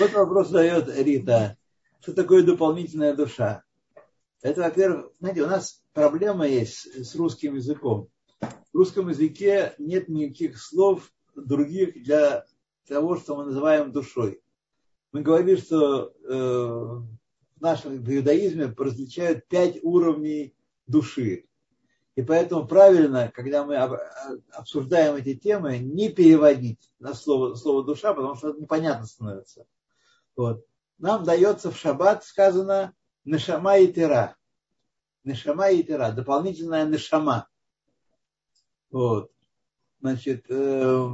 Вот 0.00 0.12
вопрос 0.14 0.48
дает 0.48 0.88
Рита. 0.96 1.58
Что 2.00 2.14
такое 2.14 2.42
дополнительная 2.42 3.14
душа? 3.14 3.62
Это, 4.40 4.62
во-первых, 4.62 5.12
знаете, 5.20 5.42
у 5.42 5.48
нас 5.48 5.82
проблема 5.92 6.46
есть 6.48 7.04
с 7.04 7.14
русским 7.14 7.56
языком. 7.56 8.08
В 8.40 8.76
русском 8.76 9.10
языке 9.10 9.74
нет 9.76 10.08
никаких 10.08 10.58
слов 10.58 11.12
других 11.36 12.02
для 12.02 12.46
того, 12.88 13.18
что 13.18 13.36
мы 13.36 13.44
называем 13.44 13.92
душой 13.92 14.42
мы 15.12 15.20
говорили, 15.20 15.56
что 15.56 16.12
э, 16.24 17.00
в 17.62 17.64
нашем 17.64 17.98
иудаизме 17.98 18.74
различают 18.76 19.46
пять 19.46 19.78
уровней 19.84 20.52
души. 20.88 21.46
И 22.16 22.22
поэтому 22.22 22.66
правильно, 22.66 23.30
когда 23.32 23.64
мы 23.64 23.76
обсуждаем 24.50 25.14
эти 25.14 25.36
темы, 25.36 25.78
не 25.78 26.10
переводить 26.10 26.92
на 26.98 27.14
слово, 27.14 27.54
слово 27.54 27.84
душа, 27.84 28.14
потому 28.14 28.34
что 28.34 28.48
это 28.48 28.60
непонятно 28.60 29.06
становится. 29.06 29.64
Вот. 30.34 30.66
Нам 30.98 31.22
дается 31.22 31.70
в 31.70 31.76
шаббат 31.76 32.24
сказано 32.24 32.96
нешама 33.24 33.78
и 33.78 33.92
тира. 33.92 34.34
Нешама 35.22 35.70
и 35.70 35.84
тира. 35.84 36.10
Дополнительная 36.10 36.84
нешама. 36.84 37.46
Вот. 38.90 39.30
Значит, 40.00 40.46
э, 40.48 41.08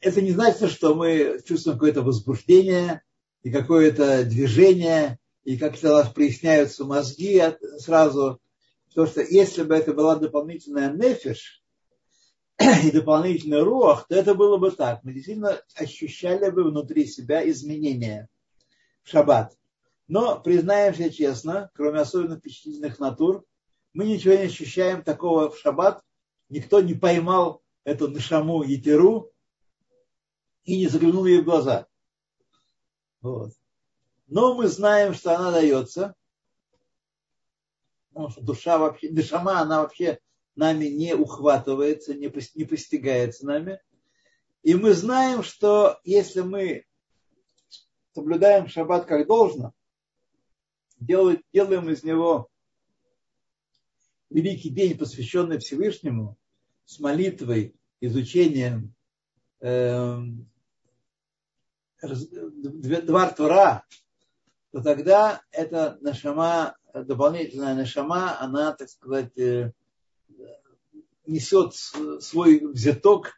это 0.00 0.20
не 0.20 0.32
значит, 0.32 0.70
что 0.70 0.94
мы 0.94 1.40
чувствуем 1.46 1.78
какое-то 1.78 2.02
возбуждение 2.02 3.02
и 3.46 3.50
какое-то 3.52 4.24
движение, 4.24 5.20
и 5.44 5.56
как-то 5.56 5.90
у 5.90 5.92
нас 5.98 6.08
проясняются 6.08 6.84
мозги 6.84 7.40
сразу. 7.78 8.40
Потому 8.88 9.06
что 9.06 9.22
если 9.22 9.62
бы 9.62 9.76
это 9.76 9.92
была 9.92 10.16
дополнительная 10.16 10.92
нефиш 10.92 11.62
и 12.58 12.90
дополнительный 12.90 13.62
рух, 13.62 14.08
то 14.08 14.16
это 14.16 14.34
было 14.34 14.56
бы 14.56 14.72
так. 14.72 15.04
Мы 15.04 15.12
действительно 15.12 15.60
ощущали 15.76 16.50
бы 16.50 16.64
внутри 16.64 17.06
себя 17.06 17.48
изменения 17.48 18.28
в 19.04 19.10
шаббат. 19.10 19.56
Но, 20.08 20.40
признаемся 20.40 21.08
честно, 21.08 21.70
кроме 21.74 22.00
особенно 22.00 22.38
впечатлительных 22.38 22.98
натур, 22.98 23.44
мы 23.92 24.06
ничего 24.06 24.34
не 24.34 24.46
ощущаем 24.46 25.04
такого 25.04 25.50
в 25.50 25.58
шаббат. 25.60 26.02
Никто 26.48 26.80
не 26.80 26.94
поймал 26.94 27.62
эту 27.84 28.08
нашаму 28.08 28.64
етеру, 28.64 29.30
и 30.64 30.78
не 30.78 30.88
заглянул 30.88 31.26
ей 31.26 31.42
в 31.42 31.44
глаза. 31.44 31.86
Вот. 33.26 33.52
Но 34.28 34.54
мы 34.54 34.68
знаем, 34.68 35.12
что 35.12 35.36
она 35.36 35.50
дается. 35.50 36.14
Потому 38.10 38.30
что 38.30 38.40
душа 38.40 38.78
вообще, 38.78 39.10
дышама, 39.10 39.58
она 39.58 39.82
вообще 39.82 40.20
нами 40.54 40.86
не 40.86 41.14
ухватывается, 41.14 42.14
не, 42.14 42.28
постигается 42.28 43.44
нами. 43.44 43.80
И 44.62 44.74
мы 44.74 44.94
знаем, 44.94 45.42
что 45.42 45.98
если 46.04 46.40
мы 46.40 46.86
соблюдаем 48.14 48.68
шаббат 48.68 49.06
как 49.06 49.26
должно, 49.26 49.74
делаем, 51.00 51.42
делаем 51.52 51.90
из 51.90 52.04
него 52.04 52.48
великий 54.30 54.70
день, 54.70 54.96
посвященный 54.96 55.58
Всевышнему, 55.58 56.38
с 56.84 57.00
молитвой, 57.00 57.74
изучением, 58.00 58.94
эм, 59.58 60.48
два 62.02 63.30
Тура, 63.30 63.84
то 64.72 64.82
тогда 64.82 65.42
эта 65.50 65.98
нашама, 66.00 66.76
дополнительная 66.92 67.74
нашама, 67.74 68.38
она, 68.40 68.72
так 68.72 68.90
сказать, 68.90 69.36
э, 69.38 69.72
несет 71.26 71.74
свой 71.74 72.60
взяток 72.60 73.32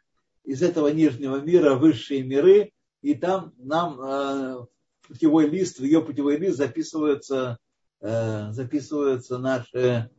из 0.45 0.63
этого 0.63 0.89
нижнего 0.89 1.37
мира 1.37 1.75
в 1.75 1.81
высшие 1.81 2.23
миры, 2.23 2.73
и 3.03 3.15
там 3.15 3.53
нам 3.59 4.01
э, 4.01 4.67
путевой 5.07 5.49
лист, 5.49 5.79
в 5.79 5.85
ее 5.85 6.03
путевой 6.03 6.39
лист 6.39 6.57
записываются, 6.57 7.59
э, 8.01 8.53
записываются 8.53 9.39
наши, 9.39 10.11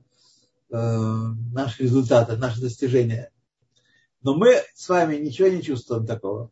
наши 0.71 1.81
результаты, 1.81 2.37
наши 2.37 2.61
достижения. 2.61 3.31
Но 4.21 4.35
мы 4.35 4.61
с 4.75 4.87
вами 4.87 5.15
ничего 5.15 5.47
не 5.47 5.63
чувствуем 5.63 6.05
такого. 6.05 6.51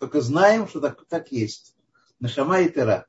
Только 0.00 0.22
знаем, 0.22 0.66
что 0.66 0.80
так, 0.80 1.06
так 1.08 1.30
есть. 1.30 1.76
Нашама 2.20 2.60
и 2.60 2.70
тера. 2.70 3.06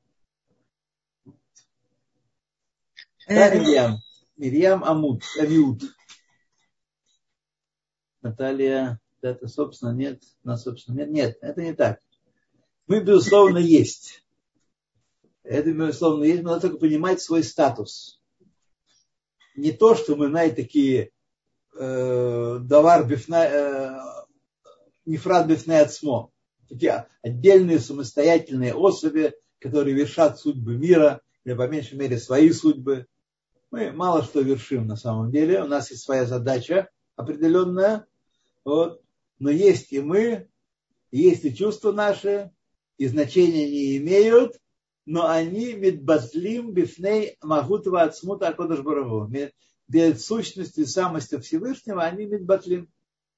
Да, 3.29 3.49
Мирьям. 3.55 3.99
Мирьям 4.35 4.83
Амут, 4.83 5.23
Амиут. 5.39 5.83
Наталья, 8.21 8.99
это, 9.21 9.47
собственно, 9.47 9.91
нет, 9.91 10.21
на 10.43 10.57
собственно, 10.57 10.97
нет, 10.97 11.09
нет, 11.11 11.37
это 11.41 11.61
не 11.61 11.73
так. 11.73 12.01
Мы, 12.87 12.99
безусловно, 12.99 13.57
есть. 13.59 14.25
Это, 15.43 15.71
безусловно, 15.71 16.25
есть, 16.25 16.43
но 16.43 16.49
надо 16.49 16.67
только 16.67 16.77
понимать 16.77 17.21
свой 17.21 17.45
статус. 17.45 18.21
Не 19.55 19.71
то, 19.71 19.95
что 19.95 20.17
мы, 20.17 20.27
знаете, 20.27 20.57
такие 20.57 21.11
э, 21.73 22.59
давар 22.59 23.07
бифна, 23.07 23.45
э, 23.45 23.99
нефрат 25.05 25.47
бифна 25.47 25.79
отсмо. 25.79 26.31
Такие 26.71 27.05
отдельные 27.21 27.79
самостоятельные 27.79 28.73
особи, 28.73 29.33
которые 29.59 29.93
вершат 29.93 30.39
судьбы 30.39 30.77
мира, 30.77 31.21
или 31.43 31.53
по 31.53 31.67
меньшей 31.67 31.97
мере 31.97 32.17
свои 32.17 32.49
судьбы. 32.51 33.07
Мы 33.71 33.91
мало 33.91 34.23
что 34.23 34.39
вершим 34.39 34.87
на 34.87 34.95
самом 34.95 35.31
деле. 35.31 35.61
У 35.61 35.67
нас 35.67 35.91
есть 35.91 36.03
своя 36.03 36.25
задача 36.25 36.89
определенная. 37.17 38.05
Вот. 38.63 39.01
Но 39.37 39.49
есть 39.49 39.91
и 39.91 39.99
мы, 39.99 40.47
есть 41.11 41.43
и 41.43 41.53
чувства 41.53 41.91
наши, 41.91 42.51
и 42.97 43.05
значения 43.05 43.69
не 43.69 43.97
имеют, 43.97 44.55
но 45.05 45.27
они 45.27 45.73
медбазлим 45.73 46.71
бифней 46.71 47.35
магутова 47.41 48.03
от 48.03 48.15
смута 48.15 48.47
акодыш 48.47 48.79
барагу. 48.79 49.29
Перед 49.91 50.21
сущностью 50.21 50.85
и 50.85 50.87
самостью 50.87 51.41
Всевышнего 51.41 52.01
они 52.01 52.27
медбатлим. 52.27 52.89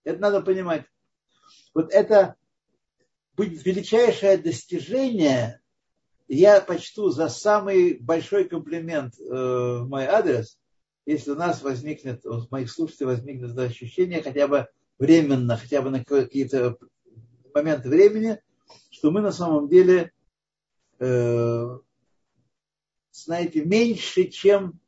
Это 0.03 0.19
надо 0.19 0.41
понимать. 0.41 0.85
Вот 1.73 1.91
это 1.91 2.35
величайшее 3.37 4.37
достижение, 4.37 5.61
я 6.27 6.61
почту 6.61 7.09
за 7.09 7.29
самый 7.29 7.97
большой 7.99 8.45
комплимент 8.45 9.19
э, 9.19 9.23
в 9.23 9.87
мой 9.87 10.05
адрес, 10.05 10.57
если 11.05 11.31
у 11.31 11.35
нас 11.35 11.61
возникнет, 11.61 12.25
у 12.25 12.47
моих 12.49 12.71
слушателей 12.71 13.07
возникнет 13.07 13.51
это 13.51 13.63
ощущение 13.63 14.21
хотя 14.21 14.47
бы 14.47 14.67
временно, 14.99 15.57
хотя 15.57 15.81
бы 15.81 15.89
на 15.89 16.03
какие-то 16.03 16.77
моменты 17.53 17.89
времени, 17.89 18.39
что 18.89 19.11
мы 19.11 19.21
на 19.21 19.31
самом 19.31 19.67
деле, 19.67 20.11
э, 20.99 21.77
знаете, 23.11 23.65
меньше, 23.65 24.25
чем 24.25 24.79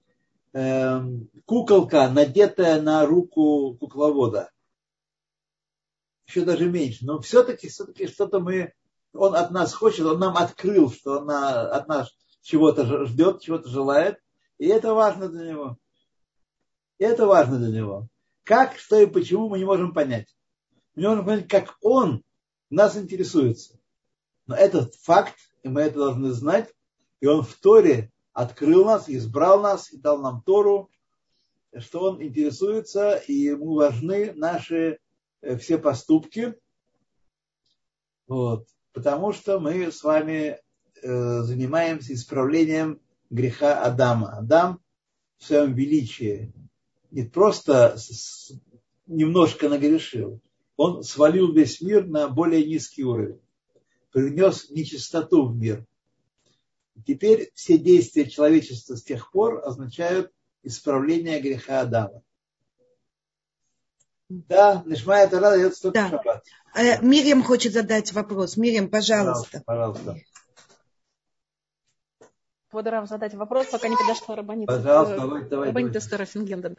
э, 0.54 1.02
куколка, 1.46 2.10
надетая 2.10 2.82
на 2.82 3.06
руку 3.06 3.76
кукловода. 3.80 4.52
Еще 6.28 6.42
даже 6.42 6.70
меньше. 6.70 7.06
Но 7.06 7.20
все-таки, 7.20 7.70
все-таки 7.70 8.08
что-то 8.08 8.40
мы, 8.40 8.74
он 9.14 9.36
от 9.36 9.52
нас 9.52 9.74
хочет, 9.74 10.06
он 10.06 10.20
нам 10.20 10.36
открыл, 10.36 10.92
что 10.92 11.20
он 11.20 11.30
от 11.30 11.88
нас 11.88 12.10
чего-то 12.42 13.06
ждет, 13.06 13.42
чего-то 13.42 13.70
желает. 13.70 14.20
И 14.58 14.68
это 14.68 14.94
важно 14.94 15.30
для 15.30 15.50
него. 15.50 15.78
И 16.98 17.04
это 17.04 17.28
важно 17.28 17.58
для 17.58 17.80
него. 17.80 18.08
Как, 18.44 18.78
что 18.78 19.00
и 19.00 19.06
почему 19.06 19.50
мы 19.50 19.58
не 19.58 19.66
можем 19.66 19.94
понять. 19.94 20.36
Мы 20.96 21.04
не 21.04 21.08
можем 21.10 21.26
понять, 21.26 21.48
как 21.48 21.76
он 21.82 22.24
нас 22.70 22.96
интересуется. 22.98 23.80
Но 24.48 24.56
этот 24.56 24.96
факт, 24.96 25.36
и 25.64 25.70
мы 25.70 25.82
это 25.82 26.00
должны 26.00 26.32
знать, 26.32 26.74
и 27.20 27.28
он 27.28 27.44
в 27.44 27.54
Торе 27.56 28.12
открыл 28.34 28.86
нас, 28.86 29.10
избрал 29.10 29.62
нас 29.62 29.92
и 29.92 29.98
дал 29.98 30.20
нам 30.22 30.42
Тору, 30.44 30.90
что 31.80 32.02
он 32.02 32.22
интересуется, 32.22 33.16
и 33.16 33.34
ему 33.34 33.76
важны 33.76 34.34
наши 34.34 35.00
все 35.60 35.78
поступки. 35.78 36.56
Вот. 38.28 38.68
Потому 38.94 39.34
что 39.34 39.60
мы 39.60 39.92
с 39.92 40.04
вами 40.04 40.58
э, 41.02 41.42
занимаемся 41.42 42.14
исправлением 42.14 43.00
греха 43.30 43.84
Адама. 43.84 44.38
Адам 44.38 44.80
в 45.38 45.46
своем 45.46 45.74
величии 45.74 46.54
не 47.12 47.24
просто 47.24 47.98
немножко 49.08 49.70
нагрешил, 49.70 50.42
он 50.76 51.04
свалил 51.04 51.54
весь 51.54 51.82
мир 51.82 52.06
на 52.06 52.28
более 52.28 52.66
низкий 52.66 53.04
уровень, 53.04 53.40
принес 54.12 54.70
нечистоту 54.70 55.48
в 55.48 55.56
мир. 55.56 55.86
Теперь 57.06 57.52
все 57.54 57.78
действия 57.78 58.30
человечества 58.30 58.96
с 58.96 59.04
тех 59.04 59.32
пор 59.32 59.62
означают 59.66 60.32
исправление 60.64 61.40
греха 61.40 61.82
Адама. 61.82 62.22
Да, 64.30 64.82
Нишмая 64.86 65.28
Тара 65.28 65.52
дает 65.52 65.76
столько 65.76 66.00
да. 66.00 66.10
шаббат. 66.10 66.44
Э, 66.76 67.02
Мирьям 67.02 67.44
хочет 67.44 67.74
задать 67.74 68.12
вопрос. 68.14 68.58
Мирьям, 68.58 68.90
пожалуйста. 68.90 69.62
Пожалуйста. 69.66 70.04
пожалуйста. 70.04 70.26
Квадрам 72.76 73.08
задать 73.08 73.34
вопрос, 73.34 73.68
пока 73.68 73.88
не 73.88 73.96
подошла 73.96 74.36
Рабанит. 74.36 74.68
Пожалуйста, 74.68 75.16
давай, 75.16 75.44
давай. 75.44 75.68
Рабанит 75.70 75.96
Эстера 75.96 76.26
Фингенден. 76.26 76.76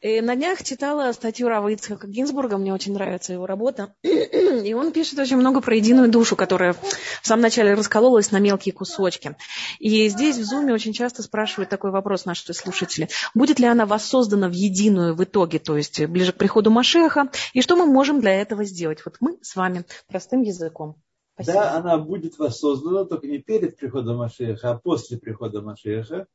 И 0.00 0.20
на 0.20 0.36
днях 0.36 0.62
читала 0.62 1.10
статью 1.10 1.48
Рава 1.48 1.70
Ицхака 1.70 2.06
Гинзбурга, 2.06 2.56
мне 2.56 2.72
очень 2.72 2.92
нравится 2.92 3.32
его 3.32 3.44
работа. 3.44 3.92
И 4.04 4.72
он 4.74 4.92
пишет 4.92 5.18
очень 5.18 5.36
много 5.36 5.60
про 5.60 5.74
единую 5.74 6.08
душу, 6.08 6.36
которая 6.36 6.74
в 6.74 7.26
самом 7.26 7.42
начале 7.42 7.74
раскололась 7.74 8.30
на 8.30 8.38
мелкие 8.38 8.72
кусочки. 8.72 9.34
И 9.80 10.08
здесь 10.08 10.36
в 10.36 10.44
Зуме 10.44 10.72
очень 10.72 10.92
часто 10.92 11.24
спрашивают 11.24 11.68
такой 11.68 11.90
вопрос 11.90 12.26
наши 12.26 12.54
слушатели. 12.54 13.08
Будет 13.34 13.58
ли 13.58 13.66
она 13.66 13.86
воссоздана 13.86 14.46
в 14.48 14.52
единую 14.52 15.16
в 15.16 15.24
итоге, 15.24 15.58
то 15.58 15.76
есть 15.76 16.00
ближе 16.06 16.30
к 16.30 16.36
приходу 16.36 16.70
Машеха? 16.70 17.28
И 17.54 17.60
что 17.60 17.74
мы 17.74 17.86
можем 17.86 18.20
для 18.20 18.40
этого 18.40 18.62
сделать? 18.62 19.00
Вот 19.04 19.16
мы 19.18 19.36
с 19.42 19.56
вами 19.56 19.84
простым 20.06 20.42
языком. 20.42 20.94
Спасибо. 21.34 21.54
Да, 21.54 21.76
она 21.76 21.98
будет 21.98 22.38
воссоздана, 22.38 23.04
только 23.04 23.26
не 23.26 23.38
перед 23.38 23.76
приходом 23.76 24.18
Машеха, 24.18 24.70
а 24.70 24.78
после 24.78 25.18
прихода 25.18 25.62
Машеха. 25.62 26.28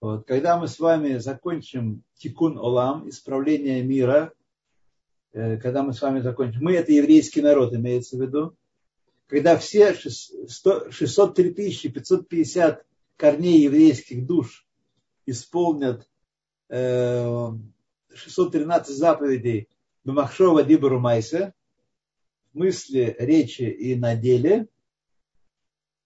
Вот. 0.00 0.26
Когда 0.26 0.58
мы 0.58 0.68
с 0.68 0.80
вами 0.80 1.18
закончим 1.18 2.02
тикун 2.14 2.56
олам, 2.58 3.06
исправление 3.08 3.82
мира, 3.82 4.32
э, 5.32 5.58
когда 5.58 5.82
мы 5.82 5.92
с 5.92 6.00
вами 6.00 6.20
закончим, 6.20 6.62
мы 6.62 6.72
это 6.72 6.92
еврейский 6.92 7.42
народ, 7.42 7.74
имеется 7.74 8.16
в 8.16 8.22
виду, 8.22 8.56
когда 9.26 9.56
все 9.56 9.94
603 9.94 11.90
550 11.90 12.86
корней 13.16 13.62
еврейских 13.62 14.26
душ 14.26 14.66
исполнят 15.26 16.08
613 16.68 18.88
э, 18.88 18.92
заповедей 18.92 19.68
Бамахшова 20.04 20.64
Дибару 20.64 21.00
Майса, 21.00 21.54
мысли, 22.52 23.16
речи 23.18 23.62
и 23.62 23.94
на 23.94 24.14
деле. 24.16 24.68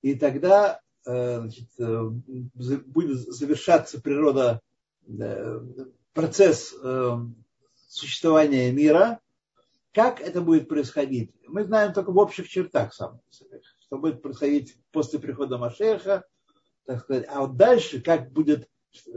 И 0.03 0.15
тогда 0.15 0.81
э, 1.07 1.41
значит, 1.41 1.69
э, 1.79 2.03
будет 2.05 3.19
завершаться 3.19 4.01
природа, 4.01 4.61
э, 5.07 5.61
процесс 6.13 6.75
существования 7.89 8.73
мира. 8.73 9.21
Как 9.93 10.21
это 10.21 10.41
будет 10.41 10.69
происходить? 10.69 11.33
Мы 11.47 11.65
знаем 11.65 11.93
только 11.93 12.13
в 12.13 12.19
общих 12.19 12.49
чертах 12.49 12.93
самых, 12.95 13.21
что 13.81 13.99
будет 13.99 14.23
происходить 14.23 14.77
после 14.93 15.19
прихода 15.19 15.59
Машеха, 15.59 16.25
так 16.85 17.03
сказать. 17.03 17.27
А 17.29 17.41
вот 17.41 17.57
дальше, 17.57 18.01
как 18.01 18.33
будет, 18.33 18.69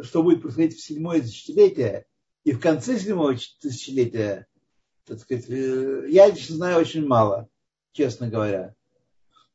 что 0.02 0.24
будет 0.24 0.42
происходить 0.42 0.78
в 0.78 0.82
седьмое 0.82 1.22
тысячелетие 1.22 2.06
и 2.44 2.52
в 2.52 2.60
конце 2.60 2.98
седьмого 2.98 3.36
тысячелетия, 3.36 4.48
так 5.10 5.20
сказать, 5.20 5.50
э, 5.50 6.06
я 6.10 6.28
лично 6.28 6.56
знаю 6.56 6.80
очень 6.80 7.06
мало, 7.06 7.50
честно 7.94 8.30
говоря. 8.30 8.76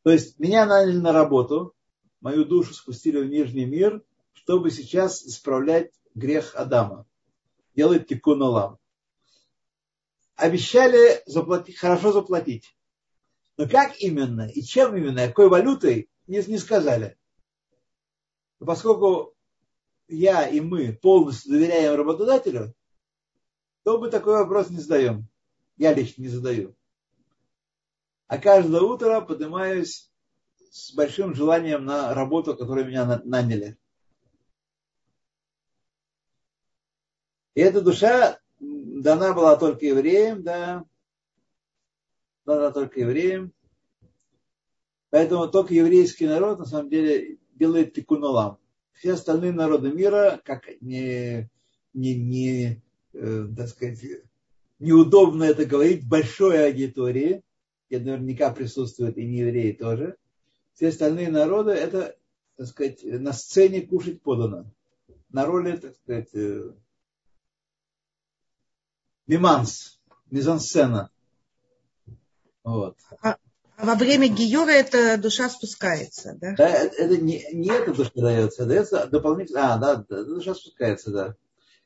То 0.02 0.10
есть 0.10 0.38
меня 0.40 0.66
наняли 0.66 0.98
на 0.98 1.12
работу, 1.12 1.74
мою 2.20 2.44
душу 2.44 2.74
спустили 2.74 3.20
в 3.20 3.28
нижний 3.28 3.64
мир, 3.64 4.04
чтобы 4.32 4.72
сейчас 4.72 5.22
исправлять 5.22 5.92
грех 6.14 6.56
Адама. 6.56 7.06
Делать 7.76 8.08
тикун 8.08 8.42
олам. 8.42 8.78
Обещали 10.34 11.22
заплатить, 11.26 11.78
хорошо 11.78 12.12
заплатить. 12.12 12.76
Но 13.56 13.68
как 13.68 14.00
именно 14.00 14.48
и 14.48 14.62
чем 14.62 14.96
именно, 14.96 15.28
какой 15.28 15.48
валютой, 15.48 16.10
не, 16.26 16.42
не 16.42 16.58
сказали. 16.58 17.16
Поскольку 18.58 19.34
я 20.08 20.48
и 20.48 20.60
мы 20.60 20.92
полностью 20.92 21.52
доверяем 21.52 21.94
работодателю, 21.94 22.74
то 23.84 23.98
мы 23.98 24.10
такой 24.10 24.34
вопрос 24.38 24.70
не 24.70 24.80
задаем 24.80 25.28
я 25.76 25.92
лично 25.94 26.22
не 26.22 26.28
задаю. 26.28 26.74
А 28.26 28.38
каждое 28.38 28.80
утро 28.80 29.20
поднимаюсь 29.20 30.10
с 30.70 30.92
большим 30.94 31.34
желанием 31.34 31.84
на 31.84 32.14
работу, 32.14 32.56
которую 32.56 32.86
меня 32.86 33.20
наняли. 33.24 33.76
И 37.54 37.60
эта 37.60 37.80
душа 37.80 38.40
дана 38.58 39.32
была 39.32 39.56
только 39.56 39.86
евреям, 39.86 40.42
да, 40.42 40.84
дана 42.44 42.72
только 42.72 43.00
евреям. 43.00 43.52
Поэтому 45.10 45.48
только 45.48 45.74
еврейский 45.74 46.26
народ 46.26 46.58
на 46.58 46.64
самом 46.64 46.90
деле 46.90 47.38
делает 47.52 47.94
тикунулам. 47.94 48.58
Все 48.94 49.12
остальные 49.12 49.52
народы 49.52 49.92
мира, 49.92 50.40
как 50.44 50.68
не, 50.80 51.48
не, 51.92 52.16
не 52.16 52.82
э, 53.12 53.46
так 53.56 53.68
сказать, 53.68 54.00
неудобно 54.78 55.44
это 55.44 55.64
говорить 55.64 56.06
большой 56.06 56.66
аудитории, 56.66 57.42
где 57.88 57.98
наверняка 57.98 58.50
присутствуют 58.50 59.16
и 59.16 59.26
неевреи 59.26 59.72
тоже. 59.72 60.16
Все 60.74 60.88
остальные 60.88 61.30
народы, 61.30 61.72
это, 61.72 62.16
так 62.56 62.66
сказать, 62.66 63.00
на 63.04 63.32
сцене 63.32 63.82
кушать 63.82 64.22
подано. 64.22 64.66
на 65.30 65.46
роли, 65.46 65.76
так 65.76 65.94
сказать, 65.96 66.28
э, 66.34 66.72
миманс, 69.26 70.00
мизансцена. 70.30 71.10
Вот. 72.62 72.96
А, 73.20 73.36
а 73.76 73.86
во 73.86 73.94
время 73.94 74.28
гиюра 74.28 74.70
эта 74.70 75.18
душа 75.18 75.48
спускается, 75.48 76.36
да? 76.40 76.54
Да, 76.56 76.68
это, 76.68 76.96
это 76.96 77.16
не, 77.18 77.44
не 77.52 77.68
эта 77.68 77.92
душа 77.92 78.10
дается, 78.14 78.66
дается 78.66 79.06
дополнительно. 79.06 79.74
А, 79.74 79.78
да, 79.78 79.96
да, 79.96 80.24
душа 80.24 80.54
спускается, 80.54 81.10
да. 81.10 81.36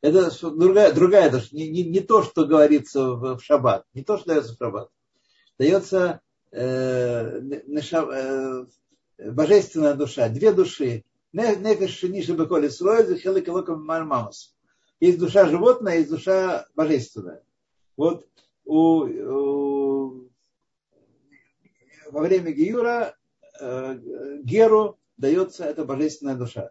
Это 0.00 0.30
другая, 0.50 0.92
другая 0.92 1.30
душа, 1.30 1.48
не, 1.52 1.68
не, 1.68 1.82
не 1.82 2.00
то, 2.00 2.22
что 2.22 2.46
говорится 2.46 3.12
в, 3.12 3.36
в 3.36 3.42
шаббат, 3.42 3.84
не 3.94 4.04
то, 4.04 4.16
что 4.16 4.28
дается 4.28 4.54
в 4.54 4.56
шаббат. 4.58 4.90
Дается 5.58 6.20
э, 6.52 7.40
э, 7.40 8.64
божественная 9.18 9.94
душа, 9.94 10.28
две 10.28 10.52
души. 10.52 11.04
Есть 15.00 15.18
душа 15.18 15.48
животная, 15.48 15.96
есть 15.98 16.10
душа 16.10 16.66
божественная. 16.76 17.42
Вот 17.96 18.24
у, 18.64 19.04
у, 19.04 20.30
во 22.10 22.20
время 22.20 22.52
Гиюра 22.52 23.16
э, 23.60 23.98
Геру 24.44 24.96
дается 25.16 25.64
эта 25.64 25.84
божественная 25.84 26.36
душа. 26.36 26.70